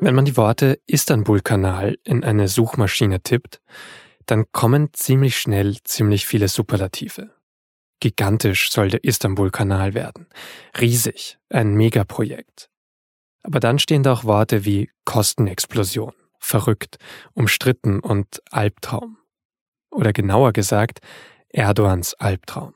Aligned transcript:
Wenn 0.00 0.14
man 0.14 0.24
die 0.26 0.36
Worte 0.36 0.78
Istanbul-Kanal 0.86 1.98
in 2.04 2.22
eine 2.22 2.48
Suchmaschine 2.48 3.22
tippt, 3.22 3.60
dann 4.26 4.44
kommen 4.52 4.90
ziemlich 4.92 5.38
schnell 5.38 5.78
ziemlich 5.82 6.26
viele 6.26 6.48
Superlative. 6.48 7.30
Gigantisch 8.00 8.70
soll 8.70 8.90
der 8.90 9.02
Istanbul-Kanal 9.02 9.94
werden. 9.94 10.26
Riesig, 10.78 11.38
ein 11.48 11.74
Megaprojekt. 11.74 12.68
Aber 13.42 13.58
dann 13.58 13.78
stehen 13.78 14.02
da 14.02 14.12
auch 14.12 14.24
Worte 14.24 14.64
wie 14.64 14.90
Kostenexplosion, 15.04 16.12
verrückt, 16.38 16.98
umstritten 17.32 18.00
und 18.00 18.42
Albtraum. 18.50 19.18
Oder 19.90 20.12
genauer 20.12 20.52
gesagt, 20.52 21.00
Erdogans 21.48 22.14
Albtraum. 22.14 22.75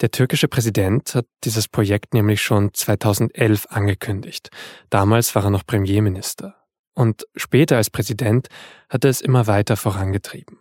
Der 0.00 0.10
türkische 0.10 0.48
Präsident 0.48 1.14
hat 1.14 1.26
dieses 1.44 1.68
Projekt 1.68 2.14
nämlich 2.14 2.42
schon 2.42 2.72
2011 2.74 3.66
angekündigt. 3.70 4.50
Damals 4.90 5.34
war 5.34 5.44
er 5.44 5.50
noch 5.50 5.66
Premierminister. 5.66 6.54
Und 6.94 7.26
später 7.36 7.76
als 7.76 7.90
Präsident 7.90 8.48
hat 8.88 9.04
er 9.04 9.10
es 9.10 9.20
immer 9.20 9.46
weiter 9.46 9.76
vorangetrieben. 9.76 10.58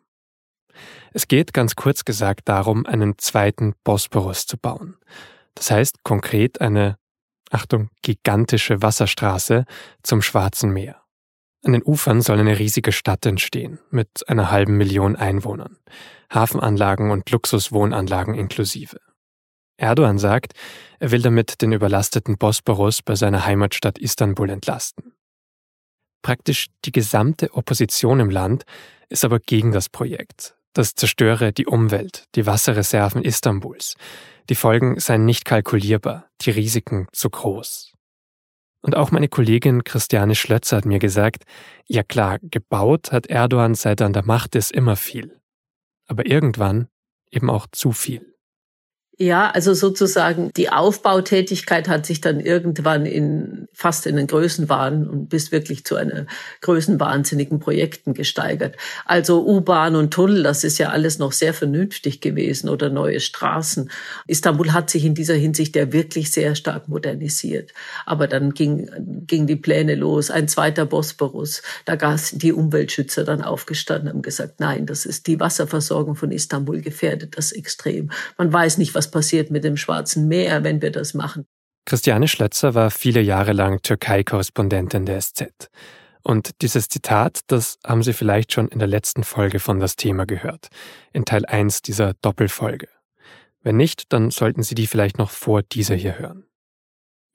Es 1.14 1.28
geht 1.30 1.54
ganz 1.54 1.76
kurz 1.76 2.04
gesagt 2.04 2.50
darum, 2.50 2.86
einen 2.86 3.18
zweiten 3.18 3.74
Bosporus 3.84 4.46
zu 4.46 4.58
bauen. 4.58 4.98
Das 5.54 5.72
heißt 5.72 6.04
konkret 6.04 6.60
eine, 6.60 6.98
Achtung, 7.52 7.90
gigantische 8.02 8.82
Wasserstraße 8.82 9.66
zum 10.04 10.22
Schwarzen 10.22 10.72
Meer. 10.72 11.05
An 11.66 11.74
den 11.74 11.82
Ufern 11.84 12.22
soll 12.22 12.40
eine 12.40 12.60
riesige 12.60 12.92
Stadt 12.92 13.26
entstehen, 13.26 13.80
mit 13.90 14.30
einer 14.30 14.52
halben 14.52 14.78
Million 14.78 15.16
Einwohnern, 15.16 15.78
Hafenanlagen 16.32 17.10
und 17.10 17.28
Luxuswohnanlagen 17.32 18.36
inklusive. 18.36 19.00
Erdogan 19.76 20.20
sagt, 20.20 20.54
er 21.00 21.10
will 21.10 21.24
damit 21.24 21.64
den 21.64 21.72
überlasteten 21.72 22.38
Bosporus 22.38 23.02
bei 23.02 23.16
seiner 23.16 23.48
Heimatstadt 23.48 23.98
Istanbul 23.98 24.52
entlasten. 24.52 25.14
Praktisch 26.22 26.68
die 26.86 26.92
gesamte 26.92 27.52
Opposition 27.54 28.20
im 28.20 28.30
Land 28.30 28.64
ist 29.10 29.26
aber 29.26 29.40
gegen 29.40 29.72
das 29.72 29.90
Projekt. 29.90 30.56
Das 30.74 30.94
zerstöre 30.94 31.52
die 31.52 31.66
Umwelt, 31.66 32.26
die 32.36 32.46
Wasserreserven 32.46 33.24
Istanbuls. 33.24 33.96
Die 34.50 34.56
Folgen 34.56 35.00
seien 35.00 35.26
nicht 35.26 35.46
kalkulierbar, 35.46 36.28
die 36.42 36.52
Risiken 36.52 37.08
zu 37.12 37.32
groß. 37.32 37.95
Und 38.86 38.96
auch 38.96 39.10
meine 39.10 39.30
Kollegin 39.30 39.84
Christiane 39.84 40.36
Schlötzer 40.36 40.78
hat 40.78 40.86
mir 40.86 41.00
gesagt, 41.00 41.46
ja 41.88 42.04
klar, 42.04 42.38
gebaut 42.40 43.12
hat 43.12 43.26
Erdogan 43.26 43.74
seit 43.74 44.00
er 44.00 44.06
an 44.06 44.14
der 44.14 44.24
Macht 44.24 44.54
ist 44.54 44.72
immer 44.72 44.96
viel. 44.96 45.42
Aber 46.06 46.28
irgendwann 46.28 46.88
eben 47.32 47.50
auch 47.50 47.66
zu 47.72 47.94
viel. 47.94 48.35
Ja, 49.18 49.50
also 49.52 49.74
sozusagen 49.74 50.52
die 50.58 50.70
Aufbautätigkeit 50.70 51.88
hat 51.88 52.06
sich 52.06 52.20
dann 52.20 52.42
irgendwann 52.42 53.06
in 53.06 53.68
fast 53.72 54.08
in 54.08 54.18
den 54.18 54.28
Größenwahn 54.28 55.08
und 55.08 55.30
bis 55.30 55.54
wirklich 55.54 55.86
zu 55.86 55.96
einer 55.96 56.26
größenwahnsinnigen 56.62 57.60
Projekten 57.60 58.14
gesteigert. 58.14 58.76
Also 59.06 59.46
U-Bahn 59.46 59.96
und 59.96 60.12
Tunnel, 60.12 60.44
das 60.44 60.66
ist 60.66 60.78
ja 60.80 60.90
alles 60.90 61.18
noch 61.18 61.32
sehr 61.32 61.54
vernünftig 61.54 62.20
gewesen 62.20 62.68
oder 62.68 62.90
neue 62.90 63.22
Straßen. 63.22 63.90
Istanbul 64.28 64.74
hat 64.74 64.90
sich 64.90 65.06
in 65.06 65.16
dieser 65.16 65.36
Hinsicht 65.36 65.78
ja 65.78 65.94
wirklich 65.94 66.32
sehr 66.32 66.56
stark 66.56 66.90
modernisiert. 66.90 67.74
Aber 68.06 68.28
dann 68.28 68.54
ging, 68.54 68.90
ging 69.28 69.48
die 69.48 69.56
Pläne 69.56 69.96
los, 69.96 70.30
ein 70.30 70.50
zweiter 70.50 70.86
Bosporus. 70.86 71.62
Da 71.86 72.18
sind 72.18 72.44
die 72.44 72.54
Umweltschützer 72.54 73.24
dann 73.24 73.42
aufgestanden 73.42 74.10
und 74.10 74.16
haben 74.16 74.22
gesagt, 74.24 74.60
nein, 74.60 74.86
das 74.86 75.06
ist 75.06 75.28
die 75.28 75.40
Wasserversorgung 75.40 76.16
von 76.16 76.32
Istanbul 76.32 76.82
gefährdet 76.82 77.38
das 77.38 77.52
extrem. 77.52 78.12
Man 78.38 78.52
weiß 78.52 78.78
nicht, 78.78 78.96
was 78.96 79.05
was 79.06 79.12
passiert 79.12 79.52
mit 79.52 79.64
dem 79.64 79.78
Schwarzen 79.78 80.28
Meer, 80.28 80.64
wenn 80.64 80.82
wir 80.82 80.92
das 80.92 81.14
machen. 81.14 81.46
Christiane 81.86 82.28
Schlötzer 82.28 82.74
war 82.74 82.90
viele 82.90 83.22
Jahre 83.22 83.54
lang 83.54 83.82
Türkei-Korrespondentin 83.84 85.06
der 85.06 85.22
SZ. 85.22 85.70
Und 86.24 86.62
dieses 86.64 86.90
Zitat, 86.90 87.42
das 87.48 87.78
haben 87.86 88.02
Sie 88.02 88.14
vielleicht 88.14 88.52
schon 88.52 88.68
in 88.68 88.80
der 88.80 88.88
letzten 88.88 89.24
Folge 89.24 89.60
von 89.60 89.80
das 89.80 89.96
Thema 89.96 90.26
gehört, 90.26 90.70
in 91.14 91.24
Teil 91.24 91.46
1 91.46 91.84
dieser 91.84 92.16
Doppelfolge. 92.24 92.88
Wenn 93.62 93.78
nicht, 93.78 94.12
dann 94.12 94.32
sollten 94.32 94.64
Sie 94.64 94.74
die 94.74 94.88
vielleicht 94.88 95.20
noch 95.20 95.30
vor 95.30 95.62
dieser 95.62 95.94
hier 95.94 96.18
hören. 96.18 96.48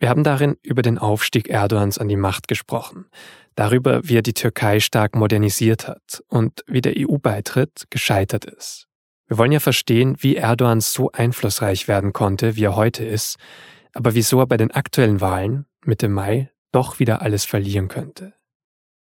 Wir 0.00 0.08
haben 0.08 0.24
darin 0.24 0.56
über 0.62 0.82
den 0.82 0.98
Aufstieg 0.98 1.48
Erdogans 1.48 1.98
an 1.98 2.08
die 2.08 2.16
Macht 2.16 2.48
gesprochen, 2.48 3.06
darüber, 3.54 4.00
wie 4.02 4.16
er 4.16 4.22
die 4.22 4.34
Türkei 4.34 4.80
stark 4.80 5.14
modernisiert 5.14 5.86
hat 5.86 6.24
und 6.26 6.64
wie 6.66 6.80
der 6.80 6.94
EU-Beitritt 6.96 7.84
gescheitert 7.90 8.46
ist. 8.46 8.89
Wir 9.30 9.38
wollen 9.38 9.52
ja 9.52 9.60
verstehen, 9.60 10.16
wie 10.18 10.34
Erdogan 10.34 10.80
so 10.80 11.12
einflussreich 11.12 11.86
werden 11.86 12.12
konnte, 12.12 12.56
wie 12.56 12.64
er 12.64 12.74
heute 12.74 13.04
ist, 13.04 13.36
aber 13.94 14.16
wieso 14.16 14.40
er 14.40 14.46
bei 14.48 14.56
den 14.56 14.72
aktuellen 14.72 15.20
Wahlen 15.20 15.66
Mitte 15.84 16.08
Mai 16.08 16.50
doch 16.72 16.98
wieder 16.98 17.22
alles 17.22 17.44
verlieren 17.44 17.86
könnte. 17.86 18.34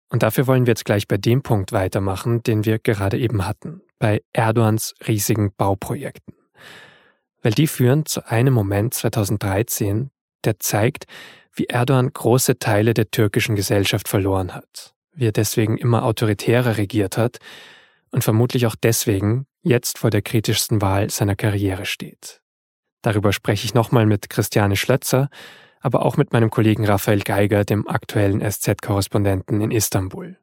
Und 0.09 0.21
dafür 0.21 0.45
wollen 0.45 0.67
wir 0.67 0.71
jetzt 0.71 0.85
gleich 0.85 1.07
bei 1.07 1.17
dem 1.17 1.41
Punkt 1.41 1.71
weitermachen, 1.71 2.43
den 2.43 2.65
wir 2.65 2.77
gerade 2.77 3.17
eben 3.17 3.47
hatten, 3.47 3.81
bei 3.97 4.21
Erdogans 4.31 4.93
riesigen 5.07 5.55
Bauprojekten. 5.55 6.35
Weil 7.41 7.53
die 7.53 7.65
führen 7.65 8.05
zu 8.05 8.23
einem 8.27 8.53
Moment 8.53 8.93
2013, 8.93 10.11
der 10.45 10.59
zeigt, 10.59 11.05
wie 11.51 11.65
Erdogan 11.65 12.13
große 12.13 12.59
Teile 12.59 12.93
der 12.93 13.09
türkischen 13.09 13.55
Gesellschaft 13.55 14.07
verloren 14.07 14.53
hat, 14.53 14.93
wie 15.13 15.25
er 15.25 15.31
deswegen 15.31 15.79
immer 15.79 16.05
autoritärer 16.05 16.77
regiert 16.77 17.17
hat 17.17 17.39
und 18.11 18.23
vermutlich 18.23 18.67
auch 18.67 18.75
deswegen 18.75 19.47
jetzt 19.61 19.97
vor 19.97 20.09
der 20.09 20.21
kritischsten 20.21 20.81
Wahl 20.81 21.09
seiner 21.09 21.35
Karriere 21.35 21.85
steht. 21.85 22.41
Darüber 23.01 23.33
spreche 23.33 23.65
ich 23.65 23.73
nochmal 23.73 24.05
mit 24.05 24.29
Christiane 24.29 24.75
Schlötzer, 24.75 25.29
aber 25.79 26.05
auch 26.05 26.17
mit 26.17 26.33
meinem 26.33 26.51
Kollegen 26.51 26.85
Raphael 26.85 27.21
Geiger, 27.21 27.65
dem 27.65 27.87
aktuellen 27.87 28.41
SZ-Korrespondenten 28.41 29.61
in 29.61 29.71
Istanbul. 29.71 30.37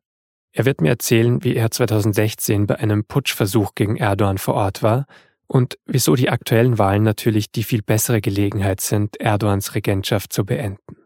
Er 0.53 0.65
wird 0.65 0.81
mir 0.81 0.89
erzählen, 0.89 1.45
wie 1.45 1.55
er 1.55 1.71
2016 1.71 2.67
bei 2.67 2.77
einem 2.77 3.05
Putschversuch 3.05 3.75
gegen 3.75 3.97
Erdogan 3.97 4.39
vor 4.39 4.55
Ort 4.55 4.83
war 4.83 5.07
und 5.47 5.79
wieso 5.87 6.17
die 6.17 6.31
aktuellen 6.31 6.79
Wahlen 6.79 7.03
natürlich 7.03 7.53
die 7.53 7.63
viel 7.65 7.83
bessere 7.83 8.21
Gelegenheit 8.21 8.81
sind, 8.81 9.21
Erdogans 9.21 9.75
Regentschaft 9.75 10.33
zu 10.33 10.45
beenden. 10.45 10.97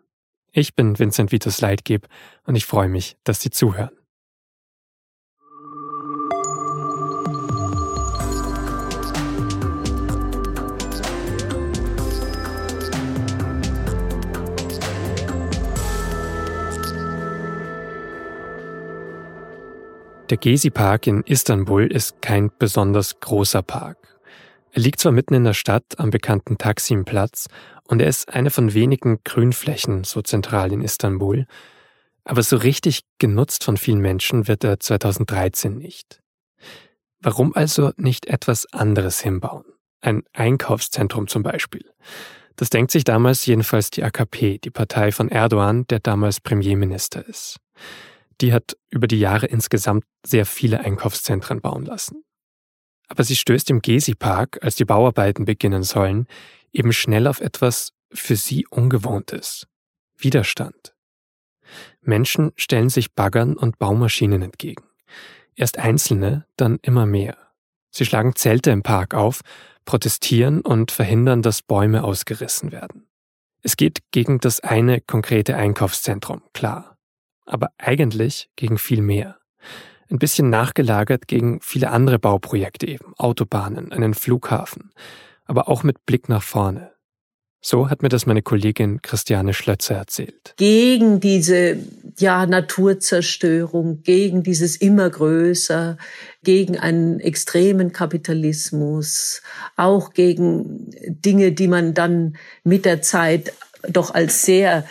Ich 0.52 0.74
bin 0.74 0.98
Vincent 0.98 1.32
Vitus 1.32 1.60
Leitgeb 1.60 2.08
und 2.44 2.56
ich 2.56 2.66
freue 2.66 2.88
mich, 2.88 3.16
dass 3.24 3.40
Sie 3.40 3.50
zuhören. 3.50 4.01
Der 20.32 20.38
Gezi-Park 20.38 21.08
in 21.08 21.22
Istanbul 21.24 21.92
ist 21.92 22.22
kein 22.22 22.50
besonders 22.58 23.20
großer 23.20 23.60
Park. 23.60 23.98
Er 24.70 24.80
liegt 24.80 24.98
zwar 24.98 25.12
mitten 25.12 25.34
in 25.34 25.44
der 25.44 25.52
Stadt 25.52 25.98
am 25.98 26.08
bekannten 26.08 26.56
Taksim-Platz 26.56 27.50
und 27.84 28.00
er 28.00 28.08
ist 28.08 28.30
eine 28.32 28.48
von 28.48 28.72
wenigen 28.72 29.18
Grünflächen 29.24 30.04
so 30.04 30.22
zentral 30.22 30.72
in 30.72 30.80
Istanbul, 30.80 31.44
aber 32.24 32.42
so 32.42 32.56
richtig 32.56 33.02
genutzt 33.18 33.62
von 33.62 33.76
vielen 33.76 34.00
Menschen 34.00 34.48
wird 34.48 34.64
er 34.64 34.80
2013 34.80 35.76
nicht. 35.76 36.22
Warum 37.20 37.54
also 37.54 37.92
nicht 37.98 38.24
etwas 38.24 38.64
anderes 38.72 39.20
hinbauen? 39.20 39.66
Ein 40.00 40.22
Einkaufszentrum 40.32 41.28
zum 41.28 41.42
Beispiel. 41.42 41.84
Das 42.56 42.70
denkt 42.70 42.90
sich 42.90 43.04
damals 43.04 43.44
jedenfalls 43.44 43.90
die 43.90 44.02
AKP, 44.02 44.60
die 44.64 44.70
Partei 44.70 45.12
von 45.12 45.28
Erdogan, 45.28 45.86
der 45.88 46.00
damals 46.00 46.40
Premierminister 46.40 47.22
ist 47.28 47.58
die 48.42 48.52
hat 48.52 48.76
über 48.90 49.06
die 49.06 49.20
Jahre 49.20 49.46
insgesamt 49.46 50.04
sehr 50.26 50.44
viele 50.44 50.80
Einkaufszentren 50.80 51.60
bauen 51.60 51.84
lassen. 51.84 52.24
Aber 53.08 53.24
sie 53.24 53.36
stößt 53.36 53.70
im 53.70 53.80
Gezi-Park, 53.80 54.58
als 54.62 54.74
die 54.74 54.84
Bauarbeiten 54.84 55.44
beginnen 55.44 55.84
sollen, 55.84 56.26
eben 56.72 56.92
schnell 56.92 57.26
auf 57.26 57.40
etwas 57.40 57.92
für 58.12 58.36
sie 58.36 58.66
Ungewohntes. 58.66 59.66
Widerstand. 60.16 60.94
Menschen 62.00 62.52
stellen 62.56 62.88
sich 62.88 63.14
Baggern 63.14 63.56
und 63.56 63.78
Baumaschinen 63.78 64.42
entgegen. 64.42 64.84
Erst 65.54 65.78
einzelne, 65.78 66.46
dann 66.56 66.78
immer 66.82 67.06
mehr. 67.06 67.36
Sie 67.90 68.04
schlagen 68.04 68.34
Zelte 68.34 68.70
im 68.70 68.82
Park 68.82 69.14
auf, 69.14 69.42
protestieren 69.84 70.60
und 70.62 70.90
verhindern, 70.90 71.42
dass 71.42 71.62
Bäume 71.62 72.04
ausgerissen 72.04 72.72
werden. 72.72 73.06
Es 73.62 73.76
geht 73.76 74.00
gegen 74.10 74.40
das 74.40 74.60
eine 74.60 75.00
konkrete 75.00 75.56
Einkaufszentrum, 75.56 76.42
klar 76.52 76.91
aber 77.52 77.70
eigentlich 77.78 78.48
gegen 78.56 78.78
viel 78.78 79.02
mehr. 79.02 79.36
Ein 80.10 80.18
bisschen 80.18 80.50
nachgelagert 80.50 81.28
gegen 81.28 81.60
viele 81.62 81.90
andere 81.90 82.18
Bauprojekte 82.18 82.86
eben, 82.86 83.14
Autobahnen, 83.16 83.92
einen 83.92 84.14
Flughafen, 84.14 84.92
aber 85.44 85.68
auch 85.68 85.82
mit 85.82 86.04
Blick 86.06 86.28
nach 86.28 86.42
vorne. 86.42 86.92
So 87.64 87.88
hat 87.88 88.02
mir 88.02 88.08
das 88.08 88.26
meine 88.26 88.42
Kollegin 88.42 89.02
Christiane 89.02 89.54
Schlötzer 89.54 89.94
erzählt. 89.94 90.54
Gegen 90.56 91.20
diese 91.20 91.76
ja, 92.18 92.44
Naturzerstörung, 92.44 94.02
gegen 94.02 94.42
dieses 94.42 94.76
immer 94.76 95.08
größer, 95.08 95.96
gegen 96.42 96.76
einen 96.76 97.20
extremen 97.20 97.92
Kapitalismus, 97.92 99.42
auch 99.76 100.12
gegen 100.12 100.90
Dinge, 101.06 101.52
die 101.52 101.68
man 101.68 101.94
dann 101.94 102.36
mit 102.64 102.84
der 102.84 103.00
Zeit 103.00 103.52
doch 103.88 104.12
als 104.12 104.42
sehr 104.42 104.84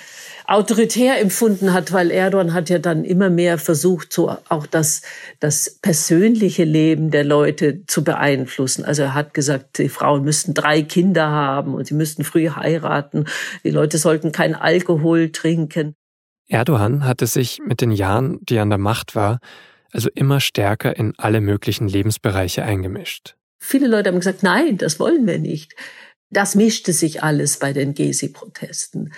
autoritär 0.51 1.19
empfunden 1.19 1.73
hat, 1.73 1.91
weil 1.93 2.11
Erdogan 2.11 2.53
hat 2.53 2.69
ja 2.69 2.77
dann 2.77 3.05
immer 3.05 3.29
mehr 3.29 3.57
versucht, 3.57 4.11
so 4.11 4.35
auch 4.49 4.67
das, 4.67 5.01
das 5.39 5.79
persönliche 5.81 6.65
Leben 6.65 7.09
der 7.09 7.23
Leute 7.23 7.85
zu 7.87 8.03
beeinflussen. 8.03 8.83
Also 8.83 9.03
er 9.03 9.13
hat 9.13 9.33
gesagt, 9.33 9.77
die 9.77 9.89
Frauen 9.89 10.23
müssten 10.23 10.53
drei 10.53 10.81
Kinder 10.81 11.29
haben 11.29 11.73
und 11.73 11.87
sie 11.87 11.93
müssten 11.93 12.23
früh 12.23 12.49
heiraten. 12.49 13.25
Die 13.63 13.69
Leute 13.71 13.97
sollten 13.97 14.31
kein 14.31 14.53
Alkohol 14.53 15.31
trinken. 15.31 15.95
Erdogan 16.47 17.05
hatte 17.05 17.27
sich 17.27 17.59
mit 17.65 17.79
den 17.79 17.91
Jahren, 17.91 18.39
die 18.41 18.55
er 18.55 18.63
an 18.63 18.69
der 18.69 18.77
Macht 18.77 19.15
war, 19.15 19.39
also 19.93 20.09
immer 20.13 20.41
stärker 20.41 20.97
in 20.97 21.13
alle 21.17 21.39
möglichen 21.39 21.87
Lebensbereiche 21.87 22.63
eingemischt. 22.63 23.35
Viele 23.57 23.87
Leute 23.87 24.09
haben 24.09 24.19
gesagt, 24.19 24.43
nein, 24.43 24.77
das 24.77 24.99
wollen 24.99 25.27
wir 25.27 25.39
nicht. 25.39 25.75
Das 26.31 26.55
mischte 26.55 26.93
sich 26.93 27.23
alles 27.23 27.57
bei 27.59 27.73
den 27.73 27.93
Gezi-Protesten. 27.93 29.13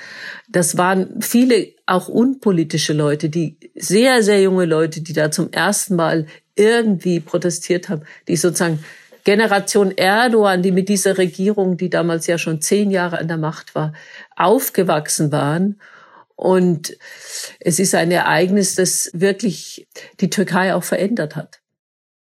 Das 0.49 0.77
waren 0.77 1.21
viele 1.21 1.67
auch 1.85 2.07
unpolitische 2.07 2.93
Leute, 2.93 3.29
die 3.29 3.57
sehr, 3.75 4.23
sehr 4.23 4.41
junge 4.41 4.65
Leute, 4.65 5.01
die 5.01 5.13
da 5.13 5.29
zum 5.29 5.51
ersten 5.51 5.95
Mal 5.95 6.25
irgendwie 6.55 7.19
protestiert 7.19 7.89
haben, 7.89 8.01
die 8.27 8.35
sozusagen 8.35 8.83
Generation 9.23 9.91
Erdogan, 9.91 10.63
die 10.63 10.71
mit 10.71 10.89
dieser 10.89 11.17
Regierung, 11.17 11.77
die 11.77 11.89
damals 11.89 12.27
ja 12.27 12.37
schon 12.37 12.61
zehn 12.61 12.91
Jahre 12.91 13.19
an 13.19 13.27
der 13.27 13.37
Macht 13.37 13.75
war, 13.75 13.93
aufgewachsen 14.35 15.31
waren. 15.31 15.79
Und 16.35 16.97
es 17.59 17.79
ist 17.79 17.95
ein 17.95 18.11
Ereignis, 18.11 18.75
das 18.75 19.11
wirklich 19.13 19.87
die 20.19 20.29
Türkei 20.29 20.73
auch 20.73 20.83
verändert 20.83 21.35
hat. 21.35 21.61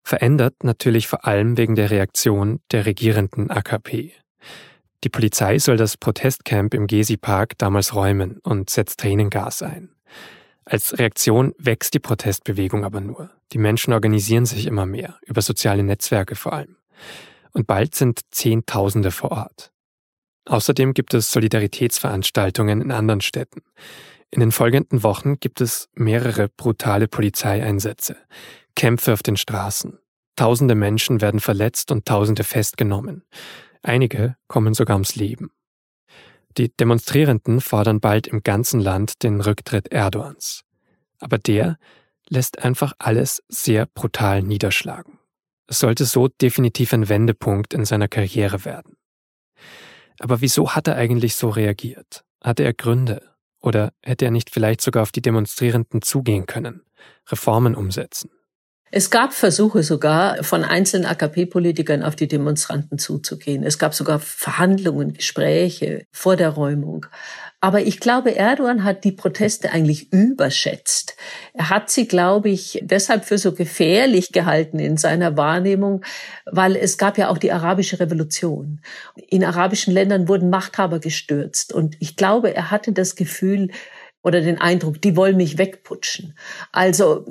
Verändert 0.05 0.64
natürlich 0.64 1.06
vor 1.06 1.25
allem 1.25 1.56
wegen 1.56 1.76
der 1.76 1.90
Reaktion 1.90 2.61
der 2.73 2.84
regierenden 2.84 3.50
AKP. 3.50 4.12
Die 5.04 5.08
Polizei 5.08 5.58
soll 5.58 5.76
das 5.76 5.96
Protestcamp 5.96 6.75
im 6.75 6.87
Gezi-Park 6.87 7.58
damals 7.58 7.94
räumen 7.94 8.38
und 8.43 8.70
setzt 8.70 9.00
Tränengas 9.00 9.62
ein. 9.62 9.90
Als 10.64 10.99
Reaktion 10.99 11.54
wächst 11.58 11.94
die 11.94 11.99
Protestbewegung 11.99 12.84
aber 12.84 13.00
nur. 13.00 13.31
Die 13.52 13.58
Menschen 13.58 13.93
organisieren 13.93 14.46
sich 14.46 14.66
immer 14.66 14.87
mehr, 14.87 15.19
über 15.26 15.43
soziale 15.43 15.82
Netzwerke 15.82 16.37
vor 16.37 16.52
allem. 16.52 16.76
Und 17.52 17.66
bald 17.66 17.94
sind 17.94 18.20
Zehntausende 18.31 19.10
vor 19.10 19.32
Ort. 19.32 19.72
Außerdem 20.46 20.94
gibt 20.94 21.14
es 21.14 21.32
Solidaritätsveranstaltungen 21.32 22.81
in 22.81 22.93
anderen 22.93 23.20
Städten. 23.20 23.62
In 24.31 24.40
den 24.40 24.52
folgenden 24.52 25.02
Wochen 25.02 25.38
gibt 25.38 25.60
es 25.60 25.88
mehrere 25.94 26.48
brutale 26.48 27.06
Polizeieinsätze, 27.06 28.16
Kämpfe 28.75 29.12
auf 29.12 29.22
den 29.22 29.37
Straßen. 29.37 29.98
Tausende 30.37 30.75
Menschen 30.75 31.20
werden 31.20 31.40
verletzt 31.40 31.93
und 31.93 32.06
Tausende 32.06 32.44
festgenommen. 32.44 33.25
Einige 33.82 34.37
kommen 34.46 34.75
sogar 34.75 34.96
ums 34.96 35.17
Leben. 35.17 35.50
Die 36.56 36.75
Demonstrierenden 36.75 37.61
fordern 37.61 38.00
bald 38.00 38.26
im 38.26 38.43
ganzen 38.43 38.81
Land 38.81 39.23
den 39.23 39.40
Rücktritt 39.40 39.88
Erdogans. 39.88 40.64
Aber 41.19 41.38
der 41.38 41.79
lässt 42.29 42.62
einfach 42.62 42.93
alles 42.99 43.43
sehr 43.49 43.87
brutal 43.87 44.43
niederschlagen. 44.43 45.19
Es 45.67 45.79
sollte 45.79 46.05
so 46.05 46.29
definitiv 46.29 46.93
ein 46.93 47.08
Wendepunkt 47.08 47.75
in 47.75 47.84
seiner 47.84 48.08
Karriere 48.08 48.64
werden. 48.64 48.96
Aber 50.19 50.40
wieso 50.40 50.75
hat 50.75 50.88
er 50.88 50.96
eigentlich 50.96 51.34
so 51.34 51.49
reagiert? 51.49 52.25
Hatte 52.43 52.62
er 52.62 52.75
Gründe? 52.75 53.23
Oder 53.61 53.93
hätte 54.02 54.25
er 54.25 54.31
nicht 54.31 54.50
vielleicht 54.50 54.81
sogar 54.81 55.02
auf 55.02 55.12
die 55.12 55.23
Demonstrierenden 55.23 56.02
zugehen 56.02 56.46
können, 56.46 56.82
Reformen 57.29 57.75
umsetzen? 57.75 58.31
Es 58.94 59.08
gab 59.08 59.32
Versuche 59.32 59.82
sogar 59.82 60.44
von 60.44 60.64
einzelnen 60.64 61.06
AKP-Politikern 61.06 62.02
auf 62.02 62.14
die 62.14 62.28
Demonstranten 62.28 62.98
zuzugehen. 62.98 63.62
Es 63.62 63.78
gab 63.78 63.94
sogar 63.94 64.18
Verhandlungen, 64.18 65.14
Gespräche 65.14 66.04
vor 66.12 66.36
der 66.36 66.50
Räumung. 66.50 67.06
Aber 67.62 67.80
ich 67.80 68.00
glaube, 68.00 68.36
Erdogan 68.36 68.84
hat 68.84 69.04
die 69.04 69.12
Proteste 69.12 69.72
eigentlich 69.72 70.12
überschätzt. 70.12 71.16
Er 71.54 71.70
hat 71.70 71.88
sie, 71.88 72.06
glaube 72.06 72.50
ich, 72.50 72.80
deshalb 72.82 73.24
für 73.24 73.38
so 73.38 73.52
gefährlich 73.52 74.30
gehalten 74.30 74.78
in 74.78 74.98
seiner 74.98 75.38
Wahrnehmung, 75.38 76.04
weil 76.44 76.76
es 76.76 76.98
gab 76.98 77.16
ja 77.16 77.30
auch 77.30 77.38
die 77.38 77.52
arabische 77.52 77.98
Revolution. 77.98 78.82
In 79.26 79.42
arabischen 79.42 79.94
Ländern 79.94 80.28
wurden 80.28 80.50
Machthaber 80.50 80.98
gestürzt. 80.98 81.72
Und 81.72 81.96
ich 81.98 82.16
glaube, 82.16 82.54
er 82.54 82.70
hatte 82.70 82.92
das 82.92 83.16
Gefühl, 83.16 83.70
oder 84.22 84.40
den 84.40 84.60
Eindruck, 84.60 85.00
die 85.00 85.16
wollen 85.16 85.36
mich 85.36 85.58
wegputschen. 85.58 86.36
Also 86.70 87.24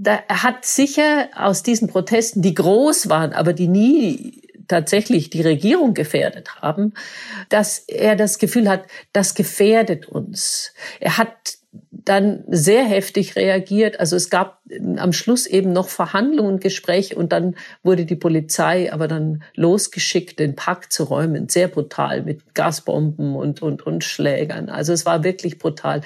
da, 0.00 0.20
er 0.28 0.42
hat 0.44 0.64
sicher 0.64 1.28
aus 1.34 1.62
diesen 1.62 1.88
Protesten, 1.88 2.40
die 2.40 2.54
groß 2.54 3.08
waren, 3.08 3.32
aber 3.32 3.52
die 3.52 3.66
nie 3.66 4.42
tatsächlich 4.68 5.30
die 5.30 5.42
Regierung 5.42 5.94
gefährdet 5.94 6.56
haben, 6.62 6.94
dass 7.48 7.80
er 7.80 8.14
das 8.14 8.38
Gefühl 8.38 8.68
hat, 8.68 8.84
das 9.12 9.34
gefährdet 9.34 10.06
uns. 10.06 10.72
Er 11.00 11.18
hat 11.18 11.56
dann 11.90 12.44
sehr 12.48 12.84
heftig 12.84 13.34
reagiert. 13.34 13.98
Also 13.98 14.14
es 14.14 14.30
gab 14.30 14.60
am 14.96 15.12
Schluss 15.12 15.46
eben 15.46 15.72
noch 15.72 15.88
Verhandlungen, 15.88 16.60
Gespräche 16.60 17.16
und 17.16 17.32
dann 17.32 17.56
wurde 17.82 18.04
die 18.04 18.16
Polizei 18.16 18.92
aber 18.92 19.08
dann 19.08 19.42
losgeschickt, 19.54 20.38
den 20.38 20.54
Park 20.54 20.92
zu 20.92 21.04
räumen. 21.04 21.48
Sehr 21.48 21.68
brutal 21.68 22.22
mit 22.22 22.54
Gasbomben 22.54 23.34
und, 23.34 23.62
und, 23.62 23.84
und 23.84 24.04
Schlägern. 24.04 24.68
Also 24.68 24.92
es 24.92 25.06
war 25.06 25.24
wirklich 25.24 25.58
brutal. 25.58 26.02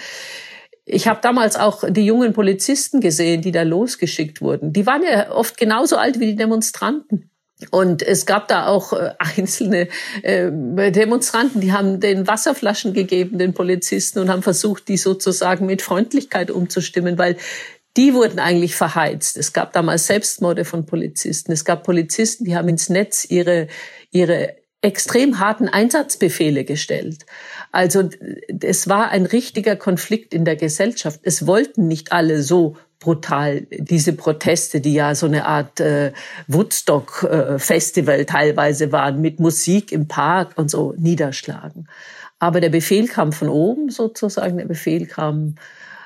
Ich 0.85 1.07
habe 1.07 1.21
damals 1.23 1.57
auch 1.57 1.85
die 1.89 2.05
jungen 2.05 2.33
Polizisten 2.33 3.01
gesehen, 3.01 3.41
die 3.41 3.53
da 3.53 3.63
losgeschickt 3.63 4.41
wurden. 4.41 4.73
Die 4.73 4.87
waren 4.87 5.03
ja 5.03 5.31
oft 5.31 5.57
genauso 5.57 5.97
alt 5.97 6.19
wie 6.19 6.27
die 6.27 6.37
Demonstranten. 6.37 7.31
Und 7.71 8.03
es 8.03 8.27
gab 8.27 8.49
da 8.49 8.67
auch 8.67 8.93
äh, 8.93 9.13
einzelne 9.19 9.89
äh, 10.23 10.51
Demonstranten, 10.91 11.61
die 11.61 11.73
haben 11.73 12.01
den 12.01 12.27
Wasserflaschen 12.27 12.93
gegeben, 12.93 13.39
den 13.39 13.55
Polizisten, 13.55 14.19
und 14.19 14.29
haben 14.29 14.43
versucht, 14.43 14.89
die 14.89 14.97
sozusagen 14.97 15.67
mit 15.67 15.81
Freundlichkeit 15.81 16.51
umzustimmen, 16.51 17.19
weil 17.19 17.37
die 17.97 18.15
wurden 18.15 18.39
eigentlich 18.39 18.75
verheizt. 18.75 19.37
Es 19.37 19.53
gab 19.53 19.73
damals 19.75 20.07
Selbstmorde 20.07 20.65
von 20.65 20.87
Polizisten. 20.87 21.53
Es 21.53 21.65
gab 21.65 21.85
Polizisten, 21.85 22.45
die 22.45 22.57
haben 22.57 22.69
ins 22.69 22.89
Netz 22.89 23.27
ihre, 23.29 23.69
ihre 24.11 24.57
extrem 24.83 25.39
harten 25.39 25.69
Einsatzbefehle 25.69 26.65
gestellt. 26.65 27.25
Also 27.71 28.11
es 28.61 28.89
war 28.89 29.11
ein 29.11 29.27
richtiger 29.27 29.77
Konflikt 29.77 30.35
in 30.35 30.45
der 30.45 30.57
Gesellschaft. 30.57 31.21
Es 31.23 31.47
wollten 31.47 31.87
nicht 31.87 32.13
alle 32.13 32.43
so 32.43 32.77
brutal 32.99 33.63
diese 33.71 34.13
Proteste, 34.13 34.81
die 34.81 34.95
ja 34.95 35.15
so 35.15 35.27
eine 35.27 35.47
Art 35.47 35.81
äh, 35.81 36.13
Woodstock-Festival 36.49 38.21
äh, 38.21 38.25
teilweise 38.25 38.93
waren, 38.93 39.21
mit 39.21 39.41
Musik 39.41 39.93
im 39.93 40.09
Park 40.09 40.53
und 40.57 40.71
so 40.71 40.95
niederschlagen. 40.97 41.89
Aber 42.39 42.61
der 42.61 42.71
Befehl 42.71 43.07
kam 43.07 43.33
von 43.33 43.49
oben 43.49 43.89
sozusagen, 43.89 44.59
der 44.59 44.67
Befehl 44.67 45.07
kam 45.07 45.55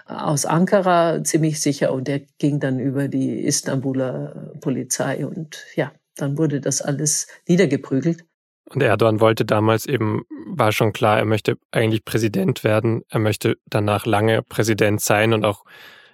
aus 0.07 0.47
Ankara 0.47 1.25
ziemlich 1.25 1.61
sicher 1.61 1.93
und 1.93 2.09
der 2.09 2.21
ging 2.39 2.61
dann 2.61 2.79
über 2.79 3.09
die 3.09 3.45
Istanbuler 3.45 4.53
Polizei 4.61 5.27
und 5.27 5.65
ja, 5.75 5.93
dann 6.17 6.39
wurde 6.39 6.61
das 6.61 6.81
alles 6.81 7.27
niedergeprügelt. 7.49 8.25
Und 8.69 8.83
Erdogan 8.83 9.21
wollte 9.21 9.45
damals 9.45 9.87
eben, 9.87 10.23
war 10.47 10.73
schon 10.73 10.93
klar, 10.93 11.19
er 11.19 11.25
möchte 11.25 11.57
eigentlich 11.71 12.05
Präsident 12.05 12.65
werden, 12.65 13.03
er 13.09 13.21
möchte 13.21 13.57
danach 13.67 14.07
lange 14.07 14.43
Präsident 14.43 15.01
sein 15.01 15.33
und 15.33 15.45
auch 15.45 15.65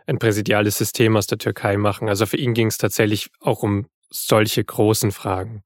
ein 0.06 0.18
präsidiales 0.18 0.76
System 0.78 1.16
aus 1.16 1.26
der 1.26 1.38
Türkei 1.38 1.76
machen. 1.76 2.08
Also 2.08 2.26
für 2.26 2.36
ihn 2.36 2.54
ging 2.54 2.66
es 2.66 2.78
tatsächlich 2.78 3.30
auch 3.40 3.62
um 3.62 3.86
solche 4.10 4.62
großen 4.62 5.12
Fragen. 5.12 5.62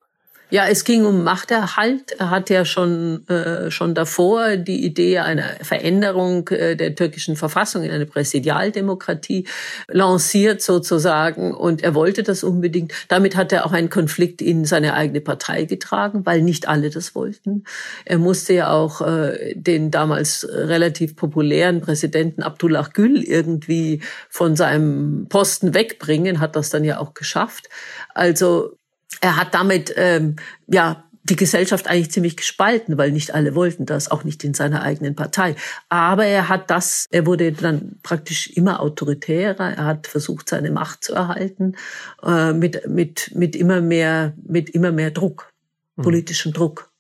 Ja, 0.49 0.69
es 0.69 0.85
ging 0.85 1.05
um 1.05 1.25
Machterhalt. 1.25 2.13
Er 2.21 2.31
hat 2.31 2.51
ja 2.51 2.65
schon, 2.65 3.27
äh, 3.27 3.69
schon 3.73 3.97
davor 3.97 4.57
die 4.57 4.85
Idee 4.85 5.19
einer 5.19 5.57
Veränderung 5.61 6.47
äh, 6.51 6.77
der 6.77 6.95
türkischen 6.95 7.35
Verfassung 7.35 7.83
in 7.83 7.91
eine 7.91 8.07
Präsidialdemokratie 8.07 9.49
lanciert 9.89 10.63
sozusagen. 10.63 11.53
Und 11.53 11.83
er 11.83 11.97
wollte 11.97 12.23
das 12.23 12.45
unbedingt. 12.45 12.93
Damit 13.09 13.35
hat 13.35 13.53
er 13.53 13.67
auch 13.67 13.73
einen 13.73 13.91
Konflikt 13.91 14.41
in 14.41 14.65
seine 14.65 14.95
eigene 14.95 15.21
Partei 15.21 15.65
getragen, 15.65 16.25
weil 16.25 16.43
nicht 16.43 16.69
alle 16.69 16.91
das 16.91 17.17
wollten. 17.17 17.65
Er 18.05 18.19
musste 18.19 18.53
ja 18.53 18.71
auch 18.71 19.01
äh, 19.01 19.53
den 19.57 19.91
damals 19.91 20.47
relativ 20.49 21.17
populären 21.17 21.81
Präsidenten 21.81 22.45
Abdullah 22.45 22.89
Gül 22.95 23.21
irgendwie 23.25 24.01
von 24.29 24.55
seinem 24.55 25.27
Posten 25.29 25.75
wegbringen, 25.75 26.39
hat 26.39 26.55
das 26.55 26.71
dann 26.71 26.85
ja 26.85 27.01
auch 27.01 27.15
geschafft. 27.15 27.69
Also 28.15 28.77
er 29.21 29.37
hat 29.37 29.55
damit 29.55 29.93
ähm, 29.97 30.37
ja 30.67 31.05
die 31.29 31.37
Gesellschaft 31.37 31.89
eigentlich 31.89 32.13
ziemlich 32.13 32.37
gespalten, 32.37 32.99
weil 32.99 33.11
nicht 33.11 33.35
alle 33.35 33.55
wollten 33.55 33.85
das, 33.85 34.11
auch 34.11 34.23
nicht 34.23 34.45
in 34.45 34.55
seiner 34.55 34.83
eigenen 34.83 35.17
Partei. 35.17 35.57
Aber 35.89 36.25
er 36.25 36.49
hat 36.49 36.71
das, 36.71 37.07
er 37.11 37.27
wurde 37.27 37.51
dann 37.53 37.99
praktisch 38.03 38.49
immer 38.49 38.81
autoritärer. 38.81 39.77
Er 39.77 39.85
hat 39.85 40.07
versucht, 40.07 40.49
seine 40.49 40.71
Macht 40.71 41.03
zu 41.03 41.15
erhalten 41.15 41.77
äh, 42.23 42.53
mit 42.53 42.89
mit 42.89 43.33
mit 43.35 43.57
immer 43.57 43.81
mehr 43.81 44.35
mit 44.47 44.71
immer 44.71 44.93
mehr 44.93 45.11
Druck, 45.11 45.53
mhm. 45.97 46.03
politischem 46.03 46.53
Druck. 46.53 46.91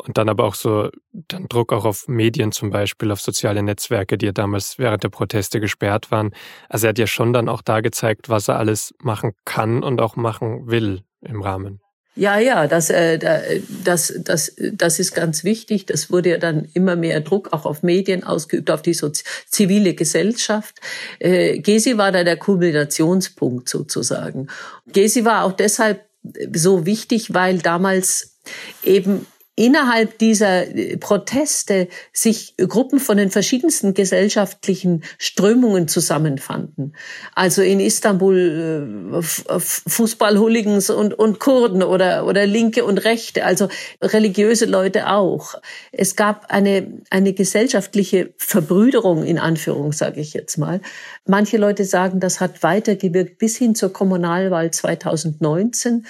Und 0.00 0.16
dann 0.16 0.28
aber 0.28 0.44
auch 0.44 0.54
so, 0.54 0.90
dann 1.12 1.48
Druck 1.48 1.72
auch 1.72 1.84
auf 1.84 2.08
Medien 2.08 2.52
zum 2.52 2.70
Beispiel, 2.70 3.10
auf 3.10 3.20
soziale 3.20 3.62
Netzwerke, 3.62 4.16
die 4.16 4.26
ja 4.26 4.32
damals 4.32 4.78
während 4.78 5.04
der 5.04 5.10
Proteste 5.10 5.60
gesperrt 5.60 6.10
waren. 6.10 6.34
Also 6.68 6.86
er 6.86 6.90
hat 6.90 6.98
ja 6.98 7.06
schon 7.06 7.32
dann 7.32 7.48
auch 7.48 7.62
da 7.62 7.80
gezeigt, 7.80 8.28
was 8.28 8.48
er 8.48 8.58
alles 8.58 8.94
machen 9.02 9.32
kann 9.44 9.82
und 9.82 10.00
auch 10.00 10.16
machen 10.16 10.70
will 10.70 11.02
im 11.20 11.42
Rahmen. 11.42 11.80
Ja, 12.16 12.38
ja, 12.38 12.66
das, 12.66 12.90
äh, 12.90 13.60
das, 13.84 14.12
das, 14.24 14.52
das 14.72 14.98
ist 14.98 15.14
ganz 15.14 15.44
wichtig. 15.44 15.86
Das 15.86 16.10
wurde 16.10 16.30
ja 16.30 16.38
dann 16.38 16.68
immer 16.74 16.96
mehr 16.96 17.20
Druck 17.20 17.52
auch 17.52 17.64
auf 17.64 17.82
Medien 17.82 18.24
ausgeübt, 18.24 18.70
auf 18.70 18.82
die 18.82 18.94
so 18.94 19.10
zivile 19.46 19.94
Gesellschaft. 19.94 20.80
Äh, 21.18 21.60
Gesi 21.60 21.98
war 21.98 22.10
da 22.10 22.24
der 22.24 22.36
Kulminationspunkt 22.36 23.68
sozusagen. 23.68 24.48
Gesi 24.88 25.24
war 25.24 25.44
auch 25.44 25.52
deshalb 25.52 26.04
so 26.52 26.84
wichtig, 26.84 27.32
weil 27.32 27.58
damals 27.58 28.38
eben 28.82 29.26
innerhalb 29.60 30.18
dieser 30.18 30.74
äh, 30.74 30.96
Proteste 30.96 31.88
sich 32.14 32.54
Gruppen 32.56 32.98
von 32.98 33.18
den 33.18 33.30
verschiedensten 33.30 33.92
gesellschaftlichen 33.92 35.02
Strömungen 35.18 35.86
zusammenfanden. 35.86 36.96
Also 37.34 37.60
in 37.60 37.78
Istanbul 37.78 39.12
äh, 39.12 39.22
Fußballhooligans 39.22 40.88
und, 40.88 41.12
und 41.12 41.40
Kurden 41.40 41.82
oder, 41.82 42.26
oder 42.26 42.46
Linke 42.46 42.86
und 42.86 43.04
Rechte, 43.04 43.44
also 43.44 43.68
religiöse 44.00 44.64
Leute 44.64 45.10
auch. 45.10 45.56
Es 45.92 46.16
gab 46.16 46.46
eine, 46.50 47.02
eine 47.10 47.34
gesellschaftliche 47.34 48.32
Verbrüderung 48.38 49.24
in 49.24 49.38
Anführung, 49.38 49.92
sage 49.92 50.22
ich 50.22 50.32
jetzt 50.32 50.56
mal. 50.56 50.80
Manche 51.26 51.58
Leute 51.58 51.84
sagen, 51.84 52.18
das 52.18 52.40
hat 52.40 52.62
weitergewirkt 52.62 53.36
bis 53.36 53.58
hin 53.58 53.74
zur 53.74 53.92
Kommunalwahl 53.92 54.70
2019 54.70 56.06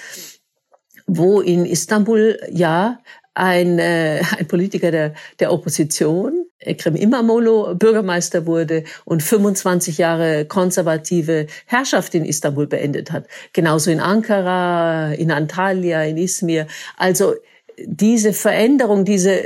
wo 1.13 1.41
in 1.41 1.65
Istanbul 1.65 2.39
ja 2.51 2.99
ein, 3.33 3.79
äh, 3.79 4.21
ein 4.37 4.47
Politiker 4.47 4.91
der, 4.91 5.13
der 5.39 5.51
Opposition, 5.51 6.45
Ekrem 6.59 6.95
Imamoglu, 6.95 7.75
Bürgermeister 7.75 8.45
wurde 8.45 8.83
und 9.03 9.23
25 9.23 9.97
Jahre 9.97 10.45
konservative 10.45 11.47
Herrschaft 11.65 12.13
in 12.13 12.23
Istanbul 12.23 12.67
beendet 12.67 13.11
hat. 13.11 13.25
Genauso 13.51 13.89
in 13.89 13.99
Ankara, 13.99 15.13
in 15.13 15.31
Antalya, 15.31 16.03
in 16.03 16.17
Izmir. 16.17 16.67
Also 16.97 17.33
diese 17.85 18.33
Veränderung, 18.33 19.05
diese 19.05 19.41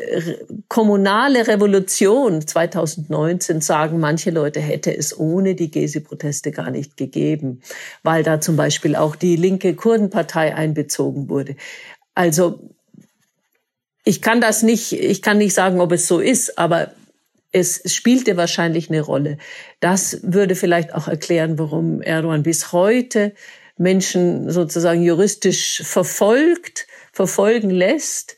kommunale 0.68 1.48
Revolution 1.48 2.46
2019, 2.46 3.62
sagen 3.62 4.00
manche 4.00 4.32
Leute, 4.32 4.60
hätte 4.60 4.96
es 4.96 5.18
ohne 5.18 5.56
die 5.56 5.72
Gezi-Proteste 5.72 6.52
gar 6.52 6.70
nicht 6.70 6.98
gegeben, 6.98 7.62
weil 8.04 8.24
da 8.24 8.42
zum 8.42 8.58
Beispiel 8.58 8.96
auch 8.96 9.16
die 9.16 9.36
linke 9.36 9.76
Kurdenpartei 9.76 10.54
einbezogen 10.54 11.30
wurde. 11.30 11.56
Also 12.14 12.60
ich 14.06 14.22
kann 14.22 14.40
das 14.40 14.64
nicht, 14.64 14.94
ich 14.94 15.22
kann 15.22 15.40
nicht 15.40 15.54
sagen, 15.54 15.82
ob 15.82 15.92
es 15.92 16.08
so 16.08 16.20
ist, 16.20 16.58
aber 16.58 16.92
es 17.52 17.82
spielte 17.92 18.38
wahrscheinlich 18.38 18.90
eine 18.90 19.02
Rolle. 19.02 19.38
Das 19.80 20.20
würde 20.22 20.56
vielleicht 20.56 20.94
auch 20.94 21.08
erklären, 21.08 21.58
warum 21.58 22.02
Erdogan 22.02 22.44
bis 22.44 22.72
heute 22.72 23.34
Menschen 23.78 24.50
sozusagen 24.52 25.02
juristisch 25.02 25.82
verfolgt, 25.84 26.88
verfolgen 27.12 27.70
lässt, 27.70 28.38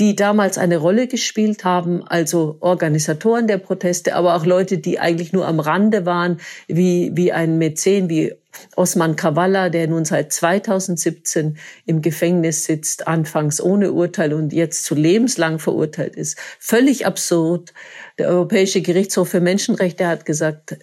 die 0.00 0.16
damals 0.16 0.56
eine 0.56 0.78
Rolle 0.78 1.06
gespielt 1.08 1.64
haben, 1.64 2.02
also 2.02 2.56
Organisatoren 2.60 3.46
der 3.46 3.58
Proteste, 3.58 4.14
aber 4.16 4.34
auch 4.34 4.46
Leute, 4.46 4.78
die 4.78 4.98
eigentlich 4.98 5.34
nur 5.34 5.46
am 5.46 5.60
Rande 5.60 6.06
waren, 6.06 6.40
wie, 6.68 7.10
wie 7.14 7.32
ein 7.32 7.58
Mäzen, 7.58 8.08
wie 8.08 8.32
Osman 8.76 9.14
Kavala, 9.14 9.68
der 9.68 9.88
nun 9.88 10.06
seit 10.06 10.32
2017 10.32 11.58
im 11.84 12.00
Gefängnis 12.00 12.64
sitzt, 12.64 13.06
anfangs 13.06 13.60
ohne 13.60 13.92
Urteil 13.92 14.32
und 14.32 14.54
jetzt 14.54 14.84
zu 14.84 14.94
lebenslang 14.94 15.58
verurteilt 15.58 16.16
ist. 16.16 16.38
Völlig 16.58 17.04
absurd. 17.04 17.74
Der 18.18 18.28
Europäische 18.28 18.80
Gerichtshof 18.80 19.28
für 19.28 19.40
Menschenrechte 19.40 20.06
hat 20.06 20.24
gesagt, 20.24 20.78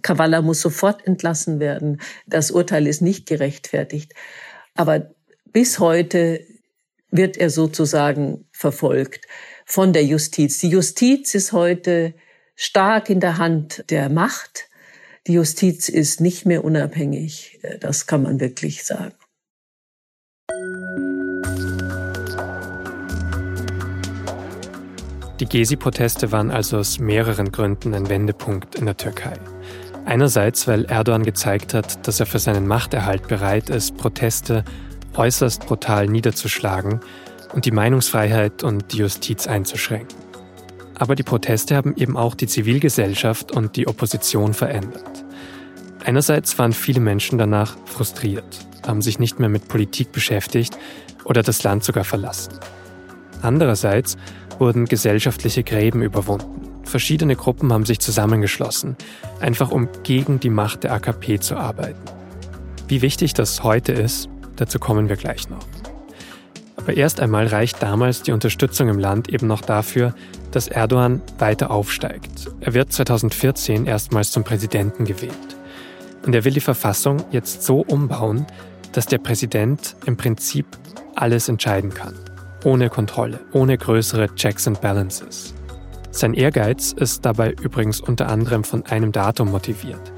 Kavala 0.00 0.40
muss 0.40 0.62
sofort 0.62 1.06
entlassen 1.06 1.60
werden. 1.60 2.00
Das 2.26 2.50
Urteil 2.50 2.86
ist 2.86 3.02
nicht 3.02 3.26
gerechtfertigt. 3.26 4.14
Aber 4.74 5.10
bis 5.52 5.78
heute 5.78 6.40
wird 7.14 7.36
er 7.36 7.48
sozusagen 7.48 8.44
verfolgt 8.50 9.26
von 9.64 9.92
der 9.92 10.04
Justiz. 10.04 10.58
Die 10.58 10.68
Justiz 10.68 11.34
ist 11.34 11.52
heute 11.52 12.12
stark 12.56 13.08
in 13.08 13.20
der 13.20 13.38
Hand 13.38 13.84
der 13.88 14.08
Macht. 14.08 14.68
Die 15.28 15.34
Justiz 15.34 15.88
ist 15.88 16.20
nicht 16.20 16.44
mehr 16.44 16.64
unabhängig. 16.64 17.60
Das 17.80 18.08
kann 18.08 18.24
man 18.24 18.40
wirklich 18.40 18.84
sagen. 18.84 19.14
Die 25.38 25.46
Gezi-Proteste 25.46 26.32
waren 26.32 26.50
also 26.50 26.78
aus 26.78 26.98
mehreren 26.98 27.52
Gründen 27.52 27.94
ein 27.94 28.08
Wendepunkt 28.08 28.74
in 28.74 28.86
der 28.86 28.96
Türkei. 28.96 29.34
Einerseits, 30.04 30.66
weil 30.66 30.84
Erdogan 30.86 31.22
gezeigt 31.22 31.74
hat, 31.74 32.06
dass 32.06 32.18
er 32.18 32.26
für 32.26 32.38
seinen 32.38 32.66
Machterhalt 32.66 33.28
bereit 33.28 33.70
ist, 33.70 33.96
Proteste 33.96 34.64
äußerst 35.16 35.66
brutal 35.66 36.06
niederzuschlagen 36.08 37.00
und 37.52 37.64
die 37.64 37.70
Meinungsfreiheit 37.70 38.62
und 38.62 38.92
die 38.92 38.98
Justiz 38.98 39.46
einzuschränken. 39.46 40.18
Aber 40.96 41.14
die 41.14 41.22
Proteste 41.22 41.76
haben 41.76 41.94
eben 41.96 42.16
auch 42.16 42.34
die 42.34 42.46
Zivilgesellschaft 42.46 43.52
und 43.52 43.76
die 43.76 43.88
Opposition 43.88 44.54
verändert. 44.54 45.24
Einerseits 46.04 46.58
waren 46.58 46.72
viele 46.72 47.00
Menschen 47.00 47.38
danach 47.38 47.76
frustriert, 47.86 48.44
haben 48.86 49.02
sich 49.02 49.18
nicht 49.18 49.40
mehr 49.40 49.48
mit 49.48 49.68
Politik 49.68 50.12
beschäftigt 50.12 50.76
oder 51.24 51.42
das 51.42 51.62
Land 51.62 51.84
sogar 51.84 52.04
verlassen. 52.04 52.52
Andererseits 53.42 54.16
wurden 54.58 54.84
gesellschaftliche 54.84 55.64
Gräben 55.64 56.02
überwunden. 56.02 56.64
Verschiedene 56.84 57.34
Gruppen 57.34 57.72
haben 57.72 57.86
sich 57.86 57.98
zusammengeschlossen, 57.98 58.96
einfach 59.40 59.70
um 59.70 59.88
gegen 60.02 60.38
die 60.38 60.50
Macht 60.50 60.84
der 60.84 60.92
AKP 60.92 61.40
zu 61.40 61.56
arbeiten. 61.56 62.00
Wie 62.86 63.02
wichtig 63.02 63.32
das 63.32 63.62
heute 63.62 63.92
ist, 63.92 64.28
Dazu 64.56 64.78
kommen 64.78 65.08
wir 65.08 65.16
gleich 65.16 65.48
noch. 65.48 65.66
Aber 66.76 66.96
erst 66.96 67.20
einmal 67.20 67.46
reicht 67.46 67.82
damals 67.82 68.22
die 68.22 68.32
Unterstützung 68.32 68.88
im 68.88 68.98
Land 68.98 69.28
eben 69.28 69.46
noch 69.46 69.62
dafür, 69.62 70.14
dass 70.50 70.68
Erdogan 70.68 71.22
weiter 71.38 71.70
aufsteigt. 71.70 72.50
Er 72.60 72.74
wird 72.74 72.92
2014 72.92 73.86
erstmals 73.86 74.30
zum 74.30 74.44
Präsidenten 74.44 75.04
gewählt. 75.04 75.32
Und 76.26 76.34
er 76.34 76.44
will 76.44 76.52
die 76.52 76.60
Verfassung 76.60 77.24
jetzt 77.30 77.62
so 77.62 77.80
umbauen, 77.80 78.46
dass 78.92 79.06
der 79.06 79.18
Präsident 79.18 79.96
im 80.06 80.16
Prinzip 80.16 80.66
alles 81.14 81.48
entscheiden 81.48 81.92
kann. 81.92 82.14
Ohne 82.64 82.88
Kontrolle, 82.88 83.40
ohne 83.52 83.76
größere 83.76 84.34
Checks 84.34 84.66
and 84.66 84.80
Balances. 84.80 85.54
Sein 86.10 86.32
Ehrgeiz 86.32 86.92
ist 86.92 87.24
dabei 87.26 87.52
übrigens 87.60 88.00
unter 88.00 88.28
anderem 88.28 88.62
von 88.62 88.86
einem 88.86 89.10
Datum 89.10 89.50
motiviert. 89.50 90.12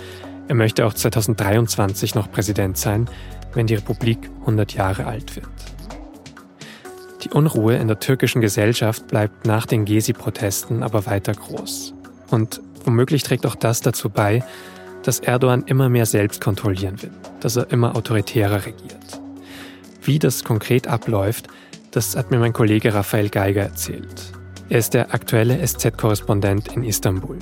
Er 0.49 0.55
möchte 0.55 0.87
auch 0.87 0.93
2023 0.93 2.15
noch 2.15 2.31
Präsident 2.31 2.77
sein, 2.77 3.09
wenn 3.57 3.67
die 3.67 3.75
Republik 3.75 4.31
100 4.41 4.75
Jahre 4.75 5.07
alt 5.07 5.35
wird. 5.35 5.49
Die 7.25 7.31
Unruhe 7.31 7.75
in 7.75 7.89
der 7.89 7.99
türkischen 7.99 8.41
Gesellschaft 8.41 9.09
bleibt 9.09 9.47
nach 9.47 9.67
den 9.67 9.85
Gezi-Protesten 9.85 10.85
aber 10.85 11.07
weiter 11.07 11.33
groß. 11.33 11.95
Und 12.31 12.61
womöglich 12.85 13.25
trägt 13.25 13.47
auch 13.47 13.57
das 13.57 13.81
dazu 13.81 14.11
bei, 14.11 14.45
dass 15.03 15.21
Erdogan 15.21 15.65
immer 15.65 15.89
mehr 15.89 16.07
selbst 16.07 16.41
kontrollieren 16.41 17.03
will, 17.03 17.11
dass 17.41 17.57
er 17.57 17.71
immer 17.73 17.97
autoritärer 17.97 18.67
regiert. 18.67 19.21
Wie 20.03 20.19
das 20.19 20.45
konkret 20.45 20.87
abläuft, 20.87 21.49
das 21.91 22.15
hat 22.17 22.31
mir 22.31 22.39
mein 22.39 22.53
Kollege 22.53 22.95
Raphael 22.95 23.29
Geiger 23.29 23.63
erzählt. 23.63 24.33
Er 24.69 24.79
ist 24.79 24.95
der 24.95 25.15
aktuelle 25.15 25.67
SZ-Korrespondent 25.67 26.77
in 26.77 26.85
Istanbul. 26.85 27.39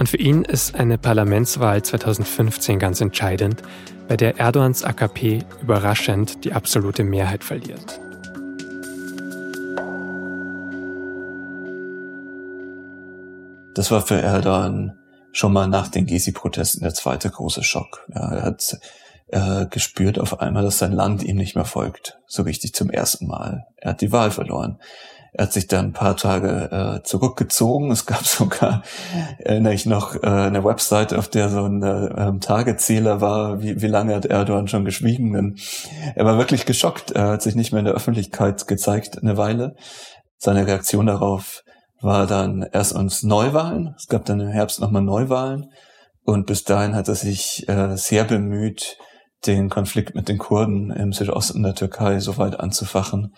Und 0.00 0.08
für 0.08 0.16
ihn 0.16 0.44
ist 0.44 0.76
eine 0.76 0.96
Parlamentswahl 0.96 1.82
2015 1.82 2.78
ganz 2.78 3.02
entscheidend, 3.02 3.62
bei 4.08 4.16
der 4.16 4.38
Erdogans 4.38 4.82
AKP 4.82 5.44
überraschend 5.60 6.42
die 6.44 6.54
absolute 6.54 7.04
Mehrheit 7.04 7.44
verliert. 7.44 8.00
Das 13.74 13.90
war 13.90 14.00
für 14.00 14.18
Erdogan 14.18 14.98
schon 15.32 15.52
mal 15.52 15.68
nach 15.68 15.88
den 15.88 16.06
Gezi-Protesten 16.06 16.82
der 16.82 16.94
zweite 16.94 17.28
große 17.28 17.62
Schock. 17.62 18.06
Er 18.08 18.42
hat 18.42 18.78
äh, 19.28 19.66
gespürt 19.66 20.18
auf 20.18 20.40
einmal, 20.40 20.62
dass 20.62 20.78
sein 20.78 20.92
Land 20.92 21.22
ihm 21.22 21.36
nicht 21.36 21.56
mehr 21.56 21.66
folgt, 21.66 22.18
so 22.26 22.42
richtig 22.42 22.72
zum 22.72 22.88
ersten 22.88 23.26
Mal. 23.26 23.66
Er 23.76 23.90
hat 23.90 24.00
die 24.00 24.12
Wahl 24.12 24.30
verloren. 24.30 24.78
Er 25.32 25.44
hat 25.44 25.52
sich 25.52 25.68
dann 25.68 25.86
ein 25.86 25.92
paar 25.92 26.16
Tage 26.16 27.00
äh, 27.00 27.02
zurückgezogen. 27.02 27.90
Es 27.90 28.06
gab 28.06 28.24
sogar, 28.26 28.82
erinnere 29.38 29.74
ich 29.74 29.86
noch, 29.86 30.14
äh, 30.16 30.26
eine 30.26 30.64
Website, 30.64 31.14
auf 31.14 31.28
der 31.28 31.48
so 31.48 31.64
ein 31.64 31.82
äh, 31.82 32.38
Tagezähler 32.40 33.20
war, 33.20 33.60
wie, 33.60 33.80
wie 33.80 33.86
lange 33.86 34.14
hat 34.14 34.26
Erdogan 34.26 34.68
schon 34.68 34.84
geschwiegen. 34.84 35.32
Denn 35.32 35.56
er 36.14 36.24
war 36.24 36.38
wirklich 36.38 36.66
geschockt. 36.66 37.12
Er 37.12 37.28
hat 37.28 37.42
sich 37.42 37.54
nicht 37.54 37.72
mehr 37.72 37.80
in 37.80 37.86
der 37.86 37.94
Öffentlichkeit 37.94 38.66
gezeigt 38.66 39.18
eine 39.22 39.36
Weile. 39.36 39.74
Seine 40.38 40.66
Reaktion 40.66 41.06
darauf 41.06 41.62
war 42.00 42.26
dann 42.26 42.66
erst 42.72 42.94
uns 42.94 43.22
Neuwahlen. 43.22 43.94
Es 43.96 44.06
gab 44.06 44.24
dann 44.24 44.40
im 44.40 44.48
Herbst 44.48 44.80
nochmal 44.80 45.02
Neuwahlen. 45.02 45.70
Und 46.24 46.46
bis 46.46 46.64
dahin 46.64 46.94
hat 46.94 47.08
er 47.08 47.14
sich 47.14 47.68
äh, 47.68 47.96
sehr 47.96 48.24
bemüht, 48.24 48.98
den 49.46 49.70
Konflikt 49.70 50.14
mit 50.14 50.28
den 50.28 50.38
Kurden 50.38 50.90
im 50.90 51.12
Südosten 51.12 51.62
der 51.62 51.74
Türkei 51.74 52.20
so 52.20 52.36
weit 52.36 52.60
anzufachen, 52.60 53.34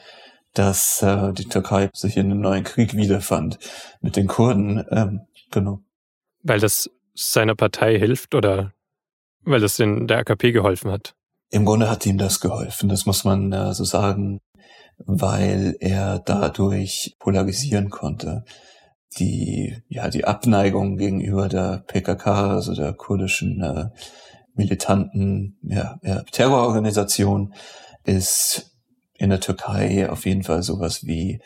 dass 0.55 1.03
äh, 1.03 1.33
die 1.33 1.49
Türkei 1.49 1.91
sich 1.95 2.17
in 2.17 2.27
einem 2.27 2.41
neuen 2.41 2.65
Krieg 2.65 2.95
wiederfand 2.95 3.59
mit 4.01 4.17
den 4.17 4.27
Kurden. 4.27 4.85
Ähm, 4.91 5.21
genau. 5.51 5.81
Weil 6.43 6.61
das 6.61 6.91
seiner 7.15 7.55
Partei 7.55 7.99
hilft 7.99 8.35
oder 8.35 8.73
weil 9.45 9.61
das 9.61 9.79
in 9.79 10.07
der 10.07 10.19
AKP 10.19 10.53
geholfen 10.53 10.91
hat? 10.91 11.15
Im 11.51 11.65
Grunde 11.65 11.91
hat 11.91 12.07
ihm 12.07 12.19
das 12.19 12.41
geholfen, 12.41 12.89
das 12.89 13.05
muss 13.07 13.25
man 13.25 13.53
äh, 13.53 13.75
so 13.75 13.85
sagen, 13.85 14.41
weil 14.99 15.77
er 15.81 16.19
dadurch 16.21 17.17
polarisieren 17.19 17.91
konnte. 17.91 18.45
Die, 19.19 19.77
ja, 19.89 20.09
die 20.09 20.25
Abneigung 20.25 20.97
gegenüber 20.97 21.49
der 21.49 21.85
PKK, 21.87 22.55
also 22.55 22.75
der 22.75 22.95
kurdischen 22.95 23.63
äh, 23.63 23.89
militanten 24.55 25.59
ja, 25.63 25.99
ja, 26.03 26.23
Terrororganisation, 26.31 27.53
ist 28.05 28.72
in 29.23 29.31
der 29.31 29.39
Türkei 29.39 30.11
auf 30.11 30.27
jeden 30.27 30.43
Fall 30.43 30.65
sowas 30.65 31.07
wie 31.07 31.41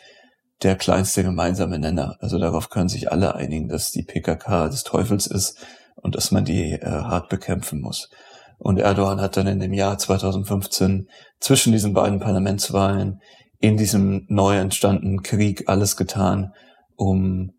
der 0.63 0.75
kleinste 0.75 1.23
gemeinsame 1.23 1.77
Nenner. 1.77 2.17
Also 2.21 2.39
darauf 2.39 2.71
können 2.71 2.89
sich 2.89 3.11
alle 3.11 3.35
einigen, 3.35 3.67
dass 3.67 3.91
die 3.91 4.01
PKK 4.01 4.69
des 4.69 4.83
Teufels 4.83 5.27
ist 5.27 5.63
und 5.95 6.15
dass 6.15 6.31
man 6.31 6.43
die 6.43 6.71
äh, 6.71 6.83
hart 6.83 7.29
bekämpfen 7.29 7.79
muss. 7.79 8.09
Und 8.57 8.79
Erdogan 8.79 9.21
hat 9.21 9.37
dann 9.37 9.45
in 9.45 9.59
dem 9.59 9.73
Jahr 9.73 9.99
2015 9.99 11.07
zwischen 11.39 11.71
diesen 11.71 11.93
beiden 11.93 12.19
Parlamentswahlen 12.19 13.21
in 13.59 13.77
diesem 13.77 14.25
neu 14.27 14.57
entstandenen 14.57 15.21
Krieg 15.21 15.69
alles 15.69 15.97
getan, 15.97 16.53
um 16.95 17.51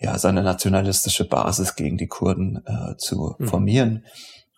ja 0.00 0.18
seine 0.18 0.42
nationalistische 0.42 1.28
Basis 1.28 1.76
gegen 1.76 1.98
die 1.98 2.06
Kurden 2.06 2.62
äh, 2.64 2.96
zu 2.96 3.36
mhm. 3.38 3.46
formieren. 3.46 4.04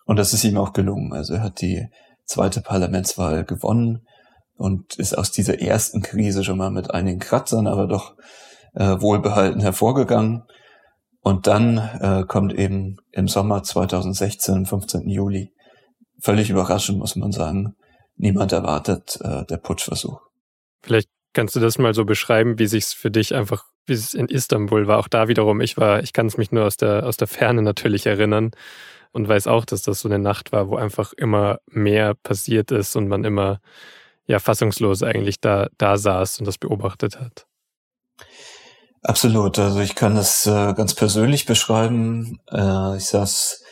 Und 0.05 0.17
das 0.17 0.33
ist 0.33 0.45
ihm 0.45 0.57
auch 0.57 0.71
gelungen. 0.71 1.11
Also 1.11 1.33
er 1.33 1.43
hat 1.43 1.59
die 1.59 1.89
zweite 2.23 2.61
Parlamentswahl 2.61 3.43
gewonnen 3.43 4.05
und 4.59 4.95
ist 4.95 5.17
aus 5.17 5.31
dieser 5.31 5.61
ersten 5.61 6.01
Krise 6.01 6.43
schon 6.43 6.57
mal 6.57 6.69
mit 6.69 6.91
einigen 6.91 7.19
Kratzern, 7.19 7.65
aber 7.65 7.87
doch 7.87 8.15
äh, 8.75 8.99
wohlbehalten 8.99 9.61
hervorgegangen. 9.61 10.43
Und 11.21 11.47
dann 11.47 11.77
äh, 11.77 12.25
kommt 12.27 12.53
eben 12.53 12.97
im 13.13 13.29
Sommer 13.29 13.63
2016, 13.63 14.55
am 14.55 14.65
15. 14.65 15.07
Juli, 15.07 15.53
völlig 16.19 16.49
überraschend, 16.49 16.99
muss 16.99 17.15
man 17.15 17.31
sagen. 17.31 17.77
Niemand 18.17 18.51
erwartet 18.51 19.17
äh, 19.23 19.45
der 19.45 19.57
Putschversuch. 19.57 20.19
Vielleicht 20.81 21.07
kannst 21.31 21.55
du 21.55 21.61
das 21.61 21.77
mal 21.77 21.93
so 21.93 22.03
beschreiben, 22.03 22.59
wie 22.59 22.67
sich's 22.67 22.93
für 22.93 23.11
dich 23.11 23.33
einfach, 23.33 23.63
wie 23.85 23.93
es 23.93 24.13
in 24.13 24.27
Istanbul 24.27 24.87
war. 24.87 24.97
Auch 24.97 25.07
da 25.07 25.29
wiederum, 25.29 25.61
ich 25.61 25.77
war, 25.77 26.03
ich 26.03 26.11
kann 26.11 26.25
es 26.25 26.35
mich 26.35 26.51
nur 26.51 26.65
aus 26.65 26.75
der, 26.75 27.05
aus 27.05 27.15
der 27.15 27.29
Ferne 27.29 27.61
natürlich 27.61 28.05
erinnern 28.07 28.51
und 29.13 29.29
weiß 29.29 29.47
auch, 29.47 29.63
dass 29.63 29.83
das 29.83 30.01
so 30.01 30.09
eine 30.09 30.19
Nacht 30.19 30.51
war, 30.51 30.67
wo 30.67 30.75
einfach 30.75 31.13
immer 31.13 31.59
mehr 31.67 32.13
passiert 32.13 32.71
ist 32.71 32.97
und 32.97 33.07
man 33.07 33.23
immer 33.23 33.61
ja 34.29 34.39
fassungslos 34.39 35.01
eigentlich 35.01 35.41
da, 35.41 35.67
da 35.77 35.97
saß 35.97 36.39
und 36.39 36.45
das 36.45 36.57
beobachtet 36.57 37.19
hat. 37.19 37.47
Absolut. 39.01 39.57
Also 39.57 39.79
ich 39.79 39.95
kann 39.95 40.15
es 40.17 40.45
äh, 40.45 40.73
ganz 40.73 40.93
persönlich 40.93 41.45
beschreiben. 41.45 42.37
Äh, 42.51 42.97
ich 42.97 43.05
saß 43.05 43.63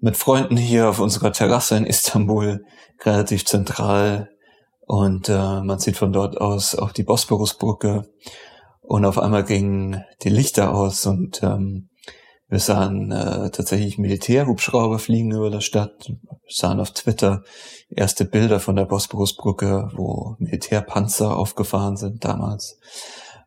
mit 0.00 0.16
Freunden 0.16 0.56
hier 0.56 0.88
auf 0.88 0.98
unserer 0.98 1.32
Terrasse 1.32 1.76
in 1.76 1.84
Istanbul, 1.84 2.64
relativ 3.04 3.44
zentral. 3.44 4.30
Und 4.86 5.28
äh, 5.28 5.60
man 5.60 5.78
sieht 5.78 5.98
von 5.98 6.12
dort 6.12 6.40
aus 6.40 6.74
auch 6.74 6.92
die 6.92 7.02
Bosporusbrücke. 7.02 8.04
Und 8.80 9.04
auf 9.04 9.18
einmal 9.18 9.44
gingen 9.44 10.02
die 10.22 10.30
Lichter 10.30 10.72
aus 10.72 11.04
und 11.04 11.42
ähm, 11.42 11.87
wir 12.48 12.60
sahen 12.60 13.10
äh, 13.10 13.50
tatsächlich 13.50 13.98
Militärhubschrauber 13.98 14.98
fliegen 14.98 15.32
über 15.32 15.50
der 15.50 15.60
Stadt, 15.60 16.10
sahen 16.48 16.80
auf 16.80 16.92
Twitter 16.92 17.42
erste 17.90 18.24
Bilder 18.24 18.58
von 18.58 18.76
der 18.76 18.86
Bosporusbrücke, 18.86 19.90
wo 19.94 20.36
Militärpanzer 20.38 21.36
aufgefahren 21.36 21.96
sind 21.96 22.24
damals. 22.24 22.78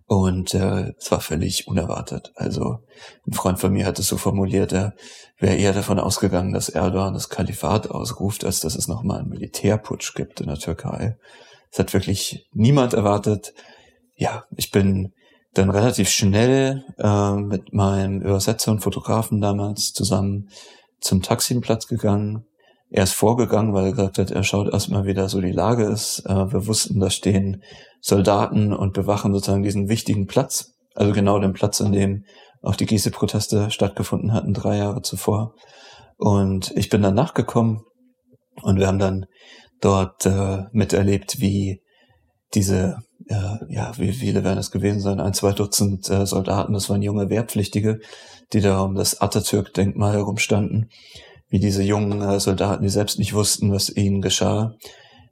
Und 0.06 0.54
äh, 0.54 0.94
es 1.00 1.10
war 1.10 1.22
völlig 1.22 1.68
unerwartet. 1.68 2.32
Also 2.36 2.84
ein 3.26 3.34
Freund 3.34 3.60
von 3.60 3.72
mir 3.72 3.86
hat 3.86 3.98
es 3.98 4.08
so 4.08 4.18
formuliert, 4.18 4.74
er 4.74 4.94
wäre 5.40 5.56
eher 5.56 5.74
davon 5.74 6.00
ausgegangen, 6.00 6.54
dass 6.54 6.70
Erdogan 6.70 7.14
das 7.14 7.30
Kalifat 7.30 7.90
ausruft, 7.90 8.44
als 8.44 8.60
dass 8.60 8.76
es 8.76 8.88
nochmal 8.88 9.20
einen 9.20 9.30
Militärputsch 9.30 10.14
gibt 10.14 10.42
in 10.42 10.48
der 10.48 10.60
Türkei. 10.60 11.18
Es 11.72 11.80
hat 11.80 11.94
wirklich 11.94 12.46
niemand 12.52 12.94
erwartet. 12.94 13.54
Ja, 14.16 14.44
ich 14.58 14.70
bin 14.70 15.14
dann 15.54 15.70
relativ 15.70 16.10
schnell 16.10 16.86
äh, 16.98 17.34
mit 17.34 17.74
meinem 17.74 18.22
Übersetzer 18.22 18.72
und 18.72 18.80
Fotografen 18.80 19.42
damals 19.42 19.92
zusammen 19.94 20.50
zum 21.00 21.22
Taximplatz 21.22 21.88
gegangen. 21.88 22.46
Er 22.90 23.04
ist 23.04 23.14
vorgegangen, 23.14 23.74
weil 23.74 23.86
er 23.86 23.92
gesagt 23.92 24.18
hat, 24.18 24.32
er 24.32 24.44
schaut 24.44 24.72
erstmal, 24.72 25.06
wie 25.06 25.14
da 25.14 25.28
so 25.30 25.42
die 25.42 25.52
Lage 25.52 25.86
ist. 25.86 26.24
Äh, 26.26 26.54
wir 26.54 26.68
wussten, 26.68 27.00
da 27.00 27.10
stehen 27.10 27.64
Soldaten 28.00 28.74
und 28.74 28.94
bewachen 28.94 29.34
sozusagen 29.34 29.64
diesen 29.64 29.90
wichtigen 29.90 30.28
Platz, 30.28 30.74
also 30.96 31.12
genau 31.14 31.40
den 31.40 31.54
Platz, 31.54 31.82
an 31.82 31.92
dem 31.92 32.26
auch 32.62 32.76
die 32.76 32.86
Gieße-Proteste 32.86 33.72
stattgefunden 33.72 34.34
hatten, 34.34 34.54
drei 34.54 34.78
Jahre 34.78 35.02
zuvor. 35.02 35.56
Und 36.18 36.72
ich 36.76 36.90
bin 36.90 37.02
dann 37.02 37.16
nachgekommen 37.16 37.82
und 38.62 38.80
wir 38.80 38.88
haben 38.88 39.00
dann 39.00 39.26
dort 39.82 40.26
äh, 40.26 40.66
miterlebt, 40.72 41.40
wie 41.40 41.82
diese, 42.54 42.98
ja, 43.70 43.98
wie 43.98 44.12
viele 44.12 44.44
werden 44.44 44.60
es 44.60 44.72
gewesen 44.72 45.00
sein, 45.00 45.20
ein, 45.20 45.34
zwei 45.34 45.52
Dutzend 45.52 46.10
äh, 46.10 46.26
Soldaten, 46.26 46.74
das 46.74 46.90
waren 46.90 47.02
junge 47.02 47.30
Wehrpflichtige, 47.30 48.00
die 48.54 48.62
da 48.62 48.82
um 48.82 48.96
das 48.96 49.22
Atatürk-Denkmal 49.22 50.14
herumstanden, 50.14 50.90
wie 51.50 51.60
diese 51.60 51.84
jungen 51.84 52.22
äh, 52.22 52.40
Soldaten, 52.40 52.84
die 52.84 52.90
selbst 52.90 53.20
nicht 53.20 53.34
wussten, 53.34 53.72
was 53.72 53.90
ihnen 53.90 54.22
geschah, 54.22 54.76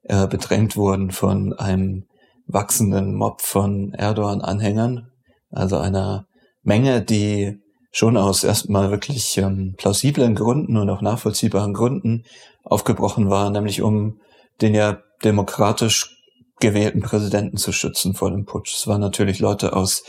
äh, 0.04 0.28
bedrängt 0.28 0.76
wurden 0.76 1.12
von 1.12 1.54
einem 1.54 2.06
wachsenden 2.48 3.16
Mob 3.16 3.42
von 3.42 3.94
Erdogan-Anhängern, 3.94 5.12
also 5.52 5.78
einer 5.78 6.28
Menge, 6.64 7.02
die 7.02 7.60
schon 7.92 8.18
aus 8.18 8.44
erstmal 8.44 8.92
wirklich 8.92 9.38
ähm, 9.38 9.76
plausiblen 9.78 10.36
Gründen 10.36 10.78
und 10.78 10.90
auch 10.90 11.02
nachvollziehbaren 11.02 11.74
Gründen 11.74 12.24
aufgebrochen 12.64 13.30
war, 13.30 13.50
nämlich 13.50 13.82
um 13.82 14.20
den 14.62 14.76
ja 14.76 15.00
demokratisch 15.24 16.19
gewählten 16.60 17.02
Präsidenten 17.02 17.58
zu 17.58 17.72
schützen 17.72 18.14
vor 18.14 18.32
dem 18.32 18.46
Putsch. 18.46 18.76
Es 18.76 18.88
waren 18.88 19.02
natürlich 19.02 19.40
Leute 19.40 19.74
aus, 19.74 20.04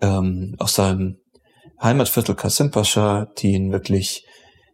ähm, 0.00 0.54
aus 0.58 0.74
seinem 0.74 1.18
Heimatviertel 1.80 2.34
Kasim 2.34 2.70
Pascha, 2.70 3.26
die 3.38 3.52
ihn 3.52 3.72
wirklich 3.72 4.24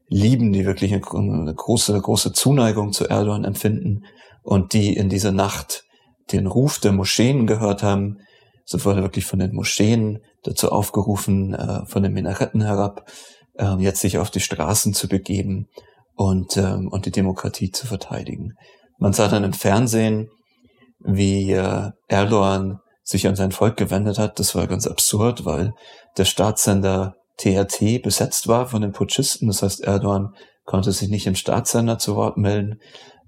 lieben, 0.08 0.52
die 0.52 0.64
wirklich 0.64 0.92
eine, 0.92 1.02
eine 1.04 1.54
große, 1.54 1.98
große 1.98 2.32
Zuneigung 2.32 2.92
zu 2.92 3.08
Erdogan 3.08 3.44
empfinden 3.44 4.04
und 4.42 4.72
die 4.72 4.94
in 4.94 5.08
dieser 5.08 5.32
Nacht 5.32 5.84
den 6.32 6.46
Ruf 6.46 6.78
der 6.78 6.92
Moscheen 6.92 7.46
gehört 7.46 7.82
haben. 7.82 8.18
So 8.64 8.84
wurde 8.84 9.02
wirklich 9.02 9.24
von 9.24 9.38
den 9.38 9.54
Moscheen 9.54 10.20
dazu 10.42 10.70
aufgerufen, 10.70 11.54
äh, 11.54 11.86
von 11.86 12.02
den 12.02 12.12
Minaretten 12.12 12.62
herab, 12.62 13.10
äh, 13.54 13.76
jetzt 13.78 14.00
sich 14.00 14.18
auf 14.18 14.30
die 14.30 14.40
Straßen 14.40 14.94
zu 14.94 15.08
begeben 15.08 15.68
und, 16.14 16.56
äh, 16.56 16.74
und 16.74 17.06
die 17.06 17.10
Demokratie 17.10 17.70
zu 17.70 17.86
verteidigen. 17.86 18.54
Man 18.98 19.12
sah 19.12 19.28
dann 19.28 19.44
im 19.44 19.52
Fernsehen, 19.52 20.28
wie 21.08 21.52
äh, 21.52 21.90
Erdogan 22.06 22.80
sich 23.02 23.26
an 23.26 23.36
sein 23.36 23.52
Volk 23.52 23.76
gewendet 23.76 24.18
hat. 24.18 24.38
Das 24.38 24.54
war 24.54 24.66
ganz 24.66 24.86
absurd, 24.86 25.44
weil 25.46 25.74
der 26.18 26.26
Staatssender 26.26 27.16
TRT 27.38 28.02
besetzt 28.02 28.48
war 28.48 28.66
von 28.66 28.82
den 28.82 28.92
Putschisten. 28.92 29.48
Das 29.48 29.62
heißt, 29.62 29.82
Erdogan 29.82 30.34
konnte 30.64 30.92
sich 30.92 31.08
nicht 31.08 31.26
im 31.26 31.34
Staatssender 31.34 31.98
zu 31.98 32.14
Wort 32.16 32.36
melden. 32.36 32.80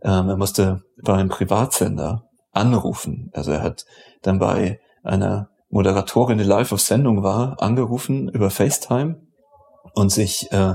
Ähm, 0.02 0.28
er 0.28 0.36
musste 0.36 0.82
bei 1.02 1.14
einem 1.14 1.30
Privatsender 1.30 2.28
anrufen. 2.52 3.30
Also 3.32 3.52
er 3.52 3.62
hat 3.62 3.86
dann 4.22 4.38
bei 4.38 4.80
einer 5.02 5.48
Moderatorin, 5.70 6.38
die 6.38 6.44
live 6.44 6.72
auf 6.72 6.80
Sendung 6.80 7.22
war, 7.22 7.62
angerufen 7.62 8.28
über 8.28 8.50
FaceTime 8.50 9.22
und 9.94 10.10
sich 10.10 10.52
äh, 10.52 10.74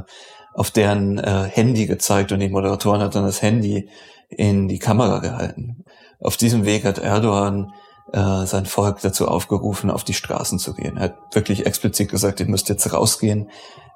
auf 0.56 0.72
deren 0.72 1.20
äh, 1.20 1.44
Handy 1.52 1.86
gezeigt 1.86 2.32
und 2.32 2.40
die 2.40 2.50
Moderatorin 2.50 3.02
hat 3.02 3.14
dann 3.14 3.26
das 3.26 3.42
Handy 3.42 3.90
in 4.30 4.68
die 4.68 4.80
Kamera 4.80 5.20
gehalten. 5.20 5.85
Auf 6.22 6.38
diesem 6.38 6.66
Weg 6.66 6.86
hat 6.86 6.98
Erdogan 6.98 7.74
äh, 8.14 8.46
sein 8.46 8.66
Volk 8.66 9.02
dazu 9.02 9.28
aufgerufen, 9.28 9.90
auf 9.90 10.04
die 10.04 10.14
Straßen 10.14 10.60
zu 10.60 10.74
gehen. 10.74 10.98
Er 10.98 11.04
hat 11.04 11.18
wirklich 11.34 11.66
explizit 11.66 12.10
gesagt, 12.10 12.40
ihr 12.40 12.48
müsst 12.48 12.70
jetzt 12.70 12.92
rausgehen, 12.94 13.50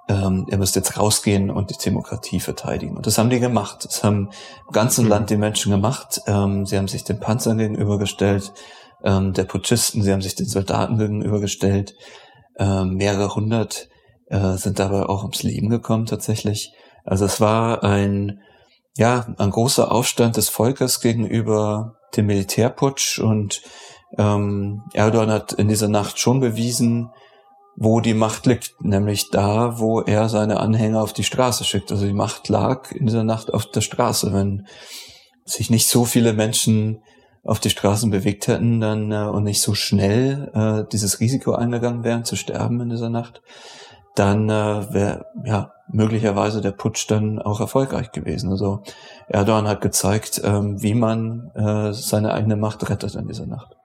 ähm, 0.08 0.48
ihr 0.50 0.58
müsst 0.58 0.76
jetzt 0.76 0.98
rausgehen 0.98 1.52
und 1.52 1.70
die 1.70 1.78
Demokratie 1.78 2.40
verteidigen. 2.40 2.98
Und 2.98 3.06
das 3.06 3.18
haben 3.18 3.30
die 3.30 3.40
gemacht. 3.40 3.86
Das 3.86 4.04
haben 4.04 4.30
im 4.68 4.74
ganzen 4.74 5.06
mhm. 5.06 5.12
Land 5.12 5.30
die 5.30 5.38
Menschen 5.38 5.72
gemacht. 5.72 6.22
Ähm, 6.26 6.66
sie 6.66 6.78
haben 6.78 6.88
sich 6.88 7.04
den 7.04 7.20
Panzern 7.20 7.60
gegenübergestellt, 7.60 8.52
ähm, 9.04 9.34
der 9.34 9.44
Putschisten, 9.44 10.02
sie 10.02 10.12
haben 10.12 10.22
sich 10.22 10.36
den 10.36 10.48
Soldaten 10.48 10.98
gegenübergestellt. 10.98 11.94
Ähm, 12.58 12.96
mehrere 12.96 13.34
hundert 13.36 13.88
äh, 14.28 14.56
sind 14.56 14.80
dabei 14.80 15.04
auch 15.04 15.22
ums 15.22 15.44
Leben 15.44 15.70
gekommen 15.70 16.08
tatsächlich. 16.08 16.74
Also 17.06 17.26
es 17.26 17.40
war 17.40 17.84
ein, 17.84 18.42
ja, 18.98 19.28
ein 19.38 19.52
großer 19.52 19.92
Aufstand 19.92 20.36
des 20.36 20.50
Volkes 20.50 21.00
gegenüber 21.00 21.99
dem 22.16 22.28
Militärputsch 22.28 23.20
und 23.20 23.62
ähm, 24.18 24.84
Erdogan 24.94 25.30
hat 25.30 25.54
in 25.54 25.68
dieser 25.68 25.88
Nacht 25.88 26.20
schon 26.20 26.40
bewiesen, 26.40 27.12
wo 27.76 28.02
die 28.02 28.14
Macht 28.14 28.46
liegt, 28.46 28.82
nämlich 28.82 29.30
da, 29.30 29.80
wo 29.80 30.02
er 30.02 30.28
seine 30.28 30.60
Anhänger 30.60 31.02
auf 31.02 31.14
die 31.14 31.24
Straße 31.24 31.64
schickt. 31.64 31.92
Also 31.92 32.06
die 32.06 32.14
Macht 32.14 32.50
lag 32.50 32.92
in 32.92 33.06
dieser 33.06 33.24
Nacht 33.24 33.54
auf 33.54 33.66
der 33.68 33.82
Straße. 33.82 34.34
Wenn 34.34 34.68
sich 35.46 35.70
nicht 35.70 35.88
so 35.88 36.06
viele 36.06 36.34
Menschen 36.34 37.02
auf 37.44 37.60
die 37.60 37.70
Straßen 37.70 38.12
bewegt 38.12 38.48
hätten 38.48 38.82
dann 38.82 39.12
äh, 39.12 39.24
und 39.24 39.44
nicht 39.44 39.62
so 39.62 39.74
schnell 39.74 40.52
äh, 40.54 40.90
dieses 40.92 41.20
Risiko 41.20 41.54
eingegangen 41.54 42.04
wären 42.04 42.26
zu 42.26 42.36
sterben 42.36 42.82
in 42.82 42.90
dieser 42.90 43.10
Nacht, 43.10 43.42
dann 44.16 44.50
äh, 44.50 44.94
wär, 44.94 45.26
ja, 45.44 45.74
möglicherweise 45.92 46.62
der 46.62 46.72
Putsch 46.72 47.10
dann 47.10 47.40
auch 47.40 47.60
erfolgreich 47.60 48.12
gewesen. 48.12 48.52
Also 48.52 48.84
Erdogan 49.28 49.68
hat 49.68 49.82
gezeigt, 49.82 50.42
ähm, 50.44 50.82
wie 50.82 50.94
man 50.94 51.52
äh, 51.56 51.94
seine 51.94 52.34
eigene 52.34 52.56
Macht 52.56 52.90
rettet 52.90 53.16
in 53.16 53.28
dieser 53.28 53.48
Nacht. 53.48 53.76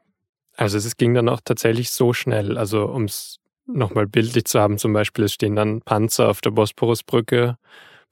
Also 0.56 0.78
es 0.78 0.96
ging 0.96 1.14
dann 1.14 1.28
auch 1.28 1.40
tatsächlich 1.44 1.90
so 1.90 2.12
schnell. 2.12 2.58
Also 2.58 2.84
um 2.84 3.04
es 3.04 3.38
nochmal 3.66 4.06
bildlich 4.06 4.44
zu 4.44 4.60
haben, 4.60 4.78
zum 4.78 4.92
Beispiel, 4.92 5.24
es 5.24 5.32
stehen 5.32 5.56
dann 5.56 5.80
Panzer 5.80 6.28
auf 6.28 6.40
der 6.40 6.50
Bosporusbrücke, 6.50 7.56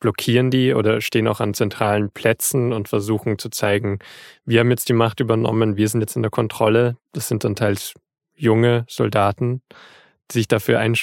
blockieren 0.01 0.51
die 0.51 0.75
oder 0.75 1.01
stehen 1.01 1.29
auch 1.29 1.41
an 1.41 1.55
zentralen 1.55 2.11
Plätzen 2.11 2.73
und 2.73 2.89
versuchen 2.89 3.39
zu 3.39 3.51
zeigen, 3.51 4.01
wir 4.45 4.61
haben 4.61 4.71
jetzt 4.71 4.89
die 4.89 4.95
Macht 4.95 5.21
übernommen, 5.21 5.77
wir 5.77 5.89
sind 5.89 6.01
jetzt 6.01 6.17
in 6.17 6.23
der 6.23 6.31
Kontrolle. 6.31 6.97
Das 7.13 7.29
sind 7.29 7.45
dann 7.45 7.55
teils 7.55 7.95
junge 8.35 8.85
Soldaten, 8.89 9.63
die 10.31 10.39
sich 10.39 10.49
dafür 10.49 10.81
ein, 10.81 10.97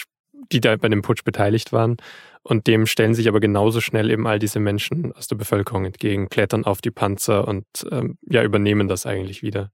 die 0.52 0.62
da 0.62 0.76
bei 0.76 0.90
dem 0.90 1.02
Putsch 1.02 1.24
beteiligt 1.24 1.72
waren. 1.72 1.98
Und 2.42 2.68
dem 2.68 2.86
stellen 2.86 3.14
sich 3.14 3.28
aber 3.28 3.40
genauso 3.40 3.82
schnell 3.82 4.10
eben 4.10 4.26
all 4.26 4.40
diese 4.40 4.60
Menschen 4.60 5.14
aus 5.14 5.28
der 5.28 5.36
Bevölkerung 5.36 5.86
entgegen, 5.86 6.30
klettern 6.30 6.66
auf 6.66 6.82
die 6.82 6.92
Panzer 6.92 7.48
und 7.48 7.66
ähm, 7.92 8.18
ja, 8.30 8.44
übernehmen 8.44 8.88
das 8.88 9.06
eigentlich 9.06 9.42
wieder. 9.44 9.72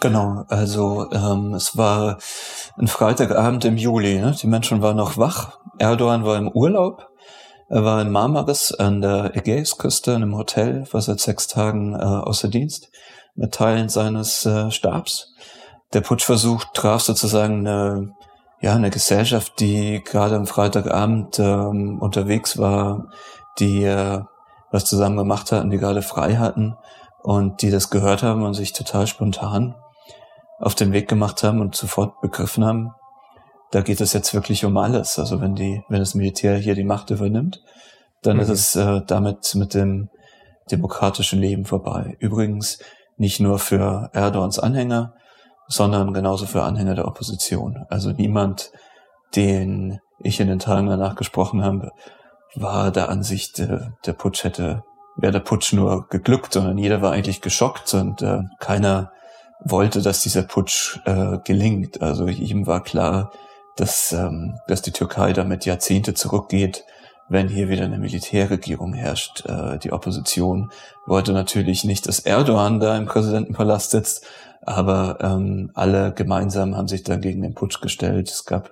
Genau, 0.00 0.44
also 0.48 1.10
ähm, 1.12 1.54
es 1.54 1.76
war 1.76 2.18
ein 2.76 2.88
Freitagabend 2.88 3.64
im 3.64 3.76
Juli. 3.76 4.18
Ne? 4.18 4.34
Die 4.40 4.48
Menschen 4.48 4.82
waren 4.82 4.96
noch 4.96 5.16
wach. 5.16 5.58
Erdogan 5.78 6.24
war 6.24 6.38
im 6.38 6.48
Urlaub. 6.48 7.08
Er 7.68 7.84
war 7.84 8.02
in 8.02 8.10
Marmaris 8.10 8.72
an 8.72 9.00
der 9.00 9.36
Ägäisküste 9.36 10.10
in 10.10 10.22
einem 10.22 10.36
Hotel, 10.36 10.86
war 10.90 11.00
seit 11.00 11.20
sechs 11.20 11.46
Tagen 11.46 11.94
äh, 11.94 11.98
außer 11.98 12.48
Dienst 12.48 12.90
mit 13.34 13.54
Teilen 13.54 13.88
seines 13.88 14.44
äh, 14.44 14.70
Stabs. 14.70 15.32
Der 15.92 16.00
Putschversuch 16.00 16.64
traf 16.74 17.02
sozusagen 17.02 17.66
eine, 17.66 18.12
ja, 18.62 18.74
eine 18.74 18.90
Gesellschaft, 18.90 19.58
die 19.58 20.02
gerade 20.04 20.36
am 20.36 20.46
Freitagabend 20.46 21.38
ähm, 21.40 21.98
unterwegs 22.00 22.58
war, 22.58 23.08
die 23.58 23.82
äh, 23.84 24.20
was 24.70 24.84
zusammen 24.84 25.16
gemacht 25.16 25.52
hatten, 25.52 25.70
die 25.70 25.78
gerade 25.78 26.00
frei 26.00 26.36
hatten 26.36 26.76
und 27.22 27.60
die 27.60 27.70
das 27.70 27.90
gehört 27.90 28.22
haben 28.22 28.44
und 28.44 28.54
sich 28.54 28.72
total 28.72 29.06
spontan 29.08 29.74
auf 30.60 30.76
den 30.76 30.92
Weg 30.92 31.08
gemacht 31.08 31.42
haben 31.42 31.60
und 31.60 31.74
sofort 31.74 32.20
begriffen 32.20 32.64
haben, 32.64 32.94
da 33.72 33.80
geht 33.80 34.00
es 34.00 34.12
jetzt 34.12 34.32
wirklich 34.32 34.64
um 34.64 34.76
alles. 34.76 35.18
Also 35.18 35.40
wenn 35.40 35.56
die, 35.56 35.82
wenn 35.88 35.98
das 35.98 36.14
Militär 36.14 36.56
hier 36.56 36.76
die 36.76 36.84
Macht 36.84 37.10
übernimmt, 37.10 37.60
dann 38.22 38.36
mhm. 38.36 38.42
ist 38.42 38.48
es 38.48 38.76
äh, 38.76 39.00
damit 39.04 39.56
mit 39.56 39.74
dem 39.74 40.08
demokratischen 40.70 41.40
Leben 41.40 41.64
vorbei. 41.64 42.16
Übrigens 42.20 42.78
nicht 43.16 43.40
nur 43.40 43.58
für 43.58 44.10
Erdogans 44.12 44.60
Anhänger, 44.60 45.14
sondern 45.72 46.12
genauso 46.12 46.44
für 46.46 46.62
Anhänger 46.62 46.94
der 46.94 47.08
Opposition. 47.08 47.86
Also 47.88 48.10
niemand, 48.10 48.72
den 49.34 50.00
ich 50.18 50.38
in 50.38 50.48
den 50.48 50.58
Tagen 50.58 50.86
danach 50.86 51.16
gesprochen 51.16 51.64
habe, 51.64 51.90
war 52.54 52.90
der 52.90 53.08
Ansicht, 53.08 53.58
äh, 53.58 53.80
der 54.04 54.12
Putsch 54.12 54.44
hätte, 54.44 54.84
wäre 55.16 55.32
der 55.32 55.40
Putsch 55.40 55.72
nur 55.72 56.06
geglückt, 56.08 56.52
sondern 56.52 56.76
jeder 56.76 57.00
war 57.00 57.12
eigentlich 57.12 57.40
geschockt 57.40 57.94
und 57.94 58.20
äh, 58.20 58.40
keiner 58.60 59.12
wollte, 59.64 60.02
dass 60.02 60.20
dieser 60.20 60.42
Putsch 60.42 60.98
äh, 61.06 61.38
gelingt. 61.44 62.02
Also 62.02 62.26
ihm 62.26 62.66
war 62.66 62.82
klar, 62.82 63.32
dass, 63.76 64.12
ähm, 64.12 64.58
dass 64.68 64.82
die 64.82 64.92
Türkei 64.92 65.32
damit 65.32 65.64
Jahrzehnte 65.64 66.12
zurückgeht, 66.12 66.84
wenn 67.28 67.48
hier 67.48 67.70
wieder 67.70 67.84
eine 67.84 67.98
Militärregierung 67.98 68.92
herrscht. 68.92 69.46
Äh, 69.46 69.78
die 69.78 69.92
Opposition 69.92 70.70
wollte 71.06 71.32
natürlich 71.32 71.84
nicht, 71.84 72.06
dass 72.06 72.18
Erdogan 72.18 72.78
da 72.78 72.96
im 72.96 73.06
Präsidentenpalast 73.06 73.92
sitzt, 73.92 74.26
aber 74.62 75.18
ähm, 75.20 75.70
alle 75.74 76.12
gemeinsam 76.12 76.76
haben 76.76 76.88
sich 76.88 77.02
dann 77.02 77.20
gegen 77.20 77.42
den 77.42 77.54
Putsch 77.54 77.80
gestellt. 77.80 78.30
Es 78.30 78.44
gab 78.44 78.70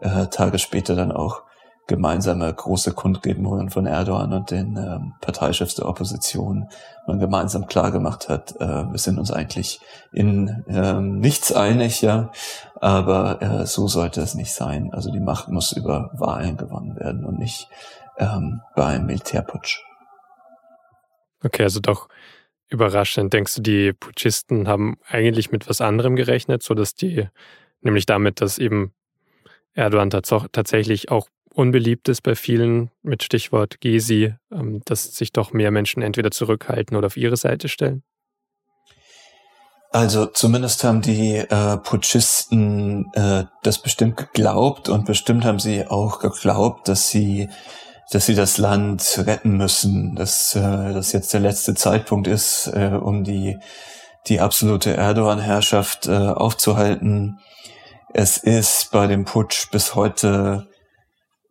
äh, 0.00 0.26
Tage 0.26 0.58
später 0.58 0.94
dann 0.96 1.12
auch 1.12 1.42
gemeinsame 1.86 2.52
große 2.54 2.92
Kundgebungen 2.92 3.70
von 3.70 3.84
Erdogan 3.86 4.32
und 4.32 4.52
den 4.52 4.76
ähm, 4.76 5.14
Parteichefs 5.20 5.74
der 5.74 5.88
Opposition 5.88 6.68
man 7.10 7.18
gemeinsam 7.18 7.66
klargemacht 7.66 8.28
hat, 8.28 8.54
äh, 8.60 8.90
wir 8.90 8.98
sind 8.98 9.18
uns 9.18 9.32
eigentlich 9.32 9.80
in 10.12 10.64
ähm, 10.68 11.18
nichts 11.18 11.52
einig, 11.52 12.00
ja, 12.02 12.30
aber 12.80 13.42
äh, 13.42 13.66
so 13.66 13.88
sollte 13.88 14.20
es 14.20 14.36
nicht 14.36 14.52
sein. 14.52 14.90
Also 14.92 15.10
die 15.10 15.20
Macht 15.20 15.48
muss 15.48 15.72
über 15.72 16.10
Wahlen 16.14 16.56
gewonnen 16.56 16.96
werden 16.96 17.24
und 17.24 17.38
nicht 17.38 17.68
ähm, 18.18 18.60
bei 18.76 18.86
einem 18.86 19.06
Militärputsch. 19.06 19.82
Okay, 21.42 21.64
also 21.64 21.80
doch 21.80 22.08
überraschend. 22.70 23.32
Denkst 23.32 23.56
du, 23.56 23.62
die 23.62 23.92
Putschisten 23.92 24.68
haben 24.68 24.98
eigentlich 25.06 25.50
mit 25.50 25.68
was 25.68 25.80
anderem 25.80 26.16
gerechnet, 26.16 26.62
so 26.62 26.74
dass 26.74 26.94
die, 26.94 27.26
nämlich 27.82 28.06
damit, 28.06 28.40
dass 28.40 28.58
eben 28.58 28.92
Erdogan 29.74 30.10
tatsächlich 30.10 31.10
auch 31.10 31.28
unbeliebt 31.52 32.08
ist 32.08 32.22
bei 32.22 32.34
vielen 32.34 32.90
mit 33.02 33.22
Stichwort 33.22 33.80
Gesi, 33.80 34.34
ähm, 34.52 34.82
dass 34.84 35.14
sich 35.14 35.32
doch 35.32 35.52
mehr 35.52 35.70
Menschen 35.70 36.02
entweder 36.02 36.30
zurückhalten 36.30 36.96
oder 36.96 37.06
auf 37.06 37.16
ihre 37.16 37.36
Seite 37.36 37.68
stellen? 37.68 38.02
Also 39.92 40.26
zumindest 40.26 40.84
haben 40.84 41.02
die 41.02 41.36
äh, 41.36 41.76
Putschisten 41.78 43.12
äh, 43.14 43.44
das 43.64 43.82
bestimmt 43.82 44.16
geglaubt 44.16 44.88
und 44.88 45.04
bestimmt 45.04 45.44
haben 45.44 45.58
sie 45.58 45.84
auch 45.84 46.20
geglaubt, 46.20 46.86
dass 46.86 47.08
sie 47.08 47.48
dass 48.10 48.26
sie 48.26 48.34
das 48.34 48.58
Land 48.58 49.22
retten 49.26 49.56
müssen, 49.56 50.14
dass 50.16 50.54
äh, 50.54 50.60
das 50.60 51.12
jetzt 51.12 51.32
der 51.32 51.40
letzte 51.40 51.74
Zeitpunkt 51.74 52.26
ist, 52.26 52.66
äh, 52.68 52.98
um 53.00 53.24
die 53.24 53.58
die 54.26 54.40
absolute 54.40 54.96
Erdogan-Herrschaft 54.96 56.06
äh, 56.06 56.12
aufzuhalten. 56.12 57.40
Es 58.12 58.36
ist 58.36 58.90
bei 58.90 59.06
dem 59.06 59.24
Putsch 59.24 59.70
bis 59.70 59.94
heute 59.94 60.66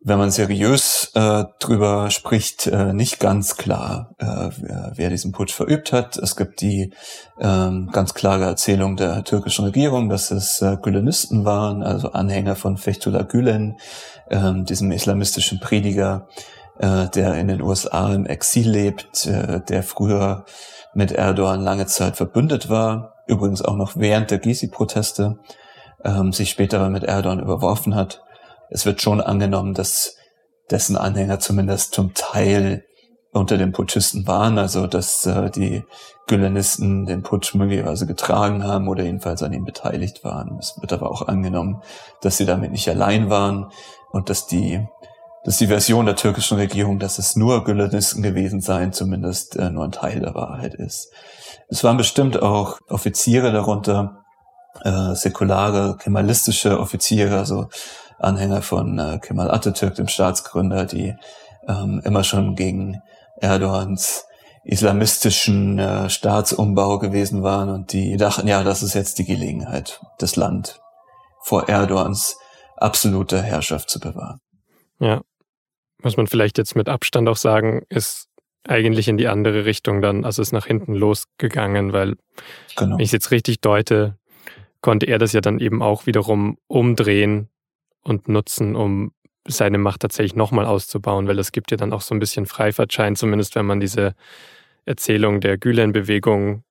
wenn 0.02 0.18
man 0.18 0.30
seriös 0.30 1.12
äh, 1.14 1.44
drüber 1.58 2.10
spricht, 2.10 2.66
äh, 2.66 2.94
nicht 2.94 3.20
ganz 3.20 3.56
klar, 3.56 4.14
äh, 4.18 4.48
wer, 4.58 4.92
wer 4.94 5.10
diesen 5.10 5.32
Putsch 5.32 5.52
verübt 5.52 5.92
hat. 5.92 6.16
Es 6.16 6.36
gibt 6.36 6.62
die 6.62 6.94
ähm, 7.38 7.90
ganz 7.92 8.14
klare 8.14 8.44
Erzählung 8.44 8.96
der 8.96 9.24
türkischen 9.24 9.66
Regierung, 9.66 10.08
dass 10.08 10.30
es 10.30 10.62
äh, 10.62 10.78
Gülenisten 10.80 11.44
waren, 11.44 11.82
also 11.82 12.12
Anhänger 12.12 12.56
von 12.56 12.78
Fethullah 12.78 13.24
Gülen, 13.24 13.76
äh, 14.30 14.62
diesem 14.62 14.90
islamistischen 14.90 15.60
Prediger, 15.60 16.28
äh, 16.78 17.08
der 17.08 17.34
in 17.34 17.48
den 17.48 17.60
USA 17.60 18.14
im 18.14 18.24
Exil 18.24 18.70
lebt, 18.70 19.26
äh, 19.26 19.60
der 19.60 19.82
früher 19.82 20.46
mit 20.94 21.12
Erdogan 21.12 21.60
lange 21.60 21.84
Zeit 21.84 22.16
verbündet 22.16 22.70
war, 22.70 23.16
übrigens 23.26 23.60
auch 23.60 23.76
noch 23.76 23.96
während 23.96 24.30
der 24.30 24.38
Gezi-Proteste, 24.38 25.38
äh, 26.04 26.32
sich 26.32 26.48
später 26.48 26.88
mit 26.88 27.04
Erdogan 27.04 27.38
überworfen 27.38 27.94
hat 27.94 28.22
es 28.70 28.86
wird 28.86 29.02
schon 29.02 29.20
angenommen, 29.20 29.74
dass 29.74 30.16
dessen 30.70 30.96
Anhänger 30.96 31.40
zumindest 31.40 31.94
zum 31.94 32.14
Teil 32.14 32.84
unter 33.32 33.56
den 33.56 33.72
Putschisten 33.72 34.26
waren, 34.26 34.58
also 34.58 34.86
dass 34.86 35.24
äh, 35.26 35.50
die 35.50 35.84
Gülenisten 36.26 37.06
den 37.06 37.22
Putsch 37.22 37.54
möglicherweise 37.54 38.06
getragen 38.06 38.64
haben 38.64 38.88
oder 38.88 39.04
jedenfalls 39.04 39.42
an 39.42 39.52
ihm 39.52 39.64
beteiligt 39.64 40.24
waren. 40.24 40.58
Es 40.58 40.76
wird 40.80 40.92
aber 40.92 41.10
auch 41.10 41.26
angenommen, 41.28 41.82
dass 42.22 42.36
sie 42.36 42.46
damit 42.46 42.72
nicht 42.72 42.88
allein 42.88 43.30
waren 43.30 43.70
und 44.10 44.30
dass 44.30 44.46
die, 44.46 44.84
dass 45.44 45.58
die 45.58 45.68
Version 45.68 46.06
der 46.06 46.16
türkischen 46.16 46.56
Regierung, 46.56 46.98
dass 46.98 47.18
es 47.18 47.36
nur 47.36 47.64
Gülenisten 47.64 48.22
gewesen 48.22 48.60
seien, 48.60 48.92
zumindest 48.92 49.56
äh, 49.56 49.70
nur 49.70 49.84
ein 49.84 49.92
Teil 49.92 50.20
der 50.20 50.34
Wahrheit 50.34 50.74
ist. 50.74 51.12
Es 51.68 51.84
waren 51.84 51.96
bestimmt 51.96 52.42
auch 52.42 52.78
Offiziere 52.88 53.52
darunter, 53.52 54.24
äh, 54.82 55.14
säkulare, 55.14 55.96
kemalistische 55.98 56.80
Offiziere, 56.80 57.38
also 57.38 57.68
Anhänger 58.20 58.62
von 58.62 58.98
äh, 58.98 59.18
Kemal 59.20 59.50
Atatürk, 59.50 59.94
dem 59.94 60.08
Staatsgründer, 60.08 60.84
die 60.84 61.14
ähm, 61.66 62.00
immer 62.04 62.24
schon 62.24 62.54
gegen 62.54 63.02
Erdogans 63.40 64.26
islamistischen 64.64 65.78
äh, 65.78 66.10
Staatsumbau 66.10 66.98
gewesen 66.98 67.42
waren 67.42 67.70
und 67.70 67.92
die 67.92 68.16
dachten, 68.16 68.46
ja, 68.46 68.62
das 68.62 68.82
ist 68.82 68.94
jetzt 68.94 69.18
die 69.18 69.24
Gelegenheit, 69.24 70.00
das 70.18 70.36
Land 70.36 70.80
vor 71.42 71.68
Erdogans 71.68 72.38
absoluter 72.76 73.42
Herrschaft 73.42 73.88
zu 73.88 74.00
bewahren. 74.00 74.40
Ja, 74.98 75.22
muss 76.02 76.16
man 76.16 76.26
vielleicht 76.26 76.58
jetzt 76.58 76.76
mit 76.76 76.88
Abstand 76.88 77.28
auch 77.28 77.36
sagen, 77.36 77.82
ist 77.88 78.28
eigentlich 78.66 79.08
in 79.08 79.16
die 79.16 79.28
andere 79.28 79.64
Richtung 79.64 80.02
dann, 80.02 80.24
also 80.24 80.42
ist 80.42 80.52
nach 80.52 80.66
hinten 80.66 80.94
losgegangen, 80.94 81.94
weil 81.94 82.16
genau. 82.76 82.96
wenn 82.96 83.00
ich 83.00 83.08
es 83.08 83.12
jetzt 83.12 83.30
richtig 83.30 83.60
deute, 83.60 84.18
konnte 84.82 85.06
er 85.06 85.18
das 85.18 85.32
ja 85.32 85.40
dann 85.40 85.58
eben 85.58 85.82
auch 85.82 86.06
wiederum 86.06 86.58
umdrehen 86.66 87.48
und 88.02 88.28
nutzen, 88.28 88.76
um 88.76 89.12
seine 89.46 89.78
Macht 89.78 90.02
tatsächlich 90.02 90.36
nochmal 90.36 90.66
auszubauen, 90.66 91.26
weil 91.26 91.38
es 91.38 91.52
gibt 91.52 91.70
ja 91.70 91.76
dann 91.76 91.92
auch 91.92 92.02
so 92.02 92.14
ein 92.14 92.20
bisschen 92.20 92.46
Freifahrtschein, 92.46 93.16
zumindest 93.16 93.54
wenn 93.54 93.66
man 93.66 93.80
diese 93.80 94.14
Erzählung 94.84 95.40
der 95.40 95.58
Gülen-Bewegung 95.58 96.62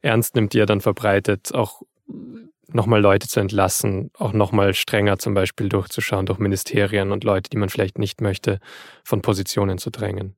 ernst 0.00 0.34
nimmt, 0.34 0.52
die 0.52 0.58
er 0.58 0.66
dann 0.66 0.80
verbreitet, 0.80 1.54
auch 1.54 1.82
nochmal 2.68 3.00
Leute 3.00 3.28
zu 3.28 3.40
entlassen, 3.40 4.10
auch 4.18 4.32
nochmal 4.32 4.74
strenger 4.74 5.18
zum 5.18 5.34
Beispiel 5.34 5.68
durchzuschauen 5.68 6.26
durch 6.26 6.38
Ministerien 6.38 7.12
und 7.12 7.24
Leute, 7.24 7.50
die 7.50 7.58
man 7.58 7.68
vielleicht 7.68 7.98
nicht 7.98 8.20
möchte, 8.20 8.58
von 9.04 9.22
Positionen 9.22 9.78
zu 9.78 9.90
drängen. 9.90 10.36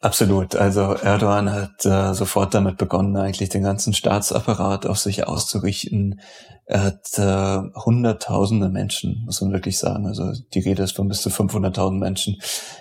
Absolut. 0.00 0.54
Also 0.54 0.94
Erdogan 0.94 1.52
hat 1.52 1.84
äh, 1.84 2.14
sofort 2.14 2.54
damit 2.54 2.76
begonnen, 2.76 3.16
eigentlich 3.16 3.48
den 3.48 3.64
ganzen 3.64 3.94
Staatsapparat 3.94 4.86
auf 4.86 4.98
sich 4.98 5.26
auszurichten. 5.26 6.20
Er 6.66 6.84
hat 6.84 7.18
äh, 7.18 7.80
hunderttausende 7.80 8.68
Menschen, 8.68 9.22
muss 9.24 9.40
man 9.40 9.52
wirklich 9.52 9.78
sagen. 9.78 10.06
Also 10.06 10.32
die 10.54 10.60
Rede 10.60 10.84
ist 10.84 10.94
von 10.94 11.08
bis 11.08 11.22
zu 11.22 11.30
500.000 11.30 11.98
Menschen 11.98 12.40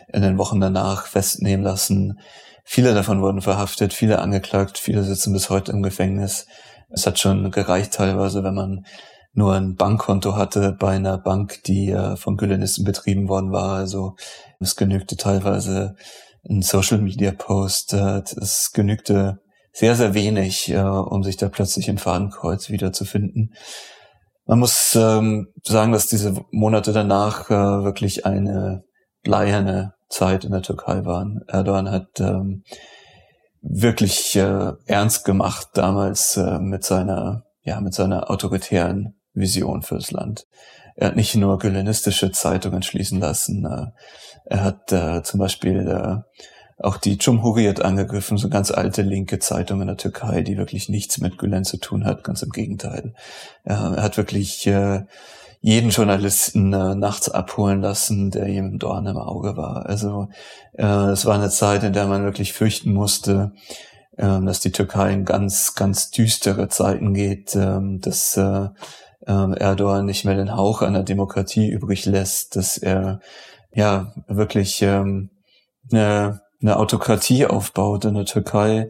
in 0.09 0.21
den 0.21 0.37
Wochen 0.37 0.59
danach 0.59 1.07
festnehmen 1.07 1.63
lassen. 1.63 2.19
Viele 2.63 2.93
davon 2.93 3.21
wurden 3.21 3.41
verhaftet, 3.41 3.93
viele 3.93 4.19
angeklagt, 4.19 4.77
viele 4.77 5.03
sitzen 5.03 5.33
bis 5.33 5.49
heute 5.49 5.71
im 5.71 5.81
Gefängnis. 5.81 6.45
Es 6.89 7.07
hat 7.07 7.17
schon 7.17 7.49
gereicht 7.49 7.93
teilweise, 7.93 8.43
wenn 8.43 8.53
man 8.53 8.85
nur 9.33 9.53
ein 9.53 9.75
Bankkonto 9.75 10.35
hatte 10.35 10.75
bei 10.77 10.95
einer 10.95 11.17
Bank, 11.17 11.63
die 11.63 11.91
äh, 11.91 12.15
von 12.15 12.37
Gülenisten 12.37 12.85
betrieben 12.85 13.27
worden 13.27 13.51
war. 13.51 13.77
Also 13.77 14.15
es 14.59 14.75
genügte 14.75 15.15
teilweise 15.15 15.95
ein 16.49 16.61
Social 16.61 16.99
Media 16.99 17.31
Post. 17.31 17.93
Äh, 17.93 18.23
es 18.41 18.71
genügte 18.73 19.39
sehr, 19.71 19.95
sehr 19.95 20.13
wenig, 20.13 20.69
äh, 20.69 20.79
um 20.79 21.23
sich 21.23 21.37
da 21.37 21.49
plötzlich 21.49 21.87
im 21.87 21.97
Fadenkreuz 21.97 22.69
wiederzufinden. 22.69 23.53
Man 24.45 24.59
muss 24.59 24.95
ähm, 24.95 25.49
sagen, 25.63 25.91
dass 25.91 26.07
diese 26.07 26.45
Monate 26.51 26.93
danach 26.93 27.49
äh, 27.49 27.83
wirklich 27.83 28.25
eine 28.25 28.83
bleierne 29.21 29.93
Zeit 30.09 30.45
in 30.45 30.51
der 30.51 30.61
Türkei 30.61 31.03
waren. 31.05 31.41
Erdogan 31.47 31.91
hat 31.91 32.19
ähm, 32.19 32.63
wirklich 33.61 34.35
äh, 34.35 34.71
ernst 34.85 35.25
gemacht 35.25 35.69
damals 35.73 36.37
äh, 36.37 36.59
mit 36.59 36.83
seiner 36.85 37.43
ja 37.61 37.81
mit 37.81 37.93
seiner 37.93 38.31
autoritären 38.31 39.19
Vision 39.33 39.81
fürs 39.81 40.11
Land. 40.11 40.47
Er 40.95 41.09
hat 41.09 41.15
nicht 41.15 41.35
nur 41.35 41.59
gülenistische 41.59 42.31
Zeitungen 42.31 42.81
schließen 42.81 43.19
lassen, 43.19 43.65
äh, 43.65 43.87
er 44.49 44.63
hat 44.63 44.91
äh, 44.91 45.23
zum 45.23 45.39
Beispiel 45.39 45.87
äh, 45.87 46.83
auch 46.83 46.97
die 46.97 47.17
Cumhuriyet 47.17 47.81
angegriffen, 47.81 48.37
so 48.37 48.49
ganz 48.49 48.71
alte 48.71 49.01
linke 49.01 49.39
Zeitung 49.39 49.81
in 49.81 49.87
der 49.87 49.97
Türkei, 49.97 50.41
die 50.41 50.57
wirklich 50.57 50.89
nichts 50.89 51.17
mit 51.17 51.37
Gülen 51.37 51.65
zu 51.65 51.77
tun 51.77 52.05
hat, 52.05 52.23
ganz 52.23 52.43
im 52.43 52.51
Gegenteil. 52.51 53.13
er 53.63 54.03
hat 54.03 54.17
wirklich 54.17 54.67
äh, 54.67 55.05
jeden 55.61 55.89
Journalisten 55.89 56.71
äh, 56.73 56.95
nachts 56.95 57.29
abholen 57.29 57.81
lassen, 57.81 58.31
der 58.31 58.47
ihm 58.47 58.73
ein 58.73 58.79
Dorn 58.79 59.07
im 59.07 59.17
Auge 59.17 59.57
war. 59.57 59.85
Also 59.85 60.29
äh, 60.73 60.85
es 60.85 61.25
war 61.25 61.35
eine 61.35 61.49
Zeit, 61.49 61.83
in 61.83 61.93
der 61.93 62.05
man 62.05 62.23
wirklich 62.23 62.53
fürchten 62.53 62.93
musste, 62.93 63.51
äh, 64.17 64.39
dass 64.41 64.59
die 64.59 64.71
Türkei 64.71 65.13
in 65.13 65.25
ganz, 65.25 65.75
ganz 65.75 66.11
düstere 66.11 66.67
Zeiten 66.69 67.13
geht, 67.13 67.55
äh, 67.55 67.79
dass 67.81 68.37
äh, 68.37 68.67
äh, 69.25 69.59
Erdogan 69.59 70.05
nicht 70.05 70.25
mehr 70.25 70.35
den 70.35 70.55
Hauch 70.55 70.81
einer 70.81 71.03
Demokratie 71.03 71.69
übrig 71.69 72.05
lässt, 72.05 72.55
dass 72.55 72.77
er 72.77 73.19
ja 73.77 74.11
wirklich 74.27 74.81
ähm, 74.81 75.29
eine, 75.91 76.41
eine 76.61 76.77
Autokratie 76.77 77.45
aufbaut 77.45 78.05
in 78.05 78.15
der 78.15 78.25
Türkei 78.25 78.89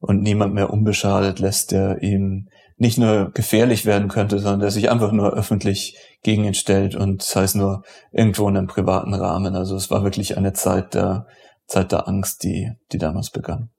und 0.00 0.22
niemand 0.22 0.54
mehr 0.54 0.70
unbeschadet 0.70 1.38
lässt, 1.38 1.70
der 1.70 2.02
ihm 2.02 2.48
nicht 2.76 2.98
nur 2.98 3.30
gefährlich 3.32 3.86
werden 3.86 4.08
könnte, 4.08 4.40
sondern 4.40 4.60
der 4.60 4.70
sich 4.70 4.90
einfach 4.90 5.12
nur 5.12 5.32
öffentlich 5.34 5.96
gegen 6.22 6.44
ihn 6.44 6.54
stellt 6.54 6.96
und 6.96 7.22
das 7.22 7.36
heißt 7.36 7.56
nur 7.56 7.84
irgendwo 8.10 8.48
in 8.48 8.56
einem 8.56 8.66
privaten 8.66 9.14
Rahmen. 9.14 9.54
Also 9.54 9.76
es 9.76 9.90
war 9.90 10.02
wirklich 10.02 10.36
eine 10.36 10.54
Zeit 10.54 10.94
der 10.94 11.26
Zeit 11.66 11.92
der 11.92 12.08
Angst, 12.08 12.42
die, 12.42 12.72
die 12.92 12.98
damals 12.98 13.30
begann. 13.30 13.70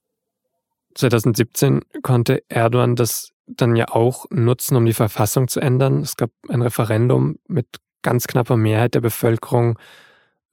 2017 0.95 1.81
konnte 2.03 2.41
Erdogan 2.47 2.95
das 2.95 3.31
dann 3.47 3.75
ja 3.75 3.89
auch 3.89 4.25
nutzen, 4.29 4.75
um 4.75 4.85
die 4.85 4.93
Verfassung 4.93 5.47
zu 5.47 5.59
ändern. 5.59 5.99
Es 5.99 6.15
gab 6.15 6.31
ein 6.49 6.61
Referendum 6.61 7.35
mit 7.47 7.67
ganz 8.01 8.27
knapper 8.27 8.57
Mehrheit 8.57 8.95
der 8.95 9.01
Bevölkerung, 9.01 9.77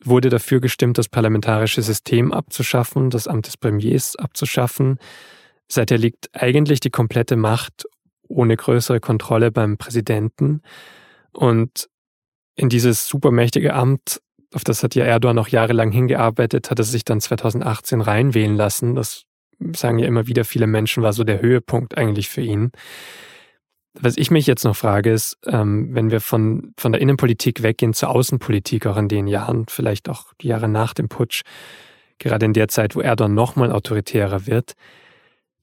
wurde 0.04 0.28
dafür 0.28 0.60
gestimmt, 0.60 0.98
das 0.98 1.08
parlamentarische 1.08 1.82
System 1.82 2.32
abzuschaffen, 2.32 3.10
das 3.10 3.28
Amt 3.28 3.46
des 3.46 3.56
Premiers 3.56 4.16
abzuschaffen. 4.16 4.98
Seither 5.68 5.98
liegt 5.98 6.30
eigentlich 6.34 6.80
die 6.80 6.90
komplette 6.90 7.36
Macht 7.36 7.84
ohne 8.28 8.56
größere 8.56 9.00
Kontrolle 9.00 9.50
beim 9.50 9.76
Präsidenten. 9.76 10.62
Und 11.32 11.88
in 12.54 12.68
dieses 12.68 13.06
supermächtige 13.06 13.74
Amt, 13.74 14.20
auf 14.54 14.64
das 14.64 14.82
hat 14.82 14.94
ja 14.94 15.04
Erdogan 15.04 15.36
noch 15.36 15.48
jahrelang 15.48 15.90
hingearbeitet, 15.92 16.70
hat 16.70 16.78
er 16.78 16.84
sich 16.84 17.04
dann 17.04 17.20
2018 17.20 18.00
reinwählen 18.00 18.56
lassen. 18.56 18.94
Das 18.94 19.24
sagen 19.74 19.98
ja 19.98 20.06
immer 20.06 20.26
wieder 20.26 20.44
viele 20.44 20.66
Menschen, 20.66 21.02
war 21.02 21.12
so 21.12 21.24
der 21.24 21.40
Höhepunkt 21.40 21.96
eigentlich 21.96 22.28
für 22.28 22.42
ihn. 22.42 22.72
Was 23.94 24.16
ich 24.16 24.31
mich 24.31 24.46
jetzt 24.46 24.64
noch 24.64 24.76
frage, 24.76 25.12
ist, 25.12 25.38
ähm, 25.46 25.94
wenn 25.94 26.11
wir 26.11 26.20
von, 26.20 26.72
von 26.78 26.92
der 26.92 27.00
Innenpolitik 27.00 27.62
weggehen 27.62 27.92
zur 27.92 28.09
Außenpolitik, 28.09 28.87
auch 28.87 28.96
in 28.96 29.09
den 29.09 29.26
Jahren, 29.26 29.66
vielleicht 29.68 30.09
auch 30.09 30.33
die 30.40 30.48
Jahre 30.48 30.68
nach 30.68 30.94
dem 30.94 31.09
Putsch, 31.09 31.42
gerade 32.18 32.46
in 32.46 32.55
der 32.55 32.68
Zeit, 32.68 32.96
wo 32.96 33.00
Erdogan 33.00 33.35
nochmal 33.35 33.70
autoritärer 33.70 34.46
wird, 34.46 34.74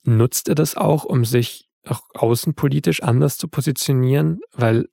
nutzt 0.03 0.47
er 0.47 0.55
das 0.55 0.75
auch, 0.75 1.05
um 1.05 1.25
sich 1.25 1.69
auch 1.85 2.01
außenpolitisch 2.13 3.01
anders 3.01 3.37
zu 3.37 3.47
positionieren? 3.47 4.41
Weil, 4.53 4.87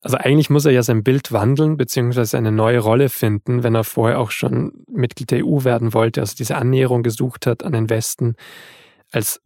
also 0.00 0.16
eigentlich 0.16 0.48
muss 0.48 0.64
er 0.64 0.72
ja 0.72 0.82
sein 0.82 1.04
Bild 1.04 1.30
wandeln, 1.30 1.76
beziehungsweise 1.76 2.38
eine 2.38 2.52
neue 2.52 2.78
Rolle 2.78 3.10
finden, 3.10 3.62
wenn 3.62 3.74
er 3.74 3.84
vorher 3.84 4.18
auch 4.18 4.30
schon 4.30 4.84
Mitglied 4.90 5.30
der 5.30 5.44
EU 5.44 5.64
werden 5.64 5.92
wollte, 5.92 6.20
also 6.22 6.34
diese 6.36 6.56
Annäherung 6.56 7.02
gesucht 7.02 7.46
hat 7.46 7.64
an 7.64 7.72
den 7.72 7.90
Westen. 7.90 8.34
Als 9.12 9.42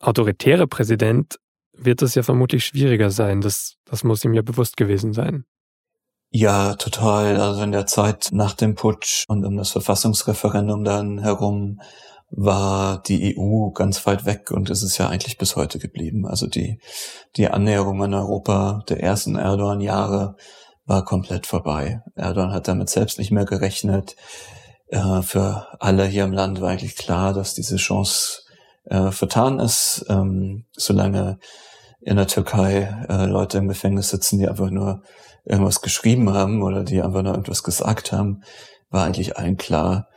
autoritärer 0.00 0.66
Präsident 0.66 1.38
wird 1.76 2.02
es 2.02 2.14
ja 2.14 2.22
vermutlich 2.22 2.64
schwieriger 2.64 3.10
sein. 3.10 3.40
Das, 3.40 3.76
das 3.84 4.04
muss 4.04 4.24
ihm 4.24 4.34
ja 4.34 4.42
bewusst 4.42 4.76
gewesen 4.76 5.12
sein. 5.12 5.44
Ja, 6.30 6.74
total. 6.74 7.40
Also 7.40 7.62
in 7.62 7.72
der 7.72 7.86
Zeit 7.86 8.30
nach 8.32 8.54
dem 8.54 8.74
Putsch 8.74 9.24
und 9.28 9.44
um 9.44 9.56
das 9.56 9.70
Verfassungsreferendum 9.70 10.82
dann 10.82 11.18
herum 11.20 11.80
war 12.30 13.00
die 13.02 13.38
EU 13.38 13.70
ganz 13.70 14.04
weit 14.06 14.24
weg 14.24 14.50
und 14.50 14.68
ist 14.68 14.82
es 14.82 14.98
ja 14.98 15.08
eigentlich 15.08 15.38
bis 15.38 15.54
heute 15.54 15.78
geblieben. 15.78 16.26
Also 16.26 16.48
die, 16.48 16.80
die 17.36 17.48
Annäherung 17.48 18.02
an 18.02 18.14
Europa 18.14 18.82
der 18.88 19.00
ersten 19.00 19.36
Erdogan-Jahre 19.36 20.34
war 20.86 21.04
komplett 21.04 21.46
vorbei. 21.46 22.02
Erdogan 22.16 22.52
hat 22.52 22.66
damit 22.66 22.90
selbst 22.90 23.18
nicht 23.18 23.30
mehr 23.30 23.44
gerechnet. 23.44 24.16
Äh, 24.88 25.22
für 25.22 25.68
alle 25.80 26.06
hier 26.06 26.24
im 26.24 26.32
Land 26.32 26.60
war 26.60 26.70
eigentlich 26.70 26.96
klar, 26.96 27.32
dass 27.32 27.54
diese 27.54 27.76
Chance 27.76 28.42
äh, 28.84 29.10
vertan 29.10 29.60
ist, 29.60 30.04
ähm, 30.08 30.64
solange 30.72 31.38
in 32.00 32.16
der 32.16 32.26
Türkei 32.26 33.06
äh, 33.08 33.26
Leute 33.26 33.58
im 33.58 33.68
Gefängnis 33.68 34.10
sitzen, 34.10 34.38
die 34.38 34.48
einfach 34.48 34.70
nur 34.70 35.02
irgendwas 35.44 35.80
geschrieben 35.80 36.32
haben 36.32 36.62
oder 36.62 36.84
die 36.84 37.02
einfach 37.02 37.22
nur 37.22 37.32
irgendwas 37.32 37.62
gesagt 37.62 38.12
haben, 38.12 38.42
war 38.90 39.04
eigentlich 39.04 39.36
allen 39.36 39.56
klar, 39.56 40.08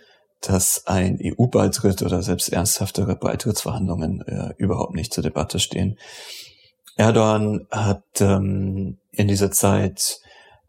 dass 0.42 0.86
ein 0.86 1.20
EU-Beitritt 1.22 2.02
oder 2.04 2.22
selbst 2.22 2.50
ernsthaftere 2.50 3.16
Beitrittsverhandlungen 3.16 4.22
äh, 4.28 4.54
überhaupt 4.58 4.96
nicht 4.96 5.14
zur 5.14 5.24
Debatte 5.24 5.60
stehen. 5.60 5.98
Erdogan 6.96 7.68
hat 7.72 8.04
ähm, 8.20 8.98
in 9.12 9.28
dieser 9.28 9.52
Zeit 9.52 10.20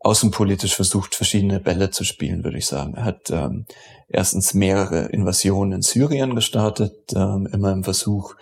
außenpolitisch 0.09 0.75
versucht, 0.75 1.15
verschiedene 1.15 1.61
Bälle 1.61 1.91
zu 1.91 2.03
spielen, 2.03 2.43
würde 2.43 2.59
ich 2.59 2.67
sagen. 2.67 2.95
Er 2.95 3.05
hat 3.05 3.31
ähm, 3.31 3.67
erstens 4.09 4.55
mehrere 4.55 5.07
Invasionen 5.07 5.73
in 5.73 5.83
Syrien 5.83 6.35
gestartet, 6.35 6.95
ähm, 7.15 7.47
immer 7.53 7.73
im 7.73 7.85
Versuch, 7.85 8.35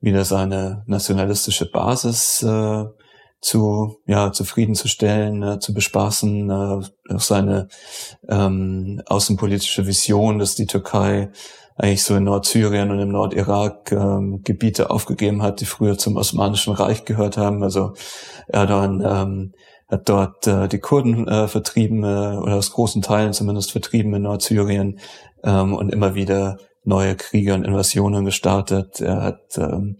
wieder 0.00 0.24
seine 0.26 0.84
nationalistische 0.86 1.70
Basis 1.70 2.42
äh, 2.42 2.84
zu 3.40 3.96
ja 4.06 4.30
zufriedenzustellen, 4.30 5.42
äh, 5.42 5.58
zu 5.58 5.72
bespaßen, 5.72 6.50
äh, 6.50 7.14
auch 7.14 7.20
seine 7.20 7.68
ähm, 8.28 9.00
außenpolitische 9.06 9.86
Vision, 9.86 10.38
dass 10.38 10.54
die 10.54 10.66
Türkei 10.66 11.30
eigentlich 11.76 12.04
so 12.04 12.14
in 12.14 12.24
Nordsyrien 12.24 12.90
und 12.90 13.00
im 13.00 13.10
Nordirak 13.10 13.92
ähm, 13.92 14.42
Gebiete 14.42 14.90
aufgegeben 14.90 15.42
hat, 15.42 15.60
die 15.60 15.66
früher 15.66 15.96
zum 15.96 16.16
Osmanischen 16.16 16.74
Reich 16.74 17.04
gehört 17.04 17.36
haben. 17.36 17.62
Also 17.62 17.94
Erdogan 18.48 19.02
ähm, 19.06 19.52
hat 19.88 20.08
dort 20.08 20.46
äh, 20.46 20.68
die 20.68 20.78
Kurden 20.78 21.28
äh, 21.28 21.48
vertrieben 21.48 22.02
äh, 22.02 22.36
oder 22.38 22.56
aus 22.56 22.72
großen 22.72 23.02
Teilen 23.02 23.32
zumindest 23.32 23.72
vertrieben 23.72 24.14
in 24.14 24.22
Nordsyrien 24.22 24.98
ähm, 25.44 25.74
und 25.74 25.92
immer 25.92 26.14
wieder 26.14 26.58
neue 26.84 27.16
Kriege 27.16 27.54
und 27.54 27.64
Invasionen 27.64 28.24
gestartet. 28.24 29.00
Er 29.00 29.22
hat 29.22 29.58
ähm, 29.58 29.96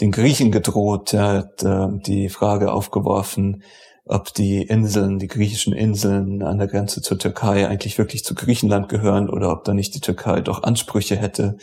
den 0.00 0.12
Griechen 0.12 0.50
gedroht. 0.50 1.12
Er 1.12 1.38
hat 1.38 1.62
ähm, 1.62 2.00
die 2.00 2.28
Frage 2.28 2.72
aufgeworfen, 2.72 3.62
ob 4.04 4.32
die 4.34 4.62
Inseln, 4.62 5.18
die 5.18 5.28
griechischen 5.28 5.72
Inseln 5.72 6.42
an 6.42 6.58
der 6.58 6.68
Grenze 6.68 7.02
zur 7.02 7.18
Türkei 7.18 7.68
eigentlich 7.68 7.98
wirklich 7.98 8.24
zu 8.24 8.34
Griechenland 8.34 8.88
gehören 8.88 9.28
oder 9.28 9.52
ob 9.52 9.64
da 9.64 9.74
nicht 9.74 9.94
die 9.94 10.00
Türkei 10.00 10.40
doch 10.40 10.62
Ansprüche 10.62 11.16
hätte. 11.16 11.58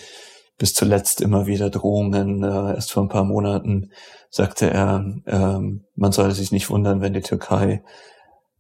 Bis 0.58 0.74
zuletzt 0.74 1.22
immer 1.22 1.48
wieder 1.48 1.70
Drohungen. 1.70 2.44
Äh, 2.44 2.76
erst 2.76 2.92
vor 2.92 3.04
ein 3.04 3.10
paar 3.10 3.26
Monaten 3.26 3.92
sagte 4.30 4.70
er, 4.70 5.04
ähm, 5.26 5.86
man 5.96 6.12
solle 6.12 6.32
sich 6.32 6.52
nicht 6.52 6.70
wundern, 6.70 7.02
wenn 7.02 7.14
die 7.14 7.22
Türkei 7.22 7.84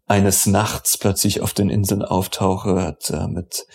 eines 0.05 0.45
Nachts 0.45 0.97
plötzlich 0.97 1.41
auf 1.41 1.53
den 1.53 1.69
Inseln 1.69 2.01
auftauche, 2.01 2.81
hat 2.81 3.09
äh, 3.09 3.27
mit 3.27 3.67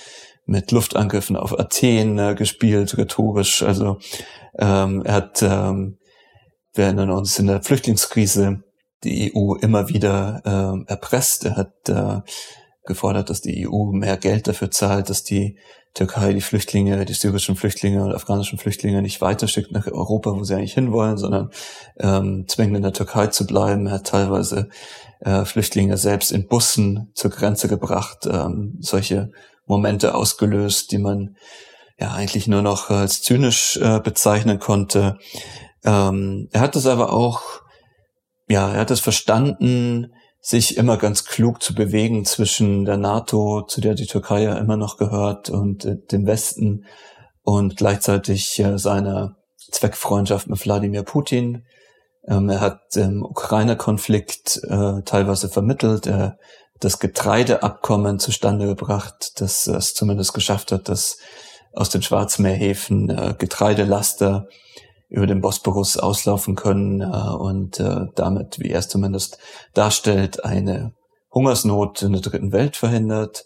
mit 0.45 0.73
Luftangriffen 0.73 1.37
auf 1.37 1.59
Athen 1.59 2.19
äh, 2.19 2.35
gespielt, 2.35 2.97
rhetorisch. 2.99 3.63
Also 3.63 3.99
ähm, 4.59 5.03
er 5.05 5.15
hat, 5.15 5.43
ähm, 5.43 5.99
wir 6.75 6.85
erinnern 6.85 7.11
uns 7.11 7.39
in 7.39 7.47
der 7.47 7.63
Flüchtlingskrise 7.63 8.63
die 9.05 9.33
EU 9.35 9.55
immer 9.55 9.89
wieder 9.89 10.43
ähm, 10.45 10.85
erpresst. 10.89 11.45
Er 11.45 11.57
hat 11.57 11.89
äh, 11.89 12.21
gefordert, 12.85 13.31
dass 13.31 13.41
die 13.41 13.69
EU 13.69 13.93
mehr 13.93 14.17
Geld 14.17 14.49
dafür 14.49 14.71
zahlt, 14.71 15.11
dass 15.11 15.25
die 15.25 15.59
Türkei 15.95 16.33
die 16.33 16.41
Flüchtlinge, 16.41 17.05
die 17.05 17.13
syrischen 17.13 17.55
Flüchtlinge 17.55 18.03
und 18.03 18.15
afghanischen 18.15 18.59
Flüchtlinge 18.59 19.03
nicht 19.03 19.21
weiterschickt 19.21 19.73
nach 19.73 19.87
Europa, 19.87 20.35
wo 20.35 20.43
sie 20.43 20.55
eigentlich 20.55 20.75
hinwollen, 20.75 21.19
sondern 21.19 21.51
ähm, 21.99 22.47
zwingend 22.49 22.77
in 22.77 22.83
der 22.83 22.95
Türkei 22.95 23.27
zu 23.27 23.47
bleiben. 23.47 23.87
Er 23.87 23.95
hat 23.95 24.07
teilweise 24.07 24.71
äh, 25.21 25.45
Flüchtlinge 25.45 25.99
selbst 25.99 26.33
in 26.33 26.49
Bussen 26.49 27.11
zur 27.15 27.31
Grenze 27.31 27.69
gebracht, 27.69 28.27
ähm, 28.27 28.79
solche 28.81 29.33
Momente 29.67 30.15
ausgelöst, 30.15 30.93
die 30.93 30.99
man 30.99 31.37
ja 31.99 32.13
eigentlich 32.13 32.47
nur 32.49 32.63
noch 32.63 32.89
als 32.89 33.23
zynisch 33.23 33.77
äh, 33.77 34.01
bezeichnen 34.01 34.59
konnte. 34.59 35.19
Ähm, 35.85 36.49
er 36.53 36.61
hat 36.61 36.75
es 36.75 36.87
aber 36.87 37.13
auch, 37.13 37.43
ja, 38.49 38.73
er 38.73 38.81
hat 38.81 38.91
es 38.91 39.01
verstanden, 39.01 40.13
sich 40.45 40.77
immer 40.77 40.97
ganz 40.97 41.25
klug 41.25 41.63
zu 41.63 41.73
bewegen 41.73 42.25
zwischen 42.25 42.85
der 42.85 42.97
NATO, 42.97 43.63
zu 43.63 43.81
der 43.81 43.95
die 43.95 44.07
Türkei 44.07 44.43
ja 44.43 44.59
immer 44.59 44.77
noch 44.77 44.97
gehört, 44.97 45.49
und 45.49 45.85
äh, 45.85 45.97
dem 46.11 46.27
Westen 46.27 46.85
und 47.43 47.77
gleichzeitig 47.77 48.59
äh, 48.59 48.77
seiner 48.77 49.37
Zweckfreundschaft 49.71 50.49
mit 50.49 50.63
Wladimir 50.65 51.05
Putin. 51.05 51.65
Ähm, 52.27 52.49
er 52.49 52.61
hat 52.61 52.81
im 52.97 53.23
Ukraine-Konflikt 53.23 54.61
äh, 54.69 55.03
teilweise 55.05 55.49
vermittelt, 55.49 56.09
er 56.09 56.39
das 56.81 56.99
Getreideabkommen 56.99 58.19
zustande 58.19 58.67
gebracht, 58.67 59.41
das 59.41 59.69
es 59.69 59.95
zumindest 59.95 60.35
geschafft 60.35 60.73
hat, 60.73 60.89
dass 60.89 61.19
aus 61.73 61.91
den 61.91 62.03
Schwarzmeerhäfen 62.03 63.11
äh, 63.11 63.35
Getreidelaster 63.39 64.49
über 65.13 65.27
den 65.27 65.43
Bosporus 65.43 65.99
auslaufen 65.99 66.57
können 66.57 67.03
äh, 67.03 67.05
und 67.05 67.79
äh, 67.79 68.07
damit, 68.15 68.59
wie 68.59 68.71
er 68.71 68.79
es 68.79 68.89
zumindest 68.89 69.39
darstellt, 69.75 70.45
eine 70.45 70.93
Hungersnot 71.33 72.03
in 72.03 72.13
der 72.13 72.23
dritten 72.23 72.53
Welt 72.53 72.77
verhindert. 72.77 73.45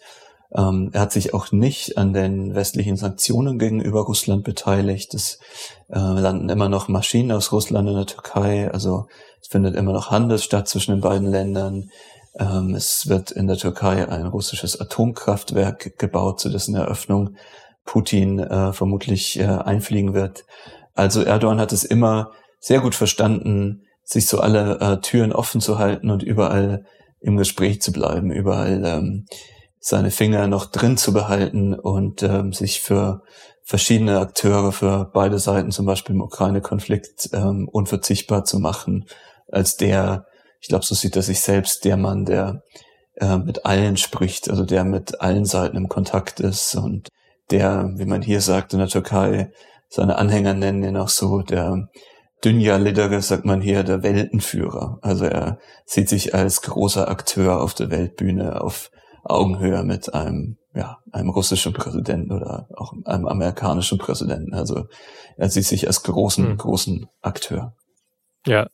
Ähm, 0.55 0.91
er 0.93 1.01
hat 1.03 1.13
sich 1.13 1.35
auch 1.35 1.51
nicht 1.51 1.99
an 1.99 2.13
den 2.13 2.55
westlichen 2.55 2.97
Sanktionen 2.97 3.59
gegenüber 3.59 4.03
Russland 4.03 4.45
beteiligt. 4.45 5.13
Es 5.15 5.41
äh, 5.89 5.99
landen 5.99 6.49
immer 6.51 6.69
noch 6.69 6.87
Maschinen 6.87 7.33
aus 7.33 7.51
Russland 7.51 7.89
in 7.89 7.97
der 7.97 8.07
Türkei. 8.07 8.71
Also 8.73 9.09
es 9.43 9.49
findet 9.49 9.75
immer 9.75 9.93
noch 9.93 10.13
Handel 10.13 10.39
statt 10.39 10.69
zwischen 10.69 10.93
den 10.93 11.01
beiden 11.01 11.29
Ländern. 11.29 11.91
Ähm, 12.39 12.77
es 12.77 13.09
wird 13.09 13.33
in 13.33 13.49
der 13.49 13.57
Türkei 13.57 14.09
ein 14.09 14.27
russisches 14.27 14.81
Atomkraftwerk 14.81 15.99
gebaut, 15.99 16.39
zu 16.39 16.49
dessen 16.49 16.77
Eröffnung 16.77 17.35
Putin 17.85 18.39
äh, 18.39 18.73
vermutlich 18.73 19.39
äh, 19.39 19.47
einfliegen 19.47 20.15
wird. 20.15 20.45
Also 20.97 21.23
Erdogan 21.23 21.61
hat 21.61 21.73
es 21.73 21.85
immer 21.85 22.33
sehr 22.59 22.81
gut 22.81 22.95
verstanden, 22.95 23.83
sich 24.03 24.27
so 24.27 24.41
alle 24.41 24.81
äh, 24.81 25.01
Türen 25.01 25.33
offen 25.33 25.61
zu 25.61 25.79
halten 25.79 26.11
und 26.11 26.23
überall 26.23 26.85
im 27.21 27.37
Gespräch 27.37 27.83
zu 27.83 27.93
bleiben, 27.93 28.31
überall 28.31 28.83
ähm, 28.85 29.27
seine 29.79 30.11
Finger 30.11 30.47
noch 30.49 30.67
drin 30.67 30.97
zu 30.97 31.13
behalten 31.13 31.75
und 31.75 32.23
ähm, 32.23 32.53
sich 32.53 32.81
für 32.81 33.23
verschiedene 33.63 34.21
Akteure, 34.21 34.73
für 34.73 35.11
beide 35.13 35.39
Seiten, 35.39 35.71
zum 35.71 35.87
Beispiel 35.87 36.15
im 36.15 36.23
Ukraine-Konflikt, 36.23 37.31
ähm, 37.33 37.69
unverzichtbar 37.71 38.45
zu 38.45 38.59
machen, 38.59 39.07
als 39.51 39.77
der, 39.77 40.27
ich 40.61 40.69
glaube, 40.69 40.85
so 40.85 40.95
sieht 40.95 41.17
er 41.17 41.23
sich 41.23 41.41
selbst, 41.41 41.85
der 41.85 41.97
Mann, 41.97 42.25
der 42.25 42.63
äh, 43.17 43.37
mit 43.39 43.67
allen 43.67 43.97
spricht, 43.97 44.49
also 44.49 44.65
der 44.65 44.85
mit 44.85 45.21
allen 45.21 45.45
Seiten 45.45 45.77
im 45.77 45.89
Kontakt 45.89 46.41
ist 46.41 46.75
und 46.77 47.09
der, 47.51 47.93
wie 47.97 48.07
man 48.07 48.23
hier 48.23 48.41
sagt, 48.41 48.73
in 48.73 48.79
der 48.79 48.89
Türkei 48.89 49.53
seine 49.89 50.17
Anhänger 50.17 50.55
nennen 50.55 50.83
ihn 50.83 50.97
auch 50.97 51.09
so 51.09 51.43
der 51.43 51.89
Dünja 52.45 52.77
Lidere, 52.77 53.23
sagt 53.23 53.45
man 53.45 53.61
hier, 53.61 53.83
der 53.83 54.03
Weltenführer. 54.03 54.99
Also 55.03 55.25
er 55.25 55.59
sieht 55.85 56.09
sich 56.09 56.35
als 56.35 56.63
großer 56.63 57.09
Akteur 57.09 57.63
auf 57.63 57.75
der 57.75 57.91
Weltbühne 57.91 58.61
auf 58.61 58.91
Augenhöhe 59.25 59.83
mit 59.83 60.15
einem, 60.15 60.57
ja, 60.75 60.99
einem 61.13 61.31
russischen 61.31 61.73
Präsidenten 61.73 62.33
oder 62.33 62.69
auch 62.77 62.93
einem 63.05 63.27
amerikanischen 63.27 63.99
Präsidenten. 63.99 64.55
Also 64.55 64.87
er 65.37 65.49
sieht 65.49 65.65
sich 65.65 65.87
als 65.87 66.03
großen, 66.03 66.47
hm. 66.47 66.57
großen 66.57 67.09
Akteur. 67.23 67.75
Ja, 68.47 68.69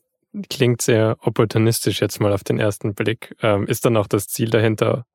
klingt 0.51 0.83
sehr 0.83 1.17
opportunistisch 1.21 2.01
jetzt 2.01 2.21
mal 2.21 2.33
auf 2.33 2.45
den 2.45 2.59
ersten 2.59 2.95
Blick. 2.95 3.35
Ähm, 3.43 3.67
ist 3.67 3.85
dann 3.85 3.97
auch 3.97 4.07
das 4.07 4.27
Ziel 4.27 4.51
dahinter, 4.51 5.07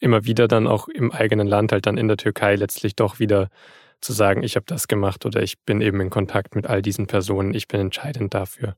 immer 0.00 0.24
wieder 0.24 0.46
dann 0.46 0.66
auch 0.66 0.88
im 0.88 1.10
eigenen 1.10 1.46
Land, 1.46 1.72
halt 1.72 1.86
dann 1.86 1.96
in 1.96 2.08
der 2.08 2.16
Türkei 2.16 2.54
letztlich 2.54 2.94
doch 2.94 3.18
wieder 3.18 3.48
zu 4.00 4.12
sagen, 4.12 4.42
ich 4.42 4.56
habe 4.56 4.66
das 4.66 4.88
gemacht 4.88 5.26
oder 5.26 5.42
ich 5.42 5.60
bin 5.64 5.80
eben 5.80 6.00
in 6.00 6.10
Kontakt 6.10 6.54
mit 6.54 6.66
all 6.66 6.82
diesen 6.82 7.06
Personen, 7.06 7.54
ich 7.54 7.68
bin 7.68 7.80
entscheidend 7.80 8.34
dafür. 8.34 8.76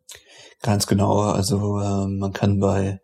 Ganz 0.63 0.87
genau. 0.87 1.21
Also 1.21 1.79
äh, 1.79 2.07
man 2.07 2.33
kann 2.33 2.59
bei 2.59 3.01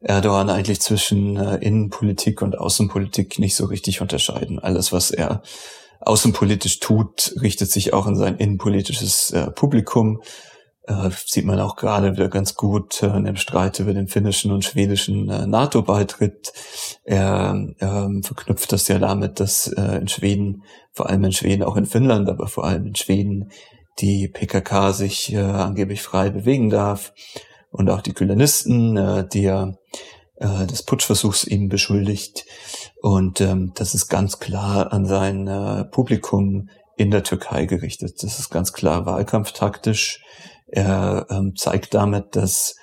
Erdogan 0.00 0.50
eigentlich 0.50 0.80
zwischen 0.80 1.36
äh, 1.36 1.56
Innenpolitik 1.56 2.42
und 2.42 2.58
Außenpolitik 2.58 3.38
nicht 3.38 3.56
so 3.56 3.64
richtig 3.64 4.00
unterscheiden. 4.00 4.58
Alles, 4.58 4.92
was 4.92 5.10
er 5.10 5.42
außenpolitisch 6.00 6.80
tut, 6.80 7.34
richtet 7.40 7.70
sich 7.70 7.94
auch 7.94 8.06
in 8.06 8.16
sein 8.16 8.36
innenpolitisches 8.36 9.30
äh, 9.30 9.50
Publikum 9.50 10.20
äh, 10.86 11.10
sieht 11.26 11.44
man 11.44 11.60
auch 11.60 11.76
gerade 11.76 12.12
wieder 12.12 12.28
ganz 12.28 12.54
gut 12.54 13.02
äh, 13.02 13.16
in 13.16 13.24
dem 13.24 13.36
Streit 13.36 13.78
über 13.78 13.94
den 13.94 14.08
finnischen 14.08 14.52
und 14.52 14.64
schwedischen 14.64 15.30
äh, 15.30 15.46
NATO-Beitritt. 15.46 16.52
Er 17.04 17.68
äh, 17.78 18.22
verknüpft 18.22 18.72
das 18.72 18.88
ja 18.88 18.98
damit, 18.98 19.40
dass 19.40 19.68
äh, 19.68 19.96
in 19.96 20.08
Schweden, 20.08 20.62
vor 20.92 21.08
allem 21.08 21.24
in 21.24 21.32
Schweden, 21.32 21.62
auch 21.62 21.76
in 21.76 21.86
Finnland, 21.86 22.28
aber 22.28 22.46
vor 22.48 22.64
allem 22.64 22.86
in 22.86 22.94
Schweden, 22.96 23.50
die 24.00 24.28
PKK 24.28 24.92
sich 24.92 25.32
äh, 25.32 25.38
angeblich 25.38 26.02
frei 26.02 26.30
bewegen 26.30 26.68
darf 26.68 27.12
und 27.70 27.88
auch 27.90 28.02
die 28.02 28.12
Kühlenisten, 28.12 28.96
äh, 28.96 29.26
die 29.26 29.42
ja 29.42 29.74
äh, 30.36 30.66
des 30.66 30.82
Putschversuchs 30.82 31.44
eben 31.44 31.68
beschuldigt. 31.68 32.44
Und 33.00 33.40
ähm, 33.40 33.72
das 33.74 33.94
ist 33.94 34.08
ganz 34.08 34.38
klar 34.38 34.92
an 34.92 35.06
sein 35.06 35.46
äh, 35.46 35.84
Publikum 35.84 36.68
in 36.96 37.10
der 37.10 37.22
Türkei 37.22 37.66
gerichtet. 37.66 38.22
Das 38.22 38.38
ist 38.38 38.50
ganz 38.50 38.72
klar 38.72 39.06
wahlkampftaktisch 39.06 40.22
er 40.74 41.26
ähm, 41.30 41.54
zeigt 41.56 41.94
damit, 41.94 42.36
dass 42.36 42.76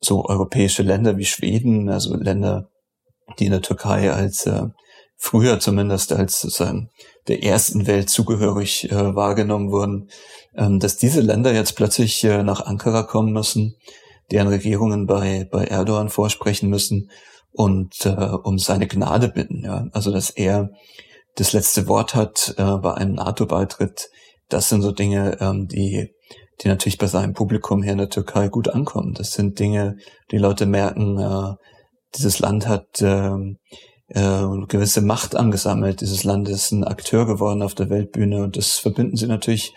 so 0.00 0.24
europäische 0.24 0.82
Länder 0.82 1.16
wie 1.16 1.24
Schweden, 1.24 1.88
also 1.88 2.16
Länder, 2.16 2.70
die 3.38 3.46
in 3.46 3.50
der 3.50 3.62
Türkei 3.62 4.12
als 4.12 4.46
äh, 4.46 4.68
früher 5.16 5.60
zumindest 5.60 6.12
als 6.12 6.40
sozusagen 6.40 6.90
der 7.28 7.42
ersten 7.42 7.86
Welt 7.86 8.08
zugehörig 8.08 8.90
äh, 8.90 9.14
wahrgenommen 9.14 9.70
wurden, 9.70 10.08
ähm, 10.56 10.78
dass 10.78 10.96
diese 10.96 11.20
Länder 11.20 11.52
jetzt 11.52 11.76
plötzlich 11.76 12.24
äh, 12.24 12.42
nach 12.42 12.64
Ankara 12.64 13.02
kommen 13.02 13.32
müssen, 13.32 13.76
deren 14.30 14.48
Regierungen 14.48 15.06
bei, 15.06 15.46
bei 15.50 15.64
Erdogan 15.64 16.08
vorsprechen 16.08 16.70
müssen 16.70 17.10
und 17.52 18.06
äh, 18.06 18.10
um 18.10 18.58
seine 18.58 18.86
Gnade 18.86 19.28
bitten. 19.28 19.64
Ja? 19.64 19.88
Also 19.92 20.12
dass 20.12 20.30
er 20.30 20.70
das 21.36 21.52
letzte 21.52 21.86
Wort 21.88 22.14
hat 22.14 22.54
äh, 22.56 22.76
bei 22.78 22.94
einem 22.94 23.14
NATO-Beitritt. 23.14 24.10
Das 24.48 24.68
sind 24.68 24.82
so 24.82 24.92
Dinge, 24.92 25.38
ähm, 25.40 25.68
die 25.68 26.14
die 26.60 26.68
natürlich 26.68 26.98
bei 26.98 27.06
seinem 27.06 27.32
Publikum 27.32 27.82
hier 27.82 27.92
in 27.92 27.98
der 27.98 28.10
Türkei 28.10 28.48
gut 28.48 28.68
ankommen. 28.68 29.14
Das 29.14 29.32
sind 29.32 29.58
Dinge, 29.58 29.96
die 30.30 30.38
Leute 30.38 30.66
merken, 30.66 31.18
äh, 31.18 31.54
dieses 32.16 32.38
Land 32.40 32.66
hat 32.66 33.00
äh, 33.00 33.34
äh, 34.08 34.66
gewisse 34.66 35.00
Macht 35.00 35.36
angesammelt. 35.36 36.00
Dieses 36.00 36.24
Land 36.24 36.48
ist 36.48 36.72
ein 36.72 36.84
Akteur 36.84 37.26
geworden 37.26 37.62
auf 37.62 37.74
der 37.74 37.88
Weltbühne 37.88 38.42
und 38.42 38.56
das 38.56 38.78
verbinden 38.78 39.16
sie 39.16 39.26
natürlich 39.26 39.72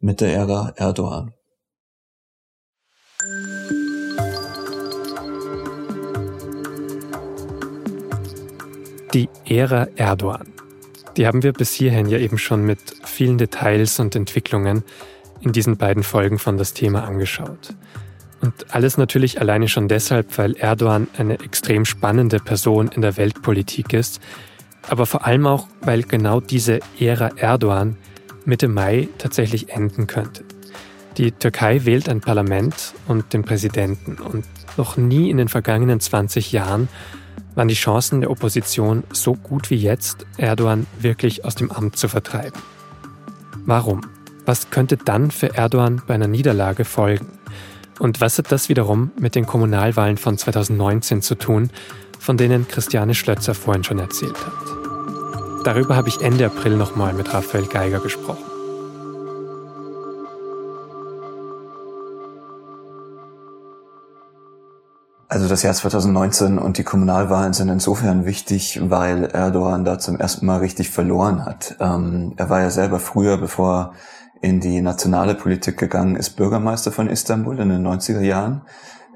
mit 0.00 0.20
der 0.20 0.34
Ära 0.34 0.72
Erdogan. 0.76 1.32
Die 9.14 9.28
Ära 9.46 9.88
Erdogan. 9.96 10.52
Die 11.16 11.26
haben 11.26 11.42
wir 11.42 11.52
bis 11.52 11.72
hierhin 11.72 12.06
ja 12.06 12.18
eben 12.18 12.38
schon 12.38 12.64
mit 12.64 12.78
vielen 13.04 13.38
Details 13.38 13.98
und 13.98 14.14
Entwicklungen 14.14 14.84
in 15.40 15.52
diesen 15.52 15.76
beiden 15.76 16.02
Folgen 16.02 16.38
von 16.38 16.56
das 16.56 16.72
Thema 16.72 17.04
angeschaut. 17.04 17.74
Und 18.40 18.52
alles 18.70 18.98
natürlich 18.98 19.40
alleine 19.40 19.68
schon 19.68 19.88
deshalb, 19.88 20.38
weil 20.38 20.56
Erdogan 20.56 21.08
eine 21.16 21.40
extrem 21.40 21.84
spannende 21.84 22.38
Person 22.38 22.88
in 22.88 23.02
der 23.02 23.16
Weltpolitik 23.16 23.92
ist, 23.92 24.20
aber 24.88 25.06
vor 25.06 25.26
allem 25.26 25.46
auch, 25.46 25.66
weil 25.80 26.02
genau 26.02 26.40
diese 26.40 26.80
Ära 26.98 27.30
Erdogan 27.36 27.96
Mitte 28.44 28.68
Mai 28.68 29.08
tatsächlich 29.18 29.70
enden 29.70 30.06
könnte. 30.06 30.44
Die 31.18 31.32
Türkei 31.32 31.84
wählt 31.84 32.08
ein 32.08 32.20
Parlament 32.20 32.94
und 33.08 33.32
den 33.32 33.42
Präsidenten 33.42 34.14
und 34.14 34.46
noch 34.76 34.96
nie 34.96 35.30
in 35.30 35.36
den 35.36 35.48
vergangenen 35.48 35.98
20 35.98 36.52
Jahren 36.52 36.88
waren 37.56 37.68
die 37.68 37.74
Chancen 37.74 38.20
der 38.20 38.30
Opposition 38.30 39.02
so 39.12 39.34
gut 39.34 39.68
wie 39.70 39.76
jetzt, 39.76 40.24
Erdogan 40.36 40.86
wirklich 41.00 41.44
aus 41.44 41.56
dem 41.56 41.72
Amt 41.72 41.96
zu 41.96 42.08
vertreiben. 42.08 42.62
Warum? 43.66 44.02
Was 44.48 44.70
könnte 44.70 44.96
dann 44.96 45.30
für 45.30 45.54
Erdogan 45.54 46.00
bei 46.06 46.14
einer 46.14 46.26
Niederlage 46.26 46.86
folgen? 46.86 47.26
Und 47.98 48.22
was 48.22 48.38
hat 48.38 48.50
das 48.50 48.70
wiederum 48.70 49.10
mit 49.20 49.34
den 49.34 49.44
Kommunalwahlen 49.44 50.16
von 50.16 50.38
2019 50.38 51.20
zu 51.20 51.34
tun, 51.34 51.68
von 52.18 52.38
denen 52.38 52.66
Christiane 52.66 53.14
Schlötzer 53.14 53.52
vorhin 53.52 53.84
schon 53.84 53.98
erzählt 53.98 54.38
hat? 54.38 55.66
Darüber 55.66 55.96
habe 55.96 56.08
ich 56.08 56.22
Ende 56.22 56.46
April 56.46 56.78
nochmal 56.78 57.12
mit 57.12 57.34
Raphael 57.34 57.66
Geiger 57.66 58.00
gesprochen. 58.00 58.42
Also 65.28 65.46
das 65.46 65.62
Jahr 65.62 65.74
2019 65.74 66.58
und 66.58 66.78
die 66.78 66.84
Kommunalwahlen 66.84 67.52
sind 67.52 67.68
insofern 67.68 68.24
wichtig, 68.24 68.80
weil 68.82 69.24
Erdogan 69.24 69.84
da 69.84 69.98
zum 69.98 70.16
ersten 70.16 70.46
Mal 70.46 70.60
richtig 70.60 70.88
verloren 70.88 71.44
hat. 71.44 71.76
Ähm, 71.80 72.32
er 72.38 72.48
war 72.48 72.62
ja 72.62 72.70
selber 72.70 72.98
früher, 72.98 73.36
bevor 73.36 73.92
in 74.40 74.60
die 74.60 74.80
nationale 74.80 75.34
Politik 75.34 75.78
gegangen 75.78 76.16
ist, 76.16 76.30
Bürgermeister 76.30 76.92
von 76.92 77.08
Istanbul 77.08 77.58
in 77.58 77.68
den 77.68 77.86
90er 77.86 78.20
Jahren. 78.20 78.62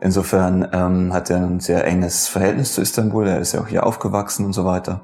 Insofern 0.01 0.69
ähm, 0.73 1.13
hat 1.13 1.31
er 1.31 1.39
ein 1.39 1.61
sehr 1.61 1.87
enges 1.87 2.27
Verhältnis 2.27 2.75
zu 2.75 2.83
Istanbul. 2.83 3.29
Er 3.29 3.39
ist 3.39 3.53
ja 3.53 3.61
auch 3.61 3.69
hier 3.69 3.87
aufgewachsen 3.87 4.45
und 4.45 4.53
so 4.53 4.65
weiter. 4.65 5.03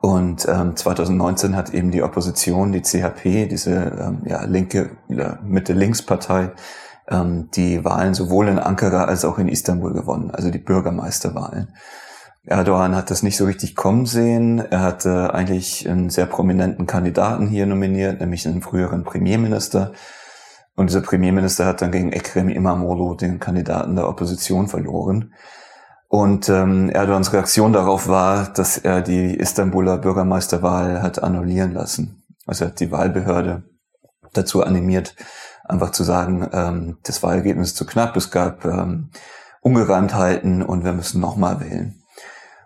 Und 0.00 0.46
ähm, 0.46 0.76
2019 0.76 1.56
hat 1.56 1.70
eben 1.70 1.90
die 1.90 2.02
Opposition, 2.02 2.72
die 2.72 2.82
CHP, 2.82 3.48
diese 3.48 3.72
ähm, 3.72 4.22
ja, 4.26 4.44
linke 4.44 4.90
Mitte-Links-Partei, 5.42 6.52
ähm, 7.08 7.48
die 7.54 7.84
Wahlen 7.84 8.14
sowohl 8.14 8.48
in 8.48 8.58
Ankara 8.58 9.04
als 9.04 9.24
auch 9.24 9.38
in 9.38 9.48
Istanbul 9.48 9.92
gewonnen, 9.92 10.30
also 10.30 10.50
die 10.50 10.58
Bürgermeisterwahlen. 10.58 11.74
Erdogan 12.48 12.96
hat 12.96 13.10
das 13.10 13.22
nicht 13.22 13.36
so 13.36 13.44
richtig 13.44 13.76
kommen 13.76 14.06
sehen. 14.06 14.58
Er 14.58 14.80
hatte 14.80 15.34
eigentlich 15.34 15.88
einen 15.88 16.08
sehr 16.08 16.26
prominenten 16.26 16.86
Kandidaten 16.86 17.46
hier 17.46 17.66
nominiert, 17.66 18.20
nämlich 18.20 18.46
einen 18.46 18.62
früheren 18.62 19.04
Premierminister. 19.04 19.92
Und 20.74 20.88
dieser 20.88 21.02
Premierminister 21.02 21.66
hat 21.66 21.82
dann 21.82 21.92
gegen 21.92 22.12
Ekrem 22.12 22.48
Imamoglu, 22.48 23.14
den 23.16 23.38
Kandidaten 23.38 23.96
der 23.96 24.08
Opposition, 24.08 24.68
verloren. 24.68 25.34
Und 26.08 26.48
ähm, 26.48 26.88
Erdogans 26.88 27.32
Reaktion 27.34 27.74
darauf 27.74 28.08
war, 28.08 28.50
dass 28.54 28.78
er 28.78 29.02
die 29.02 29.34
Istanbuler 29.34 29.98
Bürgermeisterwahl 29.98 31.02
hat 31.02 31.22
annullieren 31.22 31.74
lassen. 31.74 32.22
Also 32.46 32.64
er 32.64 32.70
hat 32.70 32.80
die 32.80 32.90
Wahlbehörde 32.90 33.64
dazu 34.32 34.62
animiert, 34.62 35.14
einfach 35.64 35.90
zu 35.90 36.02
sagen, 36.02 36.48
ähm, 36.52 36.96
das 37.02 37.22
Wahlergebnis 37.22 37.68
ist 37.68 37.76
zu 37.76 37.84
knapp, 37.84 38.16
es 38.16 38.30
gab 38.30 38.64
ähm, 38.64 39.10
Ungereimtheiten 39.60 40.62
und 40.62 40.84
wir 40.84 40.94
müssen 40.94 41.20
nochmal 41.20 41.60
wählen. 41.60 42.02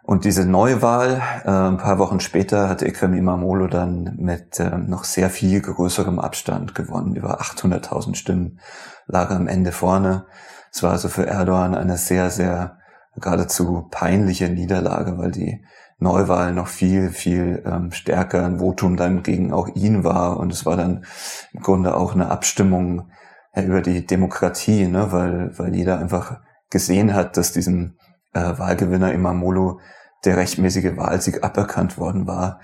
Und 0.03 0.25
diese 0.25 0.45
Neuwahl, 0.45 1.23
äh, 1.45 1.51
ein 1.51 1.77
paar 1.77 1.99
Wochen 1.99 2.21
später, 2.21 2.69
hat 2.69 2.83
Ekrem 2.83 3.15
Imamoglu 3.15 3.69
dann 3.69 4.17
mit 4.19 4.59
äh, 4.59 4.77
noch 4.77 5.05
sehr 5.05 5.31
viel 5.31 5.61
größerem 5.61 6.19
Abstand 6.19 6.75
gewonnen. 6.75 7.15
Über 7.15 7.41
800.000 7.41 8.17
Stimmen 8.17 8.59
lag 9.07 9.31
am 9.31 9.47
Ende 9.47 9.71
vorne. 9.71 10.27
Es 10.73 10.83
war 10.83 10.91
also 10.91 11.09
für 11.09 11.27
Erdogan 11.27 11.75
eine 11.75 11.97
sehr, 11.97 12.31
sehr 12.31 12.79
geradezu 13.17 13.89
peinliche 13.91 14.49
Niederlage, 14.49 15.19
weil 15.19 15.31
die 15.31 15.65
Neuwahl 15.99 16.53
noch 16.53 16.67
viel, 16.67 17.11
viel 17.11 17.63
ähm, 17.65 17.93
stärker 17.93 18.45
ein 18.45 18.59
Votum 18.59 18.97
dann 18.97 19.23
gegen 19.23 19.53
auch 19.53 19.69
ihn 19.75 20.03
war. 20.03 20.39
Und 20.39 20.53
es 20.53 20.67
war 20.67 20.77
dann 20.77 21.05
im 21.53 21.61
Grunde 21.61 21.97
auch 21.97 22.15
eine 22.15 22.31
Abstimmung 22.31 23.11
ja, 23.55 23.63
über 23.63 23.83
die 23.83 24.05
Demokratie, 24.05 24.87
ne? 24.89 25.13
weil, 25.13 25.57
weil 25.59 25.75
jeder 25.77 25.99
einfach 25.99 26.41
gesehen 26.71 27.15
hat, 27.15 27.37
dass 27.37 27.53
diesem 27.53 27.97
äh, 28.33 28.59
Wahlgewinner 28.59 29.13
Imamolo 29.13 29.81
der 30.25 30.37
rechtmäßige 30.37 30.97
Wahlsieg 30.97 31.43
aberkannt 31.43 31.99
worden 31.99 32.27
war. 32.27 32.61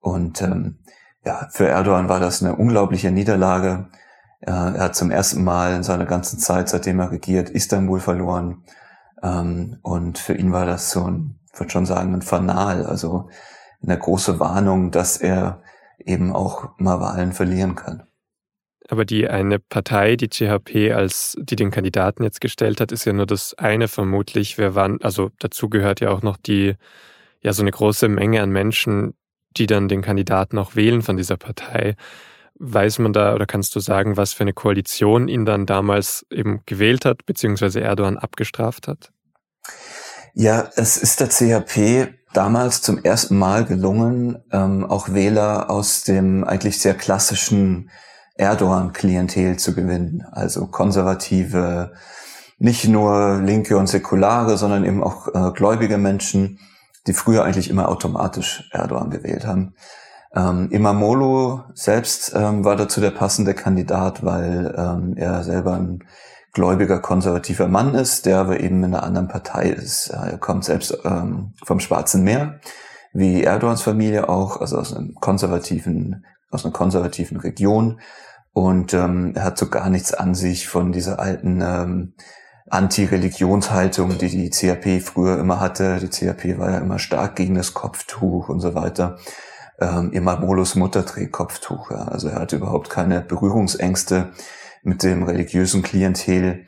Und 0.00 0.40
ähm, 0.42 0.78
ja, 1.24 1.48
für 1.50 1.68
Erdogan 1.68 2.08
war 2.08 2.20
das 2.20 2.42
eine 2.42 2.56
unglaubliche 2.56 3.10
Niederlage. 3.10 3.88
Äh, 4.40 4.50
er 4.50 4.80
hat 4.80 4.96
zum 4.96 5.10
ersten 5.10 5.44
Mal 5.44 5.74
in 5.74 5.82
seiner 5.82 6.06
ganzen 6.06 6.38
Zeit, 6.38 6.68
seitdem 6.68 7.00
er 7.00 7.10
regiert, 7.10 7.50
Istanbul 7.50 8.00
verloren. 8.00 8.64
Ähm, 9.22 9.78
und 9.82 10.18
für 10.18 10.34
ihn 10.34 10.52
war 10.52 10.66
das 10.66 10.90
so 10.90 11.04
ein 11.04 11.38
würde 11.54 11.70
schon 11.70 11.86
sagen, 11.86 12.14
ein 12.14 12.22
Fanal, 12.22 12.86
also 12.86 13.28
eine 13.82 13.98
große 13.98 14.40
Warnung, 14.40 14.90
dass 14.90 15.16
er 15.16 15.62
eben 15.98 16.32
auch 16.32 16.70
mal 16.78 17.00
Wahlen 17.00 17.32
verlieren 17.32 17.74
kann. 17.74 18.04
Aber 18.92 19.06
die 19.06 19.26
eine 19.26 19.58
Partei, 19.58 20.16
die 20.16 20.28
CHP, 20.28 20.92
als 20.92 21.34
die 21.40 21.56
den 21.56 21.70
Kandidaten 21.70 22.24
jetzt 22.24 22.42
gestellt 22.42 22.78
hat, 22.78 22.92
ist 22.92 23.06
ja 23.06 23.14
nur 23.14 23.24
das 23.24 23.54
eine 23.54 23.88
vermutlich. 23.88 24.58
Wer 24.58 24.74
wann, 24.74 25.00
also 25.00 25.30
dazu 25.38 25.70
gehört 25.70 26.00
ja 26.00 26.10
auch 26.10 26.20
noch 26.20 26.36
die, 26.36 26.74
ja, 27.40 27.54
so 27.54 27.62
eine 27.62 27.70
große 27.70 28.08
Menge 28.08 28.42
an 28.42 28.50
Menschen, 28.50 29.14
die 29.56 29.66
dann 29.66 29.88
den 29.88 30.02
Kandidaten 30.02 30.58
auch 30.58 30.76
wählen 30.76 31.00
von 31.00 31.16
dieser 31.16 31.38
Partei. 31.38 31.96
Weiß 32.56 32.98
man 32.98 33.14
da 33.14 33.34
oder 33.34 33.46
kannst 33.46 33.74
du 33.74 33.80
sagen, 33.80 34.18
was 34.18 34.34
für 34.34 34.42
eine 34.42 34.52
Koalition 34.52 35.26
ihn 35.26 35.46
dann 35.46 35.64
damals 35.64 36.26
eben 36.30 36.60
gewählt 36.66 37.06
hat, 37.06 37.24
beziehungsweise 37.24 37.80
Erdogan 37.80 38.18
abgestraft 38.18 38.88
hat? 38.88 39.10
Ja, 40.34 40.68
es 40.76 40.98
ist 40.98 41.18
der 41.20 41.30
CHP 41.30 42.12
damals 42.34 42.82
zum 42.82 43.02
ersten 43.02 43.38
Mal 43.38 43.64
gelungen, 43.64 44.44
ähm, 44.52 44.84
auch 44.84 45.14
Wähler 45.14 45.70
aus 45.70 46.04
dem 46.04 46.44
eigentlich 46.44 46.78
sehr 46.78 46.92
klassischen 46.92 47.88
Erdogan-Klientel 48.36 49.58
zu 49.58 49.74
gewinnen. 49.74 50.24
Also 50.30 50.66
konservative, 50.66 51.92
nicht 52.58 52.88
nur 52.88 53.40
linke 53.42 53.76
und 53.76 53.88
säkulare, 53.88 54.56
sondern 54.56 54.84
eben 54.84 55.02
auch 55.02 55.28
äh, 55.28 55.52
gläubige 55.52 55.98
Menschen, 55.98 56.58
die 57.06 57.12
früher 57.12 57.44
eigentlich 57.44 57.68
immer 57.68 57.88
automatisch 57.88 58.68
Erdogan 58.72 59.10
gewählt 59.10 59.46
haben. 59.46 59.74
Ähm, 60.34 60.70
Imamolo 60.70 61.64
selbst 61.74 62.32
ähm, 62.34 62.64
war 62.64 62.76
dazu 62.76 63.00
der 63.00 63.10
passende 63.10 63.54
Kandidat, 63.54 64.24
weil 64.24 64.74
ähm, 64.76 65.14
er 65.16 65.42
selber 65.42 65.74
ein 65.74 66.04
gläubiger 66.52 67.00
konservativer 67.00 67.68
Mann 67.68 67.94
ist, 67.94 68.26
der 68.26 68.38
aber 68.38 68.60
eben 68.60 68.84
in 68.84 68.94
einer 68.94 69.02
anderen 69.02 69.28
Partei 69.28 69.70
ist. 69.70 70.08
Er 70.08 70.38
kommt 70.38 70.64
selbst 70.64 70.96
ähm, 71.04 71.54
vom 71.64 71.80
Schwarzen 71.80 72.24
Meer, 72.24 72.60
wie 73.12 73.42
Erdogans 73.42 73.82
Familie 73.82 74.28
auch, 74.28 74.60
also 74.60 74.78
aus 74.78 74.94
einem 74.94 75.14
konservativen, 75.14 76.24
aus 76.52 76.64
einer 76.64 76.72
konservativen 76.72 77.38
Region. 77.38 78.00
Und 78.52 78.94
ähm, 78.94 79.32
er 79.34 79.44
hat 79.44 79.58
so 79.58 79.68
gar 79.68 79.90
nichts 79.90 80.12
an 80.14 80.34
sich 80.34 80.68
von 80.68 80.92
dieser 80.92 81.18
alten 81.18 81.60
ähm, 81.62 82.14
Anti-Religionshaltung, 82.68 84.18
die 84.18 84.28
die 84.28 84.50
CAP 84.50 85.02
früher 85.02 85.38
immer 85.38 85.58
hatte. 85.58 85.98
Die 85.98 86.08
CAP 86.08 86.58
war 86.58 86.70
ja 86.70 86.78
immer 86.78 86.98
stark 86.98 87.36
gegen 87.36 87.54
das 87.54 87.74
Kopftuch 87.74 88.48
und 88.48 88.60
so 88.60 88.74
weiter. 88.74 89.18
Ähm, 89.80 90.12
Imamolus 90.12 90.74
Mutter 90.74 91.04
trägt 91.04 91.32
Kopftuch. 91.32 91.90
Ja. 91.90 92.08
Also 92.08 92.28
er 92.28 92.40
hat 92.40 92.52
überhaupt 92.52 92.90
keine 92.90 93.22
Berührungsängste 93.22 94.30
mit 94.82 95.02
dem 95.02 95.22
religiösen 95.22 95.82
Klientel. 95.82 96.66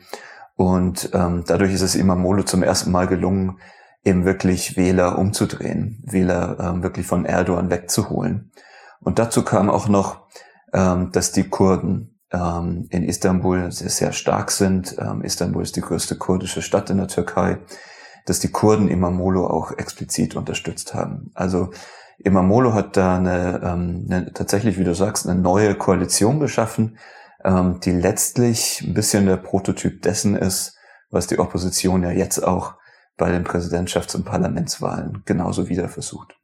Und 0.55 1.11
ähm, 1.13 1.43
dadurch 1.45 1.73
ist 1.73 1.81
es 1.81 1.95
Imamolo 1.95 2.43
zum 2.43 2.63
ersten 2.63 2.91
Mal 2.91 3.07
gelungen, 3.07 3.59
eben 4.03 4.25
wirklich 4.25 4.77
Wähler 4.77 5.17
umzudrehen, 5.17 6.01
Wähler 6.05 6.57
ähm, 6.59 6.83
wirklich 6.83 7.05
von 7.05 7.25
Erdogan 7.25 7.69
wegzuholen. 7.69 8.51
Und 9.05 9.19
dazu 9.19 9.43
kam 9.43 9.69
auch 9.69 9.87
noch, 9.87 10.27
ähm, 10.73 11.11
dass 11.11 11.31
die 11.31 11.47
Kurden 11.47 12.19
ähm, 12.31 12.87
in 12.89 13.03
Istanbul 13.03 13.71
sehr, 13.71 13.89
sehr 13.89 14.11
stark 14.11 14.49
sind. 14.51 14.97
Ähm, 14.99 15.21
Istanbul 15.21 15.61
ist 15.61 15.75
die 15.75 15.81
größte 15.81 16.17
kurdische 16.17 16.63
Stadt 16.63 16.89
in 16.89 16.97
der 16.97 17.07
Türkei, 17.07 17.59
dass 18.25 18.39
die 18.39 18.51
Kurden 18.51 18.89
Imamolo 18.89 19.47
auch 19.47 19.71
explizit 19.71 20.35
unterstützt 20.35 20.95
haben. 20.95 21.29
Also 21.35 21.69
Imamolo 22.17 22.73
hat 22.73 22.97
da 22.97 23.17
eine, 23.17 23.61
ähm, 23.63 24.07
eine 24.09 24.33
tatsächlich, 24.33 24.79
wie 24.79 24.83
du 24.83 24.95
sagst, 24.95 25.29
eine 25.29 25.39
neue 25.39 25.75
Koalition 25.75 26.39
geschaffen, 26.39 26.97
ähm, 27.43 27.79
die 27.81 27.91
letztlich 27.91 28.81
ein 28.81 28.95
bisschen 28.95 29.27
der 29.27 29.37
Prototyp 29.37 30.01
dessen 30.01 30.35
ist, 30.35 30.75
was 31.11 31.27
die 31.27 31.37
Opposition 31.37 32.01
ja 32.01 32.09
jetzt 32.09 32.39
auch 32.39 32.73
bei 33.17 33.29
den 33.31 33.45
Präsidentschafts- 33.45 34.15
und 34.15 34.25
Parlamentswahlen 34.25 35.21
genauso 35.25 35.69
wieder 35.69 35.89
versucht. 35.89 36.35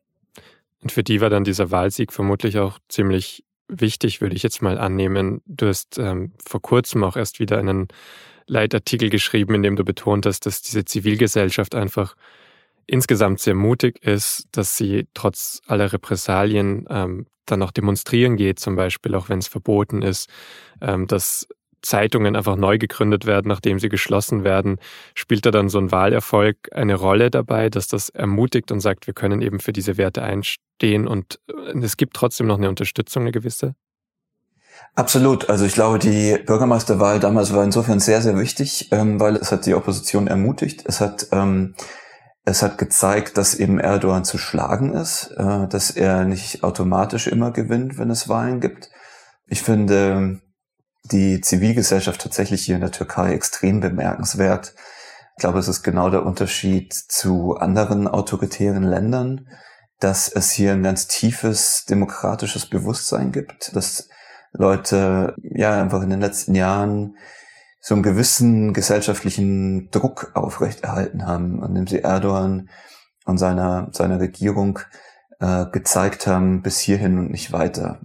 Und 0.81 0.91
für 0.91 1.03
die 1.03 1.21
war 1.21 1.29
dann 1.29 1.43
dieser 1.43 1.71
Wahlsieg 1.71 2.11
vermutlich 2.11 2.57
auch 2.57 2.79
ziemlich 2.89 3.43
wichtig, 3.67 4.21
würde 4.21 4.35
ich 4.35 4.43
jetzt 4.43 4.61
mal 4.61 4.77
annehmen. 4.77 5.41
Du 5.45 5.67
hast 5.67 5.97
ähm, 5.97 6.33
vor 6.43 6.61
kurzem 6.61 7.03
auch 7.03 7.15
erst 7.15 7.39
wieder 7.39 7.57
einen 7.57 7.87
Leitartikel 8.47 9.09
geschrieben, 9.09 9.55
in 9.55 9.63
dem 9.63 9.75
du 9.75 9.85
betont 9.85 10.25
hast, 10.25 10.45
dass 10.45 10.61
diese 10.61 10.83
Zivilgesellschaft 10.83 11.75
einfach 11.75 12.15
insgesamt 12.85 13.39
sehr 13.39 13.55
mutig 13.55 14.03
ist, 14.03 14.47
dass 14.51 14.75
sie 14.75 15.07
trotz 15.13 15.61
aller 15.67 15.93
Repressalien 15.93 16.85
ähm, 16.89 17.27
dann 17.45 17.63
auch 17.63 17.71
demonstrieren 17.71 18.35
geht, 18.35 18.59
zum 18.59 18.75
Beispiel, 18.75 19.15
auch 19.15 19.29
wenn 19.29 19.39
es 19.39 19.47
verboten 19.47 20.01
ist, 20.01 20.29
ähm, 20.81 21.07
dass 21.07 21.47
Zeitungen 21.81 22.35
einfach 22.35 22.55
neu 22.55 22.77
gegründet 22.77 23.25
werden, 23.25 23.47
nachdem 23.47 23.79
sie 23.79 23.89
geschlossen 23.89 24.43
werden. 24.43 24.77
Spielt 25.15 25.45
da 25.45 25.51
dann 25.51 25.69
so 25.69 25.79
ein 25.79 25.91
Wahlerfolg 25.91 26.57
eine 26.71 26.95
Rolle 26.95 27.31
dabei, 27.31 27.69
dass 27.69 27.87
das 27.87 28.09
ermutigt 28.09 28.71
und 28.71 28.79
sagt, 28.79 29.07
wir 29.07 29.13
können 29.13 29.41
eben 29.41 29.59
für 29.59 29.73
diese 29.73 29.97
Werte 29.97 30.23
einstehen 30.23 31.07
und 31.07 31.39
äh, 31.47 31.77
es 31.79 31.97
gibt 31.97 32.15
trotzdem 32.15 32.47
noch 32.47 32.57
eine 32.57 32.69
Unterstützung, 32.69 33.23
eine 33.23 33.31
gewisse? 33.31 33.75
Absolut. 34.95 35.49
Also 35.49 35.65
ich 35.65 35.73
glaube, 35.73 35.99
die 35.99 36.37
Bürgermeisterwahl 36.45 37.19
damals 37.19 37.53
war 37.53 37.63
insofern 37.63 37.99
sehr, 37.99 38.21
sehr 38.21 38.37
wichtig, 38.37 38.89
ähm, 38.91 39.19
weil 39.19 39.35
es 39.35 39.51
hat 39.51 39.65
die 39.65 39.75
Opposition 39.75 40.27
ermutigt. 40.27 40.83
Es 40.85 40.99
hat 40.99 41.27
ähm, 41.31 41.75
es 42.43 42.63
hat 42.63 42.77
gezeigt, 42.77 43.37
dass 43.37 43.53
eben 43.53 43.79
Erdogan 43.79 44.25
zu 44.25 44.37
schlagen 44.37 44.93
ist, 44.93 45.31
äh, 45.37 45.67
dass 45.67 45.91
er 45.91 46.25
nicht 46.25 46.63
automatisch 46.63 47.27
immer 47.27 47.51
gewinnt, 47.51 47.97
wenn 47.97 48.09
es 48.09 48.29
Wahlen 48.29 48.59
gibt. 48.59 48.89
Ich 49.47 49.61
finde 49.61 50.41
die 51.03 51.41
Zivilgesellschaft 51.41 52.21
tatsächlich 52.21 52.63
hier 52.63 52.75
in 52.75 52.81
der 52.81 52.91
Türkei 52.91 53.33
extrem 53.33 53.79
bemerkenswert. 53.79 54.73
Ich 55.35 55.41
glaube, 55.41 55.59
es 55.59 55.67
ist 55.67 55.83
genau 55.83 56.09
der 56.09 56.25
Unterschied 56.25 56.93
zu 56.93 57.55
anderen 57.55 58.07
autoritären 58.07 58.83
Ländern, 58.83 59.47
dass 59.99 60.27
es 60.27 60.51
hier 60.51 60.73
ein 60.73 60.83
ganz 60.83 61.07
tiefes 61.07 61.85
demokratisches 61.85 62.65
Bewusstsein 62.65 63.31
gibt, 63.31 63.75
dass 63.75 64.09
Leute 64.53 65.35
ja 65.41 65.81
einfach 65.81 66.01
in 66.01 66.09
den 66.09 66.19
letzten 66.19 66.55
Jahren 66.55 67.15
so 67.79 67.95
einen 67.95 68.03
gewissen 68.03 68.73
gesellschaftlichen 68.73 69.89
Druck 69.89 70.31
aufrechterhalten 70.35 71.25
haben, 71.25 71.63
an 71.63 71.73
dem 71.73 71.87
sie 71.87 72.03
Erdogan 72.03 72.69
und 73.25 73.37
seiner, 73.37 73.89
seiner 73.91 74.19
Regierung 74.19 74.79
äh, 75.39 75.65
gezeigt 75.71 76.27
haben, 76.27 76.61
bis 76.61 76.79
hierhin 76.79 77.17
und 77.17 77.31
nicht 77.31 77.51
weiter. 77.51 77.99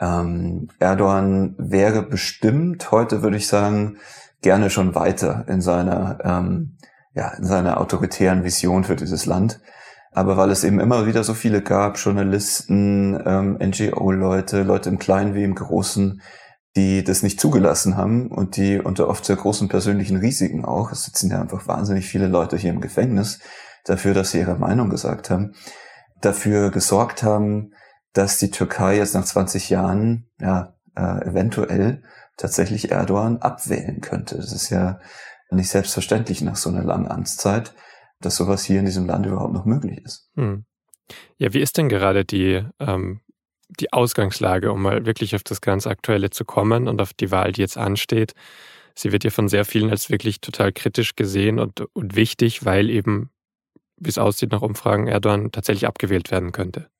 Ähm, 0.00 0.68
Erdogan 0.78 1.54
wäre 1.58 2.02
bestimmt, 2.02 2.90
heute 2.90 3.22
würde 3.22 3.36
ich 3.36 3.46
sagen, 3.46 3.98
gerne 4.40 4.70
schon 4.70 4.94
weiter 4.94 5.44
in 5.48 5.60
seiner, 5.60 6.18
ähm, 6.24 6.76
ja, 7.14 7.28
in 7.34 7.44
seiner 7.44 7.80
autoritären 7.80 8.42
Vision 8.42 8.84
für 8.84 8.96
dieses 8.96 9.26
Land. 9.26 9.60
Aber 10.12 10.36
weil 10.36 10.50
es 10.50 10.64
eben 10.64 10.80
immer 10.80 11.06
wieder 11.06 11.22
so 11.22 11.34
viele 11.34 11.62
gab, 11.62 11.98
Journalisten, 11.98 13.20
ähm, 13.24 13.58
NGO-Leute, 13.60 14.62
Leute 14.62 14.88
im 14.88 14.98
Kleinen 14.98 15.34
wie 15.34 15.44
im 15.44 15.54
Großen, 15.54 16.20
die 16.76 17.04
das 17.04 17.22
nicht 17.22 17.40
zugelassen 17.40 17.96
haben 17.96 18.28
und 18.28 18.56
die 18.56 18.78
unter 18.78 19.08
oft 19.08 19.24
sehr 19.24 19.36
großen 19.36 19.68
persönlichen 19.68 20.16
Risiken 20.16 20.64
auch, 20.64 20.92
es 20.92 21.04
sitzen 21.04 21.30
ja 21.30 21.40
einfach 21.40 21.68
wahnsinnig 21.68 22.06
viele 22.06 22.26
Leute 22.26 22.56
hier 22.56 22.70
im 22.70 22.80
Gefängnis, 22.80 23.40
dafür, 23.84 24.14
dass 24.14 24.30
sie 24.30 24.38
ihre 24.38 24.56
Meinung 24.56 24.88
gesagt 24.88 25.30
haben, 25.30 25.52
dafür 26.20 26.70
gesorgt 26.70 27.22
haben, 27.22 27.72
dass 28.12 28.38
die 28.38 28.50
Türkei 28.50 28.96
jetzt 28.96 29.14
nach 29.14 29.24
20 29.24 29.70
Jahren 29.70 30.28
ja 30.40 30.74
äh, 30.96 31.28
eventuell 31.28 32.02
tatsächlich 32.36 32.90
Erdogan 32.90 33.38
abwählen 33.38 34.00
könnte. 34.00 34.36
Das 34.36 34.52
ist 34.52 34.70
ja 34.70 35.00
nicht 35.50 35.68
selbstverständlich 35.68 36.42
nach 36.42 36.56
so 36.56 36.70
einer 36.70 36.82
langen 36.84 37.10
Amtszeit, 37.10 37.74
dass 38.20 38.36
sowas 38.36 38.64
hier 38.64 38.80
in 38.80 38.86
diesem 38.86 39.06
Land 39.06 39.26
überhaupt 39.26 39.52
noch 39.52 39.64
möglich 39.64 39.98
ist. 40.04 40.30
Hm. 40.34 40.64
Ja, 41.38 41.52
wie 41.52 41.60
ist 41.60 41.76
denn 41.76 41.88
gerade 41.88 42.24
die 42.24 42.64
ähm, 42.78 43.20
die 43.78 43.92
Ausgangslage, 43.92 44.72
um 44.72 44.82
mal 44.82 45.06
wirklich 45.06 45.34
auf 45.34 45.42
das 45.42 45.60
ganz 45.60 45.86
Aktuelle 45.86 46.30
zu 46.30 46.44
kommen 46.44 46.88
und 46.88 47.00
auf 47.00 47.12
die 47.12 47.30
Wahl, 47.30 47.52
die 47.52 47.60
jetzt 47.60 47.76
ansteht. 47.76 48.32
Sie 48.94 49.12
wird 49.12 49.24
ja 49.24 49.30
von 49.30 49.48
sehr 49.48 49.64
vielen 49.64 49.90
als 49.90 50.10
wirklich 50.10 50.40
total 50.40 50.72
kritisch 50.72 51.14
gesehen 51.14 51.58
und, 51.58 51.82
und 51.92 52.16
wichtig, 52.16 52.64
weil 52.64 52.90
eben, 52.90 53.30
wie 53.96 54.08
es 54.08 54.18
aussieht 54.18 54.52
nach 54.52 54.62
Umfragen, 54.62 55.06
Erdogan 55.06 55.52
tatsächlich 55.52 55.86
abgewählt 55.86 56.30
werden 56.30 56.52
könnte. 56.52 56.90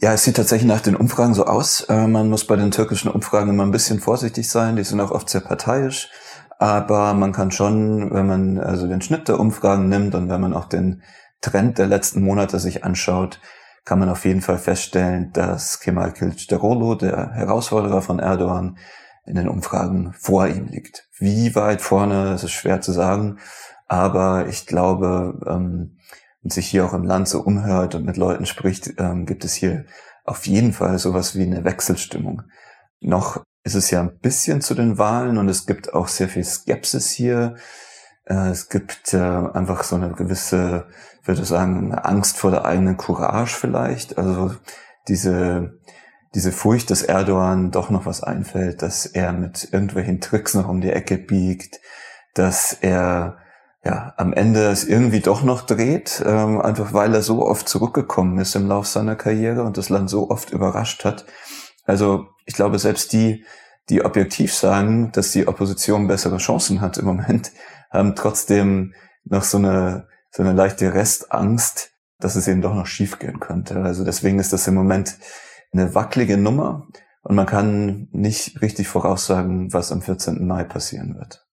Ja, 0.00 0.12
es 0.12 0.22
sieht 0.22 0.36
tatsächlich 0.36 0.68
nach 0.68 0.80
den 0.80 0.94
Umfragen 0.94 1.34
so 1.34 1.44
aus. 1.46 1.80
Äh, 1.88 2.06
man 2.06 2.28
muss 2.28 2.46
bei 2.46 2.54
den 2.54 2.70
türkischen 2.70 3.10
Umfragen 3.10 3.50
immer 3.50 3.64
ein 3.64 3.72
bisschen 3.72 3.98
vorsichtig 3.98 4.48
sein. 4.48 4.76
Die 4.76 4.84
sind 4.84 5.00
auch 5.00 5.10
oft 5.10 5.28
sehr 5.28 5.40
parteiisch. 5.40 6.08
Aber 6.60 7.14
man 7.14 7.32
kann 7.32 7.50
schon, 7.50 8.12
wenn 8.14 8.28
man 8.28 8.58
also 8.58 8.86
den 8.86 9.00
Schnitt 9.02 9.26
der 9.26 9.40
Umfragen 9.40 9.88
nimmt 9.88 10.14
und 10.14 10.28
wenn 10.28 10.40
man 10.40 10.54
auch 10.54 10.66
den 10.66 11.02
Trend 11.40 11.78
der 11.78 11.88
letzten 11.88 12.22
Monate 12.22 12.60
sich 12.60 12.84
anschaut, 12.84 13.40
kann 13.84 13.98
man 13.98 14.08
auf 14.08 14.24
jeden 14.24 14.40
Fall 14.40 14.58
feststellen, 14.58 15.32
dass 15.32 15.80
Kemal 15.80 16.10
Kılıçdaroğlu, 16.10 16.96
der 16.96 17.32
Herausforderer 17.32 18.00
von 18.00 18.20
Erdogan, 18.20 18.78
in 19.26 19.34
den 19.34 19.48
Umfragen 19.48 20.14
vor 20.16 20.46
ihm 20.46 20.66
liegt. 20.66 21.08
Wie 21.18 21.56
weit 21.56 21.80
vorne, 21.82 22.30
das 22.30 22.44
ist 22.44 22.52
schwer 22.52 22.80
zu 22.80 22.92
sagen, 22.92 23.38
aber 23.88 24.46
ich 24.46 24.66
glaube, 24.66 25.40
ähm, 25.46 25.98
und 26.42 26.52
sich 26.52 26.68
hier 26.68 26.84
auch 26.84 26.92
im 26.92 27.04
Land 27.04 27.28
so 27.28 27.40
umhört 27.40 27.94
und 27.94 28.04
mit 28.04 28.16
Leuten 28.16 28.46
spricht, 28.46 28.94
ähm, 28.98 29.26
gibt 29.26 29.44
es 29.44 29.54
hier 29.54 29.84
auf 30.24 30.46
jeden 30.46 30.72
Fall 30.72 30.98
sowas 30.98 31.36
wie 31.36 31.42
eine 31.42 31.64
Wechselstimmung. 31.64 32.42
Noch 33.00 33.42
ist 33.64 33.74
es 33.74 33.90
ja 33.90 34.00
ein 34.00 34.18
bisschen 34.18 34.60
zu 34.60 34.74
den 34.74 34.98
Wahlen 34.98 35.38
und 35.38 35.48
es 35.48 35.66
gibt 35.66 35.94
auch 35.94 36.08
sehr 36.08 36.28
viel 36.28 36.44
Skepsis 36.44 37.10
hier. 37.10 37.56
Äh, 38.24 38.50
es 38.50 38.68
gibt 38.68 39.12
äh, 39.14 39.18
einfach 39.18 39.82
so 39.82 39.96
eine 39.96 40.12
gewisse, 40.12 40.86
würde 41.24 41.44
sagen, 41.44 41.94
Angst 41.94 42.36
vor 42.36 42.50
der 42.50 42.64
eigenen 42.64 42.96
Courage 42.96 43.54
vielleicht. 43.54 44.18
Also 44.18 44.54
diese, 45.08 45.78
diese 46.34 46.52
Furcht, 46.52 46.90
dass 46.90 47.02
Erdogan 47.02 47.70
doch 47.70 47.90
noch 47.90 48.06
was 48.06 48.22
einfällt, 48.22 48.82
dass 48.82 49.06
er 49.06 49.32
mit 49.32 49.72
irgendwelchen 49.72 50.20
Tricks 50.20 50.54
noch 50.54 50.68
um 50.68 50.80
die 50.80 50.92
Ecke 50.92 51.18
biegt, 51.18 51.80
dass 52.34 52.72
er 52.72 53.38
ja 53.84 54.12
am 54.16 54.32
Ende 54.32 54.70
es 54.70 54.84
irgendwie 54.84 55.20
doch 55.20 55.42
noch 55.42 55.62
dreht, 55.62 56.22
ähm, 56.26 56.60
einfach 56.60 56.92
weil 56.92 57.14
er 57.14 57.22
so 57.22 57.46
oft 57.46 57.68
zurückgekommen 57.68 58.38
ist 58.38 58.54
im 58.56 58.68
Lauf 58.68 58.86
seiner 58.86 59.16
Karriere 59.16 59.62
und 59.62 59.76
das 59.76 59.88
Land 59.88 60.10
so 60.10 60.30
oft 60.30 60.50
überrascht 60.50 61.04
hat. 61.04 61.24
Also 61.84 62.26
ich 62.44 62.54
glaube, 62.54 62.78
selbst 62.78 63.12
die, 63.12 63.44
die 63.88 64.04
objektiv 64.04 64.54
sagen, 64.54 65.10
dass 65.12 65.32
die 65.32 65.48
Opposition 65.48 66.08
bessere 66.08 66.38
Chancen 66.38 66.80
hat 66.80 66.98
im 66.98 67.06
Moment, 67.06 67.52
haben 67.90 68.14
trotzdem 68.14 68.94
noch 69.24 69.42
so 69.42 69.58
eine, 69.58 70.08
so 70.30 70.42
eine 70.42 70.52
leichte 70.52 70.92
Restangst, 70.92 71.90
dass 72.18 72.36
es 72.36 72.48
eben 72.48 72.60
doch 72.60 72.74
noch 72.74 72.86
schiefgehen 72.86 73.40
könnte. 73.40 73.80
Also 73.82 74.04
deswegen 74.04 74.38
ist 74.38 74.52
das 74.52 74.66
im 74.66 74.74
Moment 74.74 75.16
eine 75.72 75.94
wackelige 75.94 76.36
Nummer 76.36 76.88
und 77.22 77.36
man 77.36 77.46
kann 77.46 78.08
nicht 78.12 78.60
richtig 78.60 78.88
voraussagen, 78.88 79.72
was 79.72 79.92
am 79.92 80.02
14. 80.02 80.46
Mai 80.46 80.64
passieren 80.64 81.16
wird. 81.16 81.47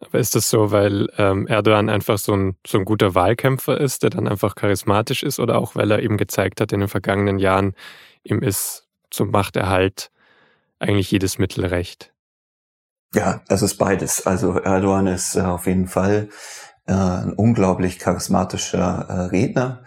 Aber 0.00 0.18
ist 0.18 0.34
das 0.34 0.48
so, 0.48 0.70
weil 0.70 1.08
ähm, 1.18 1.46
Erdogan 1.46 1.90
einfach 1.90 2.18
so 2.18 2.32
ein, 2.32 2.56
so 2.66 2.78
ein 2.78 2.84
guter 2.84 3.14
Wahlkämpfer 3.14 3.78
ist, 3.78 4.02
der 4.02 4.10
dann 4.10 4.28
einfach 4.28 4.54
charismatisch 4.54 5.22
ist, 5.22 5.38
oder 5.38 5.58
auch 5.58 5.74
weil 5.74 5.90
er 5.90 6.00
eben 6.00 6.16
gezeigt 6.16 6.60
hat 6.60 6.72
in 6.72 6.80
den 6.80 6.88
vergangenen 6.88 7.38
Jahren, 7.38 7.74
ihm 8.22 8.42
ist 8.42 8.88
zum 9.10 9.30
Machterhalt 9.30 10.10
eigentlich 10.78 11.10
jedes 11.10 11.38
Mittel 11.38 11.66
recht? 11.66 12.12
Ja, 13.14 13.42
das 13.48 13.62
ist 13.62 13.76
beides. 13.76 14.26
Also 14.26 14.54
Erdogan 14.58 15.06
ist 15.06 15.36
äh, 15.36 15.40
auf 15.40 15.66
jeden 15.66 15.88
Fall 15.88 16.28
äh, 16.86 16.92
ein 16.92 17.32
unglaublich 17.32 17.98
charismatischer 17.98 19.06
äh, 19.08 19.12
Redner. 19.26 19.84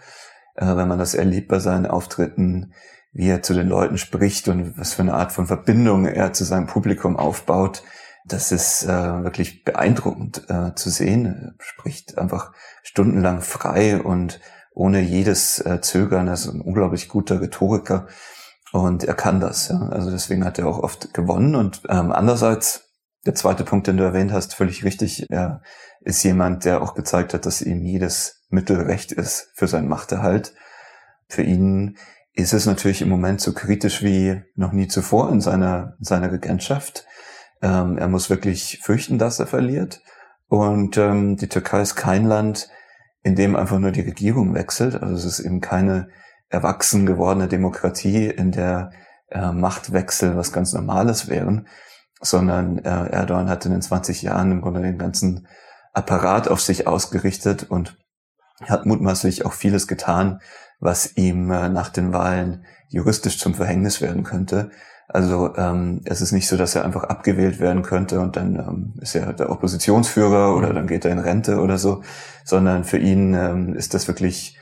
Äh, 0.54 0.76
wenn 0.76 0.88
man 0.88 0.98
das 0.98 1.14
erlebt 1.14 1.48
bei 1.48 1.58
seinen 1.58 1.86
Auftritten, 1.86 2.72
wie 3.12 3.28
er 3.28 3.42
zu 3.42 3.54
den 3.54 3.68
Leuten 3.68 3.98
spricht 3.98 4.48
und 4.48 4.78
was 4.78 4.94
für 4.94 5.02
eine 5.02 5.14
Art 5.14 5.32
von 5.32 5.46
Verbindung 5.46 6.06
er 6.06 6.32
zu 6.32 6.44
seinem 6.44 6.66
Publikum 6.66 7.16
aufbaut, 7.16 7.82
das 8.24 8.52
ist 8.52 8.84
äh, 8.84 8.88
wirklich 8.88 9.64
beeindruckend 9.64 10.48
äh, 10.48 10.74
zu 10.74 10.90
sehen. 10.90 11.26
Er 11.26 11.54
spricht 11.58 12.18
einfach 12.18 12.52
stundenlang 12.82 13.42
frei 13.42 14.00
und 14.00 14.40
ohne 14.72 15.00
jedes 15.00 15.60
äh, 15.60 15.80
Zögern. 15.80 16.26
Er 16.26 16.34
ist 16.34 16.46
ein 16.46 16.60
unglaublich 16.60 17.08
guter 17.08 17.40
Rhetoriker 17.40 18.06
und 18.72 19.04
er 19.04 19.14
kann 19.14 19.40
das. 19.40 19.68
Ja. 19.68 19.88
Also 19.90 20.10
deswegen 20.10 20.44
hat 20.44 20.58
er 20.58 20.66
auch 20.66 20.78
oft 20.78 21.12
gewonnen. 21.12 21.54
Und 21.54 21.82
ähm, 21.88 22.12
andererseits 22.12 22.84
der 23.26 23.34
zweite 23.34 23.64
Punkt, 23.64 23.86
den 23.86 23.96
du 23.96 24.04
erwähnt 24.04 24.32
hast, 24.32 24.54
völlig 24.54 24.84
richtig. 24.84 25.30
Er 25.30 25.62
ist 26.00 26.22
jemand, 26.22 26.64
der 26.64 26.82
auch 26.82 26.94
gezeigt 26.94 27.34
hat, 27.34 27.46
dass 27.46 27.62
ihm 27.62 27.82
jedes 27.82 28.42
Mittel 28.48 28.80
recht 28.80 29.12
ist 29.12 29.50
für 29.54 29.66
seinen 29.66 29.88
Machterhalt. 29.88 30.54
Für 31.28 31.42
ihn 31.42 31.96
ist 32.32 32.52
es 32.52 32.66
natürlich 32.66 33.00
im 33.00 33.08
Moment 33.08 33.40
so 33.40 33.52
kritisch 33.52 34.02
wie 34.02 34.42
noch 34.56 34.72
nie 34.72 34.88
zuvor 34.88 35.30
in 35.30 35.40
seiner, 35.40 35.94
in 35.98 36.04
seiner 36.04 36.32
Regentschaft. 36.32 37.06
Ähm, 37.64 37.96
er 37.96 38.08
muss 38.08 38.28
wirklich 38.28 38.80
fürchten, 38.82 39.18
dass 39.18 39.40
er 39.40 39.46
verliert. 39.46 40.02
Und 40.48 40.98
ähm, 40.98 41.36
die 41.36 41.48
Türkei 41.48 41.80
ist 41.80 41.96
kein 41.96 42.26
Land, 42.26 42.68
in 43.22 43.34
dem 43.36 43.56
einfach 43.56 43.78
nur 43.78 43.90
die 43.90 44.02
Regierung 44.02 44.54
wechselt. 44.54 45.02
Also 45.02 45.14
es 45.14 45.24
ist 45.24 45.40
eben 45.40 45.62
keine 45.62 46.08
erwachsen 46.50 47.06
gewordene 47.06 47.48
Demokratie, 47.48 48.26
in 48.26 48.52
der 48.52 48.90
äh, 49.30 49.50
Machtwechsel 49.50 50.36
was 50.36 50.52
ganz 50.52 50.74
Normales 50.74 51.28
wären, 51.28 51.66
sondern 52.20 52.78
äh, 52.78 53.08
Erdogan 53.08 53.48
hat 53.48 53.64
in 53.64 53.72
den 53.72 53.82
20 53.82 54.20
Jahren 54.20 54.52
im 54.52 54.60
Grunde 54.60 54.82
den 54.82 54.98
ganzen 54.98 55.48
Apparat 55.94 56.48
auf 56.48 56.60
sich 56.60 56.86
ausgerichtet 56.86 57.64
und 57.70 57.96
hat 58.60 58.84
mutmaßlich 58.84 59.46
auch 59.46 59.54
vieles 59.54 59.88
getan, 59.88 60.40
was 60.80 61.16
ihm 61.16 61.50
äh, 61.50 61.70
nach 61.70 61.88
den 61.88 62.12
Wahlen 62.12 62.66
juristisch 62.88 63.38
zum 63.38 63.54
Verhängnis 63.54 64.02
werden 64.02 64.22
könnte. 64.22 64.70
Also 65.08 65.54
ähm, 65.56 66.00
es 66.04 66.20
ist 66.20 66.32
nicht 66.32 66.48
so, 66.48 66.56
dass 66.56 66.74
er 66.74 66.84
einfach 66.84 67.04
abgewählt 67.04 67.60
werden 67.60 67.82
könnte 67.82 68.20
und 68.20 68.36
dann 68.36 68.56
ähm, 68.56 68.94
ist 69.00 69.14
er 69.14 69.32
der 69.32 69.50
Oppositionsführer 69.50 70.56
oder 70.56 70.72
dann 70.72 70.86
geht 70.86 71.04
er 71.04 71.12
in 71.12 71.18
Rente 71.18 71.60
oder 71.60 71.78
so, 71.78 72.02
sondern 72.44 72.84
für 72.84 72.98
ihn 72.98 73.34
ähm, 73.34 73.74
ist 73.74 73.94
das 73.94 74.08
wirklich 74.08 74.58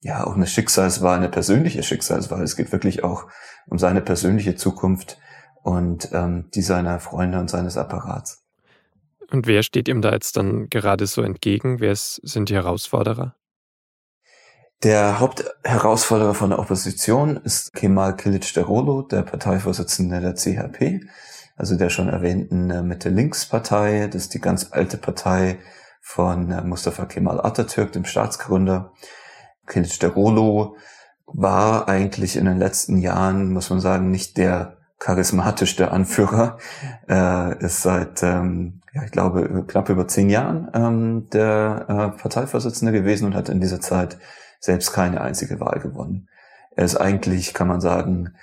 ja 0.00 0.24
auch 0.26 0.36
eine 0.36 0.46
Schicksalswahl, 0.46 1.16
eine 1.16 1.30
persönliche 1.30 1.82
Schicksalswahl. 1.82 2.42
Es 2.42 2.56
geht 2.56 2.72
wirklich 2.72 3.04
auch 3.04 3.26
um 3.66 3.78
seine 3.78 4.02
persönliche 4.02 4.54
Zukunft 4.54 5.18
und 5.62 6.10
ähm, 6.12 6.50
die 6.54 6.62
seiner 6.62 7.00
Freunde 7.00 7.40
und 7.40 7.48
seines 7.48 7.76
Apparats. 7.76 8.44
Und 9.30 9.46
wer 9.46 9.62
steht 9.62 9.88
ihm 9.88 10.02
da 10.02 10.12
jetzt 10.12 10.36
dann 10.36 10.68
gerade 10.68 11.06
so 11.06 11.22
entgegen? 11.22 11.80
Wer 11.80 11.92
ist, 11.92 12.20
sind 12.22 12.48
die 12.48 12.54
Herausforderer? 12.54 13.34
Der 14.82 15.20
Hauptherausforderer 15.20 16.34
von 16.34 16.50
der 16.50 16.58
Opposition 16.58 17.38
ist 17.38 17.72
Kemal 17.72 18.12
Kılıçdaroğlu, 18.12 19.08
der 19.08 19.22
Parteivorsitzende 19.22 20.20
der 20.20 20.34
CHP, 20.34 21.00
also 21.56 21.76
der 21.76 21.88
schon 21.88 22.10
erwähnten 22.10 22.68
äh, 22.68 22.82
Mitte-Links-Partei. 22.82 24.08
Das 24.08 24.22
ist 24.22 24.34
die 24.34 24.40
ganz 24.40 24.68
alte 24.72 24.98
Partei 24.98 25.58
von 26.02 26.50
äh, 26.50 26.62
Mustafa 26.62 27.06
Kemal 27.06 27.40
Atatürk, 27.40 27.92
dem 27.92 28.04
Staatsgründer. 28.04 28.92
Kılıçdaroğlu 29.66 30.76
war 31.26 31.88
eigentlich 31.88 32.36
in 32.36 32.44
den 32.44 32.58
letzten 32.58 32.98
Jahren, 32.98 33.52
muss 33.52 33.70
man 33.70 33.80
sagen, 33.80 34.10
nicht 34.10 34.36
der 34.36 34.76
charismatisch 35.00 35.76
der 35.76 35.92
Anführer, 35.92 36.58
äh, 37.08 37.64
ist 37.64 37.80
seit, 37.80 38.22
ähm, 38.22 38.82
ja, 38.92 39.04
ich 39.04 39.10
glaube, 39.10 39.64
knapp 39.66 39.88
über 39.88 40.06
zehn 40.06 40.28
Jahren 40.28 40.70
ähm, 40.74 41.28
der 41.32 41.86
äh, 41.88 42.20
Parteivorsitzende 42.20 42.92
gewesen 42.92 43.24
und 43.24 43.34
hat 43.34 43.48
in 43.48 43.60
dieser 43.60 43.80
Zeit 43.80 44.18
selbst 44.66 44.92
keine 44.92 45.20
einzige 45.20 45.58
Wahl 45.60 45.80
gewonnen. 45.80 46.28
Er 46.76 46.84
ist 46.84 46.96
eigentlich, 46.96 47.54
kann 47.54 47.68
man 47.68 47.80
sagen, 47.80 48.34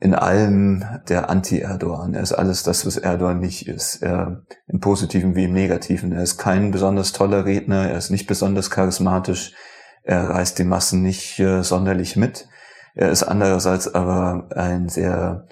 in 0.00 0.14
allem 0.14 0.84
der 1.08 1.30
Anti-Erdogan. 1.30 2.14
Er 2.14 2.22
ist 2.22 2.32
alles 2.32 2.64
das, 2.64 2.84
was 2.86 2.96
Erdogan 2.96 3.38
nicht 3.38 3.68
ist. 3.68 4.02
Er, 4.02 4.42
Im 4.66 4.80
Positiven 4.80 5.36
wie 5.36 5.44
im 5.44 5.52
Negativen. 5.52 6.12
Er 6.12 6.22
ist 6.22 6.38
kein 6.38 6.72
besonders 6.72 7.12
toller 7.12 7.44
Redner, 7.44 7.90
er 7.90 7.98
ist 7.98 8.10
nicht 8.10 8.26
besonders 8.26 8.70
charismatisch, 8.70 9.54
er 10.02 10.30
reißt 10.30 10.58
die 10.58 10.64
Massen 10.64 11.02
nicht 11.02 11.38
äh, 11.38 11.62
sonderlich 11.62 12.16
mit. 12.16 12.48
Er 12.94 13.10
ist 13.10 13.22
andererseits 13.22 13.94
aber 13.94 14.48
ein 14.56 14.88
sehr 14.88 15.46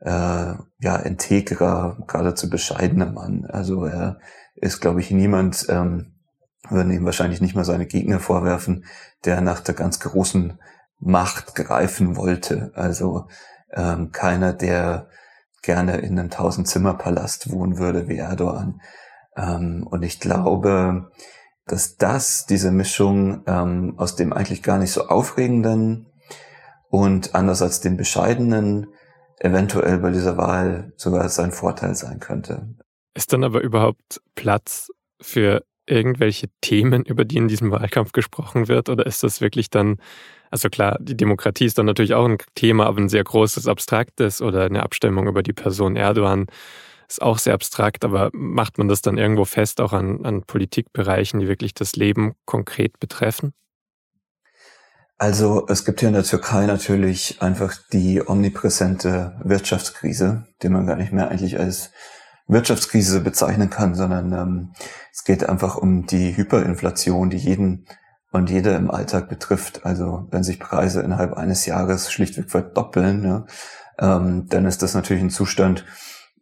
äh, 0.00 0.54
ja, 0.80 0.96
integrer, 1.04 1.98
geradezu 2.08 2.50
bescheidener 2.50 3.12
Mann. 3.12 3.46
Also 3.46 3.84
er 3.84 4.18
ist, 4.56 4.80
glaube 4.80 5.00
ich, 5.00 5.10
niemand, 5.12 5.66
ähm, 5.68 6.11
würden 6.68 6.92
ihm 6.92 7.04
wahrscheinlich 7.04 7.40
nicht 7.40 7.54
mal 7.54 7.64
seine 7.64 7.86
Gegner 7.86 8.20
vorwerfen, 8.20 8.84
der 9.24 9.40
nach 9.40 9.60
der 9.60 9.74
ganz 9.74 10.00
großen 10.00 10.58
Macht 10.98 11.54
greifen 11.54 12.16
wollte. 12.16 12.72
Also 12.74 13.26
ähm, 13.72 14.12
keiner, 14.12 14.52
der 14.52 15.08
gerne 15.62 15.98
in 15.98 16.18
einem 16.18 16.30
Tausend-Zimmer-Palast 16.30 17.50
wohnen 17.50 17.78
würde 17.78 18.08
wie 18.08 18.18
Erdogan. 18.18 18.80
Ähm, 19.36 19.86
und 19.88 20.02
ich 20.02 20.20
glaube, 20.20 21.10
dass 21.66 21.96
das, 21.96 22.46
diese 22.46 22.70
Mischung 22.70 23.42
ähm, 23.46 23.94
aus 23.96 24.16
dem 24.16 24.32
eigentlich 24.32 24.62
gar 24.62 24.78
nicht 24.78 24.92
so 24.92 25.06
aufregenden 25.08 26.06
und 26.88 27.34
andererseits 27.34 27.80
dem 27.80 27.96
bescheidenen, 27.96 28.88
eventuell 29.38 29.98
bei 29.98 30.10
dieser 30.10 30.36
Wahl 30.36 30.92
sogar 30.96 31.28
sein 31.28 31.52
Vorteil 31.52 31.94
sein 31.94 32.20
könnte. 32.20 32.76
Ist 33.14 33.32
dann 33.32 33.44
aber 33.44 33.60
überhaupt 33.60 34.20
Platz 34.34 34.88
für 35.20 35.64
irgendwelche 35.86 36.48
Themen, 36.60 37.04
über 37.04 37.24
die 37.24 37.36
in 37.36 37.48
diesem 37.48 37.70
Wahlkampf 37.70 38.12
gesprochen 38.12 38.68
wird? 38.68 38.88
Oder 38.88 39.06
ist 39.06 39.22
das 39.22 39.40
wirklich 39.40 39.70
dann 39.70 39.98
also 40.52 40.68
klar, 40.68 40.98
die 41.00 41.16
Demokratie 41.16 41.64
ist 41.64 41.78
dann 41.78 41.86
natürlich 41.86 42.12
auch 42.12 42.26
ein 42.26 42.36
Thema, 42.54 42.86
aber 42.86 43.00
ein 43.00 43.08
sehr 43.08 43.24
großes, 43.24 43.66
abstraktes 43.66 44.42
oder 44.42 44.66
eine 44.66 44.82
Abstimmung 44.82 45.26
über 45.26 45.42
die 45.42 45.54
Person 45.54 45.96
Erdogan 45.96 46.46
ist 47.08 47.22
auch 47.22 47.38
sehr 47.38 47.54
abstrakt, 47.54 48.04
aber 48.04 48.30
macht 48.32 48.76
man 48.76 48.88
das 48.88 49.00
dann 49.00 49.16
irgendwo 49.16 49.46
fest, 49.46 49.80
auch 49.80 49.94
an, 49.94 50.24
an 50.24 50.42
Politikbereichen, 50.42 51.40
die 51.40 51.48
wirklich 51.48 51.72
das 51.72 51.96
Leben 51.96 52.34
konkret 52.44 53.00
betreffen? 53.00 53.54
Also 55.16 55.66
es 55.68 55.86
gibt 55.86 56.00
hier 56.00 56.08
in 56.08 56.14
der 56.14 56.24
Türkei 56.24 56.66
natürlich 56.66 57.40
einfach 57.40 57.74
die 57.92 58.22
omnipräsente 58.26 59.40
Wirtschaftskrise, 59.44 60.46
die 60.62 60.68
man 60.68 60.86
gar 60.86 60.96
nicht 60.96 61.12
mehr 61.12 61.28
eigentlich 61.30 61.58
als 61.58 61.92
Wirtschaftskrise 62.52 63.20
bezeichnen 63.20 63.70
kann, 63.70 63.94
sondern 63.94 64.32
ähm, 64.32 64.72
es 65.12 65.24
geht 65.24 65.48
einfach 65.48 65.76
um 65.76 66.06
die 66.06 66.36
Hyperinflation, 66.36 67.30
die 67.30 67.38
jeden 67.38 67.86
und 68.32 68.50
jeder 68.50 68.76
im 68.76 68.90
Alltag 68.90 69.28
betrifft. 69.28 69.84
Also 69.84 70.26
wenn 70.30 70.42
sich 70.42 70.58
Preise 70.58 71.02
innerhalb 71.02 71.34
eines 71.34 71.66
Jahres 71.66 72.10
schlichtweg 72.10 72.50
verdoppeln, 72.50 73.24
ja, 73.24 73.46
ähm, 73.98 74.46
dann 74.48 74.64
ist 74.64 74.82
das 74.82 74.94
natürlich 74.94 75.22
ein 75.22 75.30
Zustand, 75.30 75.84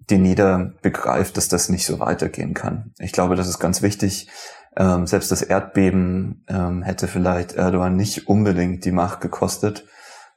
den 0.09 0.25
jeder 0.25 0.73
begreift, 0.83 1.37
dass 1.37 1.49
das 1.49 1.69
nicht 1.69 1.87
so 1.87 2.01
weitergehen 2.01 2.55
kann. 2.55 2.93
Ich 2.99 3.13
glaube, 3.13 3.37
das 3.37 3.49
ist 3.49 3.59
ganz 3.59 3.83
wichtig. 3.83 4.29
Ähm, 4.77 5.07
selbst 5.07 5.33
das 5.33 5.43
Erdbeben 5.43 6.45
ähm, 6.49 6.83
hätte 6.83 7.09
vielleicht 7.09 7.53
Erdogan 7.53 7.97
nicht 7.97 8.29
unbedingt 8.29 8.85
die 8.85 8.93
Macht 8.93 9.21
gekostet, 9.21 9.87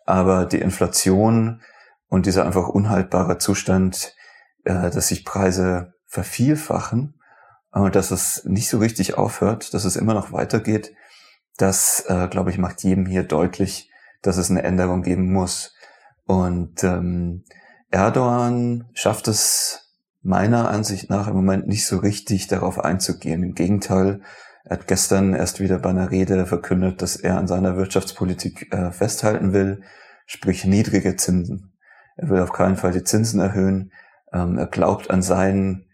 aber 0.05 0.45
die 0.45 0.59
Inflation 0.59 1.61
und 2.09 2.25
dieser 2.25 2.45
einfach 2.45 2.67
unhaltbare 2.67 3.37
Zustand, 3.37 4.15
äh, 4.63 4.89
dass 4.89 5.07
sich 5.07 5.25
Preise 5.25 5.93
vervielfachen 6.05 7.19
und 7.71 7.95
dass 7.95 8.11
es 8.11 8.43
nicht 8.45 8.69
so 8.69 8.77
richtig 8.77 9.17
aufhört, 9.17 9.73
dass 9.73 9.85
es 9.85 9.95
immer 9.95 10.13
noch 10.13 10.31
weitergeht, 10.31 10.93
das, 11.57 12.05
äh, 12.07 12.27
glaube 12.27 12.49
ich, 12.49 12.57
macht 12.57 12.83
jedem 12.83 13.05
hier 13.05 13.23
deutlich, 13.23 13.91
dass 14.21 14.37
es 14.37 14.49
eine 14.49 14.63
Änderung 14.63 15.01
geben 15.03 15.31
muss. 15.31 15.75
Und 16.25 16.83
ähm, 16.83 17.43
Erdogan 17.91 18.89
schafft 18.93 19.27
es 19.27 19.83
meiner 20.21 20.69
Ansicht 20.69 21.09
nach 21.09 21.27
im 21.27 21.35
Moment 21.35 21.67
nicht 21.67 21.85
so 21.85 21.97
richtig 21.97 22.47
darauf 22.47 22.79
einzugehen. 22.79 23.43
Im 23.43 23.53
Gegenteil, 23.53 24.21
er 24.63 24.77
hat 24.77 24.87
gestern 24.87 25.33
erst 25.33 25.59
wieder 25.59 25.77
bei 25.79 25.89
einer 25.89 26.09
Rede 26.09 26.45
verkündet, 26.45 27.01
dass 27.01 27.17
er 27.17 27.37
an 27.37 27.47
seiner 27.47 27.75
Wirtschaftspolitik 27.75 28.73
äh, 28.73 28.91
festhalten 28.91 29.51
will, 29.51 29.81
sprich 30.25 30.63
niedrige 30.63 31.17
Zinsen. 31.17 31.73
Er 32.15 32.29
will 32.29 32.39
auf 32.39 32.53
keinen 32.53 32.77
Fall 32.77 32.93
die 32.93 33.03
Zinsen 33.03 33.41
erhöhen. 33.41 33.91
Ähm, 34.33 34.57
er 34.57 34.67
glaubt 34.67 35.09
an 35.09 35.21
seinen 35.21 35.85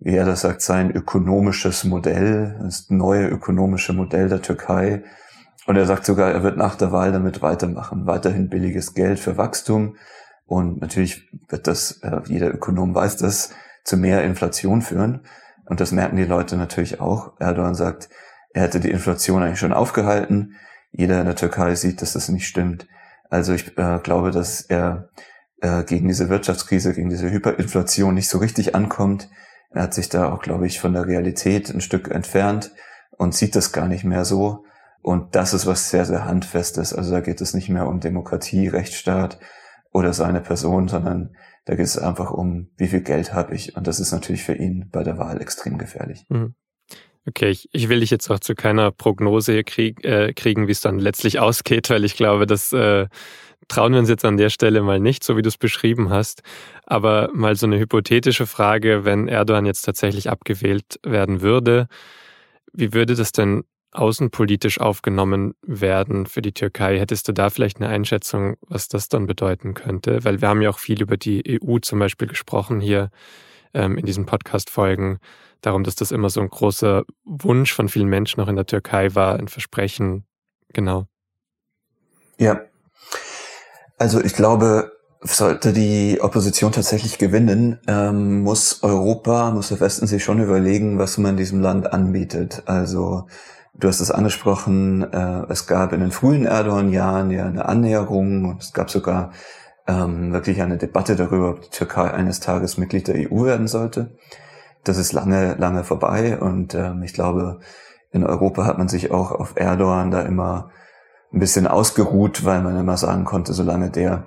wie 0.00 0.16
er 0.16 0.24
das 0.24 0.40
sagt, 0.40 0.62
sein 0.62 0.90
ökonomisches 0.90 1.84
Modell, 1.84 2.58
das 2.62 2.88
neue 2.88 3.28
ökonomische 3.28 3.92
Modell 3.92 4.28
der 4.28 4.40
Türkei. 4.40 5.04
Und 5.66 5.76
er 5.76 5.84
sagt 5.84 6.06
sogar, 6.06 6.32
er 6.32 6.42
wird 6.42 6.56
nach 6.56 6.74
der 6.74 6.90
Wahl 6.90 7.12
damit 7.12 7.42
weitermachen, 7.42 8.06
weiterhin 8.06 8.48
billiges 8.48 8.94
Geld 8.94 9.20
für 9.20 9.36
Wachstum. 9.36 9.96
Und 10.46 10.80
natürlich 10.80 11.28
wird 11.48 11.66
das, 11.66 12.00
äh, 12.02 12.22
jeder 12.26 12.52
Ökonom 12.52 12.94
weiß 12.94 13.18
das, 13.18 13.50
zu 13.84 13.98
mehr 13.98 14.24
Inflation 14.24 14.80
führen. 14.80 15.20
Und 15.66 15.80
das 15.80 15.92
merken 15.92 16.16
die 16.16 16.24
Leute 16.24 16.56
natürlich 16.56 17.00
auch. 17.00 17.38
Erdogan 17.38 17.74
sagt, 17.74 18.08
er 18.52 18.62
hätte 18.62 18.80
die 18.80 18.90
Inflation 18.90 19.42
eigentlich 19.42 19.60
schon 19.60 19.74
aufgehalten. 19.74 20.54
Jeder 20.92 21.20
in 21.20 21.26
der 21.26 21.36
Türkei 21.36 21.74
sieht, 21.74 22.00
dass 22.00 22.14
das 22.14 22.30
nicht 22.30 22.46
stimmt. 22.46 22.88
Also 23.28 23.52
ich 23.52 23.78
äh, 23.78 24.00
glaube, 24.02 24.30
dass 24.32 24.62
er 24.62 25.10
äh, 25.60 25.84
gegen 25.84 26.08
diese 26.08 26.28
Wirtschaftskrise, 26.28 26.94
gegen 26.94 27.10
diese 27.10 27.30
Hyperinflation 27.30 28.14
nicht 28.14 28.28
so 28.28 28.38
richtig 28.38 28.74
ankommt. 28.74 29.28
Er 29.70 29.82
hat 29.82 29.94
sich 29.94 30.08
da 30.08 30.32
auch, 30.32 30.42
glaube 30.42 30.66
ich, 30.66 30.80
von 30.80 30.92
der 30.92 31.06
Realität 31.06 31.70
ein 31.70 31.80
Stück 31.80 32.10
entfernt 32.10 32.72
und 33.16 33.34
sieht 33.34 33.54
das 33.54 33.72
gar 33.72 33.86
nicht 33.86 34.04
mehr 34.04 34.24
so. 34.24 34.64
Und 35.02 35.34
das 35.34 35.54
ist 35.54 35.66
was 35.66 35.90
sehr, 35.90 36.04
sehr 36.04 36.24
handfestes. 36.24 36.92
Also 36.92 37.12
da 37.12 37.20
geht 37.20 37.40
es 37.40 37.54
nicht 37.54 37.68
mehr 37.68 37.86
um 37.86 38.00
Demokratie, 38.00 38.68
Rechtsstaat 38.68 39.38
oder 39.92 40.12
seine 40.12 40.40
Person, 40.40 40.88
sondern 40.88 41.34
da 41.64 41.74
geht 41.74 41.86
es 41.86 41.98
einfach 41.98 42.30
um, 42.30 42.70
wie 42.76 42.88
viel 42.88 43.02
Geld 43.02 43.32
habe 43.32 43.54
ich. 43.54 43.76
Und 43.76 43.86
das 43.86 44.00
ist 44.00 44.12
natürlich 44.12 44.42
für 44.42 44.54
ihn 44.54 44.88
bei 44.90 45.02
der 45.04 45.18
Wahl 45.18 45.40
extrem 45.40 45.78
gefährlich. 45.78 46.26
Mhm. 46.28 46.54
Okay, 47.26 47.50
ich, 47.50 47.68
ich 47.72 47.88
will 47.88 48.00
dich 48.00 48.10
jetzt 48.10 48.30
auch 48.30 48.40
zu 48.40 48.54
keiner 48.54 48.90
Prognose 48.90 49.62
krieg, 49.62 50.04
äh, 50.04 50.32
kriegen, 50.32 50.66
wie 50.66 50.72
es 50.72 50.80
dann 50.80 50.98
letztlich 50.98 51.38
ausgeht, 51.40 51.90
weil 51.90 52.04
ich 52.04 52.16
glaube, 52.16 52.46
dass 52.46 52.72
äh, 52.72 53.06
trauen 53.70 53.92
wir 53.92 54.00
uns 54.00 54.08
jetzt 54.08 54.24
an 54.24 54.36
der 54.36 54.50
Stelle 54.50 54.82
mal 54.82 55.00
nicht, 55.00 55.22
so 55.22 55.36
wie 55.36 55.42
du 55.42 55.48
es 55.48 55.56
beschrieben 55.56 56.10
hast. 56.10 56.42
Aber 56.86 57.30
mal 57.32 57.54
so 57.54 57.66
eine 57.66 57.78
hypothetische 57.78 58.46
Frage, 58.46 59.04
wenn 59.04 59.28
Erdogan 59.28 59.64
jetzt 59.64 59.82
tatsächlich 59.82 60.28
abgewählt 60.28 60.98
werden 61.04 61.40
würde, 61.40 61.86
wie 62.72 62.92
würde 62.92 63.14
das 63.14 63.32
denn 63.32 63.64
außenpolitisch 63.92 64.80
aufgenommen 64.80 65.54
werden 65.62 66.26
für 66.26 66.42
die 66.42 66.52
Türkei? 66.52 66.98
Hättest 66.98 67.28
du 67.28 67.32
da 67.32 67.48
vielleicht 67.48 67.78
eine 67.78 67.88
Einschätzung, 67.88 68.56
was 68.66 68.88
das 68.88 69.08
dann 69.08 69.26
bedeuten 69.26 69.74
könnte? 69.74 70.24
Weil 70.24 70.40
wir 70.40 70.48
haben 70.48 70.62
ja 70.62 70.70
auch 70.70 70.78
viel 70.78 71.00
über 71.00 71.16
die 71.16 71.60
EU 71.62 71.78
zum 71.78 72.00
Beispiel 72.00 72.28
gesprochen 72.28 72.80
hier 72.80 73.10
ähm, 73.72 73.96
in 73.98 74.06
diesen 74.06 74.26
Podcast-Folgen, 74.26 75.18
darum, 75.60 75.84
dass 75.84 75.94
das 75.94 76.10
immer 76.10 76.30
so 76.30 76.40
ein 76.40 76.48
großer 76.48 77.04
Wunsch 77.24 77.72
von 77.72 77.88
vielen 77.88 78.08
Menschen 78.08 78.40
auch 78.40 78.48
in 78.48 78.56
der 78.56 78.66
Türkei 78.66 79.14
war, 79.14 79.38
ein 79.38 79.48
Versprechen. 79.48 80.24
Genau. 80.72 81.06
Ja, 82.38 82.62
also 84.00 84.18
ich 84.24 84.32
glaube, 84.32 84.92
sollte 85.20 85.74
die 85.74 86.20
Opposition 86.22 86.72
tatsächlich 86.72 87.18
gewinnen, 87.18 87.78
ähm, 87.86 88.40
muss 88.40 88.82
Europa, 88.82 89.50
muss 89.50 89.68
der 89.68 89.78
Westen 89.80 90.06
sich 90.06 90.24
schon 90.24 90.40
überlegen, 90.40 90.98
was 90.98 91.18
man 91.18 91.36
diesem 91.36 91.60
Land 91.60 91.92
anbietet. 91.92 92.62
Also 92.64 93.26
du 93.74 93.88
hast 93.88 94.00
es 94.00 94.10
angesprochen, 94.10 95.02
äh, 95.12 95.42
es 95.50 95.66
gab 95.66 95.92
in 95.92 96.00
den 96.00 96.12
frühen 96.12 96.46
Erdogan-Jahren 96.46 97.30
ja 97.30 97.44
eine 97.44 97.66
Annäherung 97.66 98.46
und 98.46 98.62
es 98.62 98.72
gab 98.72 98.90
sogar 98.90 99.32
ähm, 99.86 100.32
wirklich 100.32 100.62
eine 100.62 100.78
Debatte 100.78 101.14
darüber, 101.14 101.50
ob 101.50 101.60
die 101.60 101.68
Türkei 101.68 102.10
eines 102.10 102.40
Tages 102.40 102.78
Mitglied 102.78 103.06
der 103.06 103.30
EU 103.30 103.44
werden 103.44 103.68
sollte. 103.68 104.16
Das 104.82 104.96
ist 104.96 105.12
lange, 105.12 105.56
lange 105.56 105.84
vorbei 105.84 106.40
und 106.40 106.74
ähm, 106.74 107.02
ich 107.02 107.12
glaube, 107.12 107.60
in 108.12 108.24
Europa 108.24 108.64
hat 108.64 108.78
man 108.78 108.88
sich 108.88 109.10
auch 109.10 109.30
auf 109.30 109.52
Erdogan 109.56 110.10
da 110.10 110.22
immer 110.22 110.70
ein 111.32 111.38
bisschen 111.38 111.66
ausgeruht, 111.66 112.44
weil 112.44 112.62
man 112.62 112.78
immer 112.78 112.96
sagen 112.96 113.24
konnte, 113.24 113.52
solange 113.52 113.90
der 113.90 114.26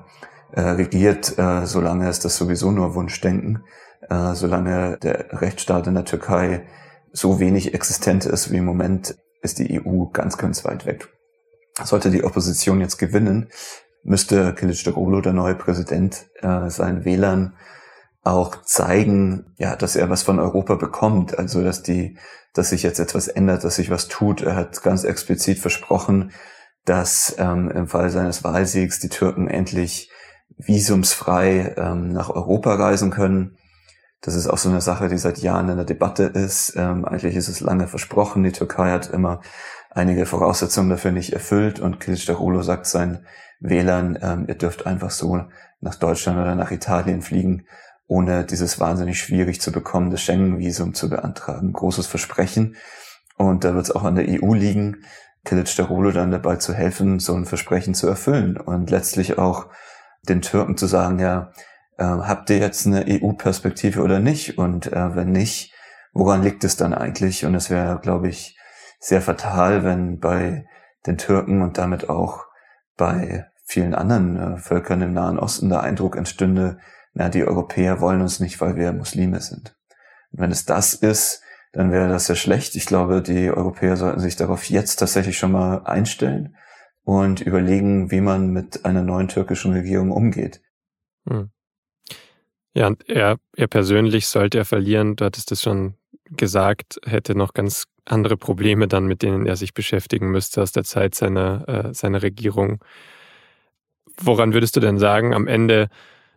äh, 0.51 0.62
regiert, 0.62 1.38
äh, 1.38 1.66
solange 1.66 2.10
ist 2.10 2.26
das 2.26 2.38
sowieso 2.38 2.72
nur 2.72 2.95
Wunschdenken, 2.95 3.64
äh, 4.10 4.34
solange 4.34 4.97
der 4.97 5.41
Rechtsstaat 5.41 5.88
in 5.88 5.95
der 5.95 6.06
Türkei 6.06 6.68
so 7.12 7.39
wenig 7.39 7.74
existent 7.74 8.26
ist 8.26 8.51
wie 8.51 8.58
im 8.58 8.66
Moment, 8.66 9.16
ist 9.41 9.60
die 9.60 9.82
EU 9.82 10.06
ganz, 10.06 10.38
ganz 10.38 10.64
weit 10.66 10.86
weg. 10.86 11.10
Sollte 11.84 12.10
die 12.10 12.24
Opposition 12.24 12.82
jetzt 12.82 12.97
gewinnen, 12.97 13.49
müsste 14.04 14.54
Kılıçdaroğlu, 14.54 15.22
der 15.22 15.34
neue 15.34 15.56
Präsident, 15.56 16.28
äh, 16.41 16.70
seinen 16.70 17.04
Wählern 17.06 17.56
auch 18.24 18.62
zeigen, 18.64 19.54
ja, 19.58 19.76
dass 19.76 19.95
er 19.95 20.10
was 20.10 20.24
von 20.24 20.39
Europa 20.39 20.76
bekommt, 20.76 21.38
also 21.38 21.62
dass 21.62 21.84
die, 21.84 22.18
dass 22.54 22.70
sich 22.70 22.84
jetzt 22.84 22.99
etwas 22.99 23.28
ändert, 23.28 23.64
dass 23.64 23.76
sich 23.76 23.89
was 23.89 24.08
tut. 24.08 24.41
Er 24.41 24.56
hat 24.56 24.82
ganz 24.82 25.04
explizit 25.04 25.60
versprochen, 25.60 26.32
dass 26.86 27.36
ähm, 27.38 27.71
im 27.71 27.88
Fall 27.88 28.09
seines 28.09 28.43
Wahlsiegs 28.43 28.99
die 28.99 29.09
Türken 29.09 29.47
endlich 29.47 30.11
visumsfrei 30.57 31.75
ähm, 31.77 32.09
nach 32.09 32.29
Europa 32.29 32.75
reisen 32.75 33.11
können. 33.11 33.57
Das 34.21 34.36
ist 34.36 34.47
auch 34.47 34.57
so 34.57 34.69
eine 34.69 34.81
Sache, 34.81 35.09
die 35.09 35.17
seit 35.17 35.39
Jahren 35.39 35.69
in 35.69 35.75
der 35.75 35.86
Debatte 35.86 36.23
ist. 36.23 36.75
Ähm, 36.77 37.05
eigentlich 37.05 37.36
ist 37.36 37.49
es 37.49 37.59
lange 37.59 37.88
versprochen. 37.88 38.43
Die 38.43 38.51
Türkei 38.51 38.91
hat 38.91 39.09
immer 39.09 39.41
einige 39.89 40.25
Voraussetzungen 40.25 40.89
dafür 40.89 41.11
nicht 41.11 41.34
erfüllt 41.34 41.79
und 41.79 42.01
Kılıçdaroğlu 42.01 42.63
sagt 42.63 42.86
seinen 42.86 43.25
Wählern, 43.59 44.17
ähm, 44.21 44.45
ihr 44.47 44.55
dürft 44.55 44.86
einfach 44.86 45.11
so 45.11 45.45
nach 45.79 45.95
Deutschland 45.95 46.39
oder 46.39 46.55
nach 46.55 46.71
Italien 46.71 47.21
fliegen, 47.21 47.65
ohne 48.07 48.45
dieses 48.45 48.79
wahnsinnig 48.79 49.19
schwierig 49.19 49.61
zu 49.61 49.71
bekommende 49.71 50.17
Schengen-Visum 50.17 50.93
zu 50.93 51.09
beantragen. 51.09 51.73
Großes 51.73 52.07
Versprechen. 52.07 52.75
Und 53.38 53.63
da 53.63 53.73
wird 53.73 53.86
es 53.86 53.91
auch 53.91 54.03
an 54.03 54.15
der 54.15 54.25
EU 54.27 54.53
liegen, 54.53 55.03
Kılıçdaroğlu 55.45 56.13
dann 56.13 56.31
dabei 56.31 56.55
zu 56.57 56.73
helfen, 56.73 57.19
so 57.19 57.35
ein 57.35 57.45
Versprechen 57.45 57.93
zu 57.93 58.07
erfüllen 58.07 58.57
und 58.57 58.89
letztlich 58.89 59.37
auch 59.37 59.67
den 60.27 60.41
Türken 60.41 60.77
zu 60.77 60.87
sagen, 60.87 61.19
ja, 61.19 61.51
äh, 61.97 62.05
habt 62.05 62.49
ihr 62.49 62.59
jetzt 62.59 62.87
eine 62.87 63.05
EU-Perspektive 63.07 64.01
oder 64.01 64.19
nicht? 64.19 64.57
Und 64.57 64.87
äh, 64.87 65.15
wenn 65.15 65.31
nicht, 65.31 65.73
woran 66.13 66.43
liegt 66.43 66.63
es 66.63 66.77
dann 66.77 66.93
eigentlich? 66.93 67.45
Und 67.45 67.55
es 67.55 67.69
wäre, 67.69 67.99
glaube 67.99 68.29
ich, 68.29 68.57
sehr 68.99 69.21
fatal, 69.21 69.83
wenn 69.83 70.19
bei 70.19 70.65
den 71.05 71.17
Türken 71.17 71.61
und 71.61 71.77
damit 71.77 72.09
auch 72.09 72.45
bei 72.95 73.45
vielen 73.65 73.95
anderen 73.95 74.37
äh, 74.37 74.57
Völkern 74.57 75.01
im 75.01 75.13
Nahen 75.13 75.39
Osten 75.39 75.69
der 75.69 75.81
Eindruck 75.81 76.15
entstünde, 76.15 76.77
na, 77.13 77.29
die 77.29 77.45
Europäer 77.45 78.01
wollen 78.01 78.21
uns 78.21 78.39
nicht, 78.39 78.59
weil 78.61 78.75
wir 78.75 78.91
Muslime 78.93 79.39
sind. 79.39 79.75
Und 80.31 80.39
wenn 80.39 80.51
es 80.51 80.65
das 80.65 80.93
ist, 80.93 81.41
dann 81.74 81.91
wäre 81.91 82.07
das 82.07 82.28
sehr 82.28 82.36
schlecht. 82.36 82.76
Ich 82.76 82.86
glaube, 82.86 83.21
die 83.21 83.49
Europäer 83.49 83.97
sollten 83.97 84.19
sich 84.19 84.36
darauf 84.36 84.69
jetzt 84.69 84.97
tatsächlich 84.97 85.38
schon 85.38 85.51
mal 85.51 85.80
einstellen 85.84 86.55
und 87.03 87.41
überlegen, 87.41 88.11
wie 88.11 88.21
man 88.21 88.51
mit 88.51 88.86
einer 88.86 89.01
neuen 89.01 89.28
türkischen 89.28 89.74
Regierung 89.74 90.11
umgeht. 90.11 90.61
Hm. 91.28 91.49
Ja, 92.76 92.88
und 92.88 93.07
er, 93.09 93.38
er 93.55 93.67
persönlich 93.67 94.28
sollte 94.28 94.59
er 94.59 94.65
verlieren, 94.65 95.15
du 95.15 95.26
hattest 95.26 95.51
es 95.51 95.61
schon 95.61 95.95
gesagt, 96.30 96.99
hätte 97.05 97.36
noch 97.36 97.53
ganz 97.53 97.86
andere 98.05 98.38
Probleme 98.38 98.88
dann, 98.88 99.05
mit 99.05 99.21
denen 99.21 99.45
er 99.45 99.55
sich 99.55 99.74
beschäftigen 99.74 100.32
müsste 100.32 100.61
aus 100.61 100.71
der 100.71 100.84
Zeit 100.84 101.15
seiner, 101.15 101.67
äh, 101.67 101.93
seiner 101.93 102.21
Regierung. 102.21 102.84
Woran 104.19 104.53
würdest 104.53 104.76
du 104.76 104.80
denn 104.80 104.99
sagen, 104.99 105.34
am 105.34 105.47
Ende, 105.47 105.89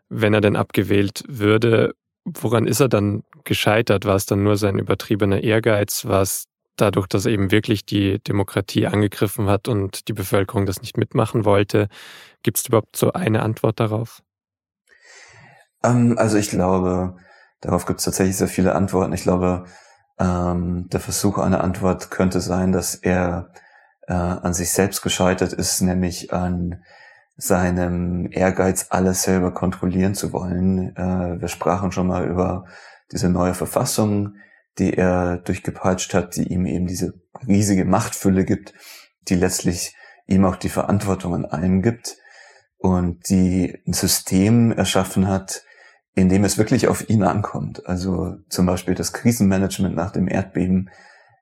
wenn 0.09 0.35
er 0.35 0.41
denn 0.41 0.57
abgewählt 0.57 1.25
würde, 1.29 1.95
woran 2.27 2.67
ist 2.67 2.81
er 2.81 2.89
dann 2.89 3.23
gescheitert? 3.45 4.05
War 4.05 4.17
es 4.17 4.27
dann 4.27 4.43
nur 4.43 4.57
sein 4.57 4.79
übertriebener 4.79 5.43
Ehrgeiz? 5.43 6.05
War 6.05 6.23
es 6.23 6.47
dadurch, 6.77 7.07
dass 7.07 7.25
er 7.27 7.33
eben 7.33 7.51
wirklich 7.51 7.87
die 7.87 8.19
Demokratie 8.19 8.87
angegriffen 8.87 9.49
hat 9.49 9.69
und 9.69 10.09
die 10.09 10.13
Bevölkerung 10.13 10.67
das 10.67 10.81
nicht 10.81 10.97
mitmachen 10.97 11.45
wollte? 11.45 11.89
Gibt 12.43 12.59
es 12.59 12.67
überhaupt 12.67 12.97
so 12.97 13.13
eine 13.13 13.43
Antwort 13.43 13.81
darauf? 13.81 14.23
Ähm, 15.83 16.17
also 16.19 16.37
ich 16.37 16.51
glaube, 16.51 17.17
darauf 17.61 17.87
gibt 17.87 18.01
es 18.01 18.05
tatsächlich 18.05 18.37
sehr 18.37 18.49
viele 18.49 18.75
Antworten. 18.75 19.13
Ich 19.13 19.23
glaube, 19.23 19.65
ähm, 20.19 20.89
der 20.91 21.01
Versuch 21.01 21.39
einer 21.39 21.63
Antwort 21.63 22.11
könnte 22.11 22.41
sein, 22.41 22.73
dass 22.73 22.95
er 22.95 23.51
äh, 24.09 24.15
an 24.15 24.53
sich 24.53 24.73
selbst 24.73 25.03
gescheitert 25.03 25.53
ist, 25.53 25.81
nämlich 25.81 26.33
an 26.33 26.83
seinem 27.37 28.29
Ehrgeiz, 28.31 28.87
alles 28.91 29.23
selber 29.23 29.53
kontrollieren 29.53 30.15
zu 30.15 30.33
wollen. 30.33 30.97
Äh, 30.97 31.41
wir 31.41 31.49
sprachen 31.49 31.93
schon 31.93 32.07
mal 32.07 32.27
über 32.27 32.65
diese 33.13 33.29
neue 33.29 33.55
Verfassung, 33.55 34.37
die 34.79 34.95
er 34.95 35.39
durchgepeitscht 35.39 36.15
hat, 36.15 36.37
die 36.37 36.53
ihm 36.53 36.67
eben 36.67 36.87
diese 36.87 37.15
riesige 37.47 37.85
Machtfülle 37.85 38.45
gibt, 38.45 38.75
die 39.29 39.35
letztlich 39.35 39.95
ihm 40.27 40.45
auch 40.45 40.57
die 40.57 40.69
Verantwortung 40.69 41.35
an 41.35 41.45
allem 41.45 41.83
gibt 41.83 42.17
und 42.79 43.29
die 43.29 43.83
ein 43.87 43.93
System 43.93 44.73
erschaffen 44.73 45.29
hat, 45.29 45.63
in 46.15 46.29
dem 46.29 46.45
es 46.45 46.59
wirklich 46.59 46.89
auf 46.89 47.09
ihn 47.09 47.23
ankommt. 47.23 47.87
Also 47.87 48.37
zum 48.49 48.67
Beispiel 48.67 48.95
das 48.95 49.13
Krisenmanagement 49.13 49.95
nach 49.95 50.11
dem 50.11 50.29
Erdbeben 50.29 50.91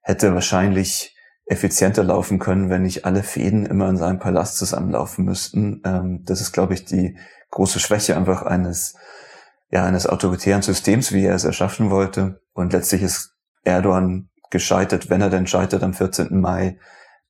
hätte 0.02 0.34
wahrscheinlich 0.34 1.13
effizienter 1.46 2.04
laufen 2.04 2.38
können, 2.38 2.70
wenn 2.70 2.82
nicht 2.82 3.04
alle 3.04 3.22
Fäden 3.22 3.66
immer 3.66 3.88
in 3.88 3.96
seinem 3.96 4.18
Palast 4.18 4.56
zusammenlaufen 4.56 5.24
müssten. 5.24 5.82
Ähm, 5.84 6.22
das 6.24 6.40
ist, 6.40 6.52
glaube 6.52 6.74
ich, 6.74 6.84
die 6.84 7.16
große 7.50 7.80
Schwäche 7.80 8.16
einfach 8.16 8.42
eines, 8.42 8.96
ja, 9.70 9.84
eines 9.84 10.06
autoritären 10.06 10.62
Systems, 10.62 11.12
wie 11.12 11.24
er 11.24 11.34
es 11.34 11.44
erschaffen 11.44 11.90
wollte. 11.90 12.40
Und 12.54 12.72
letztlich 12.72 13.02
ist 13.02 13.34
Erdogan 13.62 14.30
gescheitert, 14.50 15.10
wenn 15.10 15.20
er 15.20 15.30
denn 15.30 15.46
scheitert 15.46 15.82
am 15.82 15.94
14. 15.94 16.40
Mai, 16.40 16.78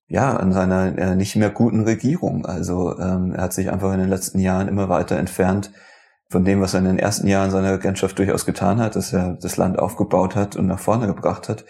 ja, 0.07 0.37
an 0.37 0.53
seiner 0.53 0.97
äh, 0.97 1.17
nicht 1.17 1.35
mehr 1.37 1.51
guten 1.51 1.83
Regierung. 1.83 2.47
Also 2.47 2.99
ähm, 2.99 3.33
er 3.35 3.45
hat 3.45 3.53
sich 3.53 3.71
einfach 3.71 3.93
in 3.93 4.01
den 4.01 4.11
letzten 4.11 4.39
Jahren 4.39 4.69
immer 4.69 4.89
weiter 4.89 5.17
entfernt 5.17 5.73
von 6.29 6.45
dem, 6.45 6.61
was 6.61 6.75
er 6.75 6.81
in 6.81 6.87
den 6.87 6.99
ersten 6.99 7.27
Jahren 7.27 7.51
seiner 7.51 7.73
Regentschaft 7.73 8.19
durchaus 8.19 8.47
getan 8.47 8.81
hat, 8.81 8.97
dass 8.97 9.12
er 9.12 9.39
das 9.41 9.57
Land 9.57 9.79
aufgebaut 9.79 10.37
hat 10.37 10.57
und 10.57 10.67
nach 10.67 10.79
vorne 10.79 11.07
gebracht 11.07 11.49
hat. 11.49 11.65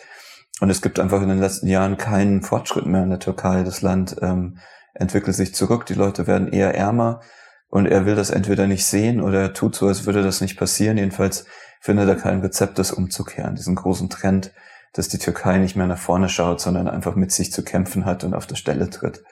Und 0.65 0.71
es 0.71 0.81
gibt 0.81 0.99
einfach 0.99 1.21
in 1.21 1.29
den 1.29 1.41
letzten 1.41 1.67
Jahren 1.67 1.99
keinen 1.99 2.41
Fortschritt 2.41 2.87
mehr 2.87 3.03
in 3.03 3.11
der 3.11 3.19
Türkei. 3.19 3.65
Das 3.65 3.83
Land 3.83 4.17
ähm, 4.23 4.57
entwickelt 4.95 5.37
sich 5.37 5.55
zurück, 5.55 5.85
die 5.85 5.93
Leute 5.93 6.27
werden 6.27 6.49
eher 6.49 6.75
ärmer 6.75 7.21
und 7.69 7.85
er 7.85 8.07
will 8.07 8.15
das 8.15 8.31
entweder 8.31 8.67
nicht 8.67 8.87
sehen 8.87 9.21
oder 9.21 9.43
er 9.43 9.53
tut 9.53 9.75
so, 9.75 9.89
als 9.89 10.07
würde 10.07 10.23
das 10.23 10.41
nicht 10.41 10.59
passieren. 10.59 10.97
Jedenfalls 10.97 11.45
findet 11.83 12.09
er 12.09 12.17
kein 12.17 12.41
Rezept, 12.41 12.79
das 12.79 12.93
umzukehren, 12.93 13.57
diesen 13.57 13.75
großen 13.75 14.09
Trend, 14.09 14.53
dass 14.95 15.09
die 15.09 15.19
Türkei 15.19 15.59
nicht 15.59 15.77
mehr 15.77 15.87
nach 15.87 15.99
vorne 15.99 16.31
schaut, 16.31 16.63
sondern 16.63 16.89
einfach 16.89 17.15
mit 17.15 17.31
sich 17.31 17.53
zu 17.53 17.63
kämpfen 17.63 18.07
hat 18.07 18.25
und 18.25 18.33
auf 18.33 18.47
der 18.47 18.57
Stelle 18.57 18.89
tritt. 18.89 19.23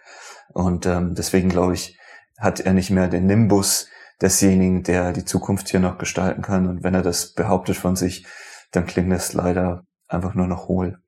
Und 0.53 0.85
ähm, 0.85 1.15
deswegen 1.15 1.49
glaube 1.49 1.73
ich, 1.73 1.99
hat 2.39 2.61
er 2.61 2.75
nicht 2.75 2.91
mehr 2.91 3.09
den 3.09 3.25
Nimbus 3.25 3.89
desjenigen, 4.21 4.83
der 4.83 5.15
die 5.15 5.25
Zukunft 5.25 5.71
hier 5.71 5.81
noch 5.81 5.97
gestalten 5.97 6.43
kann. 6.43 6.69
Und 6.69 6.85
wenn 6.85 6.93
er 6.93 7.01
das 7.01 7.33
behauptet 7.33 7.79
von 7.79 7.97
sich, 7.97 8.27
dann 8.71 8.85
klingt 8.85 9.11
es 9.11 9.33
leider 9.33 9.87
einfach 10.09 10.35
nur 10.35 10.47
noch 10.47 10.69
hohl. 10.69 11.02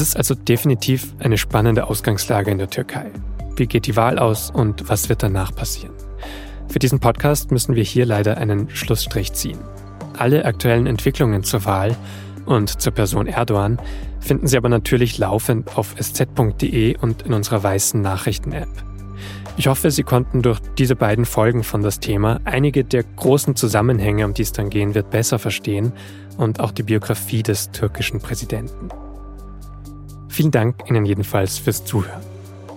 Es 0.00 0.08
ist 0.08 0.16
also 0.16 0.34
definitiv 0.34 1.12
eine 1.18 1.36
spannende 1.36 1.86
Ausgangslage 1.86 2.50
in 2.50 2.56
der 2.56 2.70
Türkei. 2.70 3.10
Wie 3.56 3.66
geht 3.66 3.86
die 3.86 3.96
Wahl 3.96 4.18
aus 4.18 4.50
und 4.50 4.88
was 4.88 5.10
wird 5.10 5.22
danach 5.22 5.54
passieren? 5.54 5.92
Für 6.68 6.78
diesen 6.78 7.00
Podcast 7.00 7.50
müssen 7.50 7.74
wir 7.74 7.82
hier 7.82 8.06
leider 8.06 8.38
einen 8.38 8.70
Schlussstrich 8.70 9.34
ziehen. 9.34 9.58
Alle 10.16 10.46
aktuellen 10.46 10.86
Entwicklungen 10.86 11.44
zur 11.44 11.66
Wahl 11.66 11.94
und 12.46 12.80
zur 12.80 12.94
Person 12.94 13.26
Erdogan 13.26 13.78
finden 14.20 14.46
Sie 14.46 14.56
aber 14.56 14.70
natürlich 14.70 15.18
laufend 15.18 15.76
auf 15.76 15.94
sz.de 15.98 16.96
und 16.96 17.20
in 17.20 17.34
unserer 17.34 17.62
weißen 17.62 18.00
Nachrichten-App. 18.00 18.70
Ich 19.58 19.66
hoffe, 19.66 19.90
Sie 19.90 20.02
konnten 20.02 20.40
durch 20.40 20.60
diese 20.78 20.96
beiden 20.96 21.26
Folgen 21.26 21.62
von 21.62 21.82
das 21.82 22.00
Thema 22.00 22.40
einige 22.46 22.84
der 22.84 23.02
großen 23.02 23.54
Zusammenhänge, 23.54 24.24
um 24.24 24.32
die 24.32 24.42
es 24.42 24.52
dann 24.52 24.70
gehen 24.70 24.94
wird, 24.94 25.10
besser 25.10 25.38
verstehen 25.38 25.92
und 26.38 26.58
auch 26.58 26.70
die 26.70 26.84
Biografie 26.84 27.42
des 27.42 27.70
türkischen 27.70 28.20
Präsidenten. 28.20 28.88
Vielen 30.30 30.52
Dank 30.52 30.88
Ihnen 30.88 31.04
jedenfalls 31.04 31.58
fürs 31.58 31.84
Zuhören. 31.84 32.22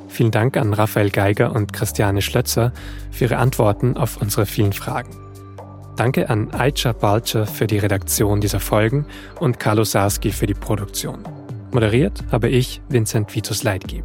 Vielen 0.10 0.32
Dank 0.32 0.58
an 0.58 0.74
Raphael 0.74 1.12
Geiger 1.12 1.56
und 1.56 1.72
Christiane 1.72 2.22
Schlötzer 2.22 2.74
für 3.12 3.26
Ihre 3.26 3.38
Antworten 3.38 3.96
auf 3.96 4.20
unsere 4.22 4.48
vielen 4.48 4.74
Fragen. 4.74 5.16
Danke 5.96 6.30
an 6.30 6.52
Aicha 6.52 6.94
Balcher 6.94 7.46
für 7.46 7.68
die 7.68 7.78
Redaktion 7.78 8.42
dieser 8.42 8.60
Folgen 8.60 9.06
und 9.40 9.60
Carlo 9.60 9.84
Sarski 9.84 10.32
für 10.32 10.48
die 10.48 10.56
Produktion. 10.56 11.20
Moderiert 11.72 12.24
habe 12.32 12.50
ich, 12.50 12.82
Vincent 12.90 13.34
Vitus 13.36 13.64
Leitgeb. 13.64 14.04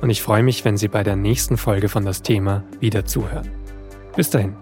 Und 0.00 0.10
ich 0.10 0.22
freue 0.22 0.44
mich, 0.44 0.64
wenn 0.64 0.76
Sie 0.76 0.88
bei 0.88 1.02
der 1.02 1.16
nächsten 1.16 1.56
Folge 1.56 1.88
von 1.88 2.04
das 2.04 2.22
Thema 2.22 2.62
wieder 2.78 3.04
zuhören. 3.04 3.50
Bis 4.14 4.30
dahin. 4.30 4.54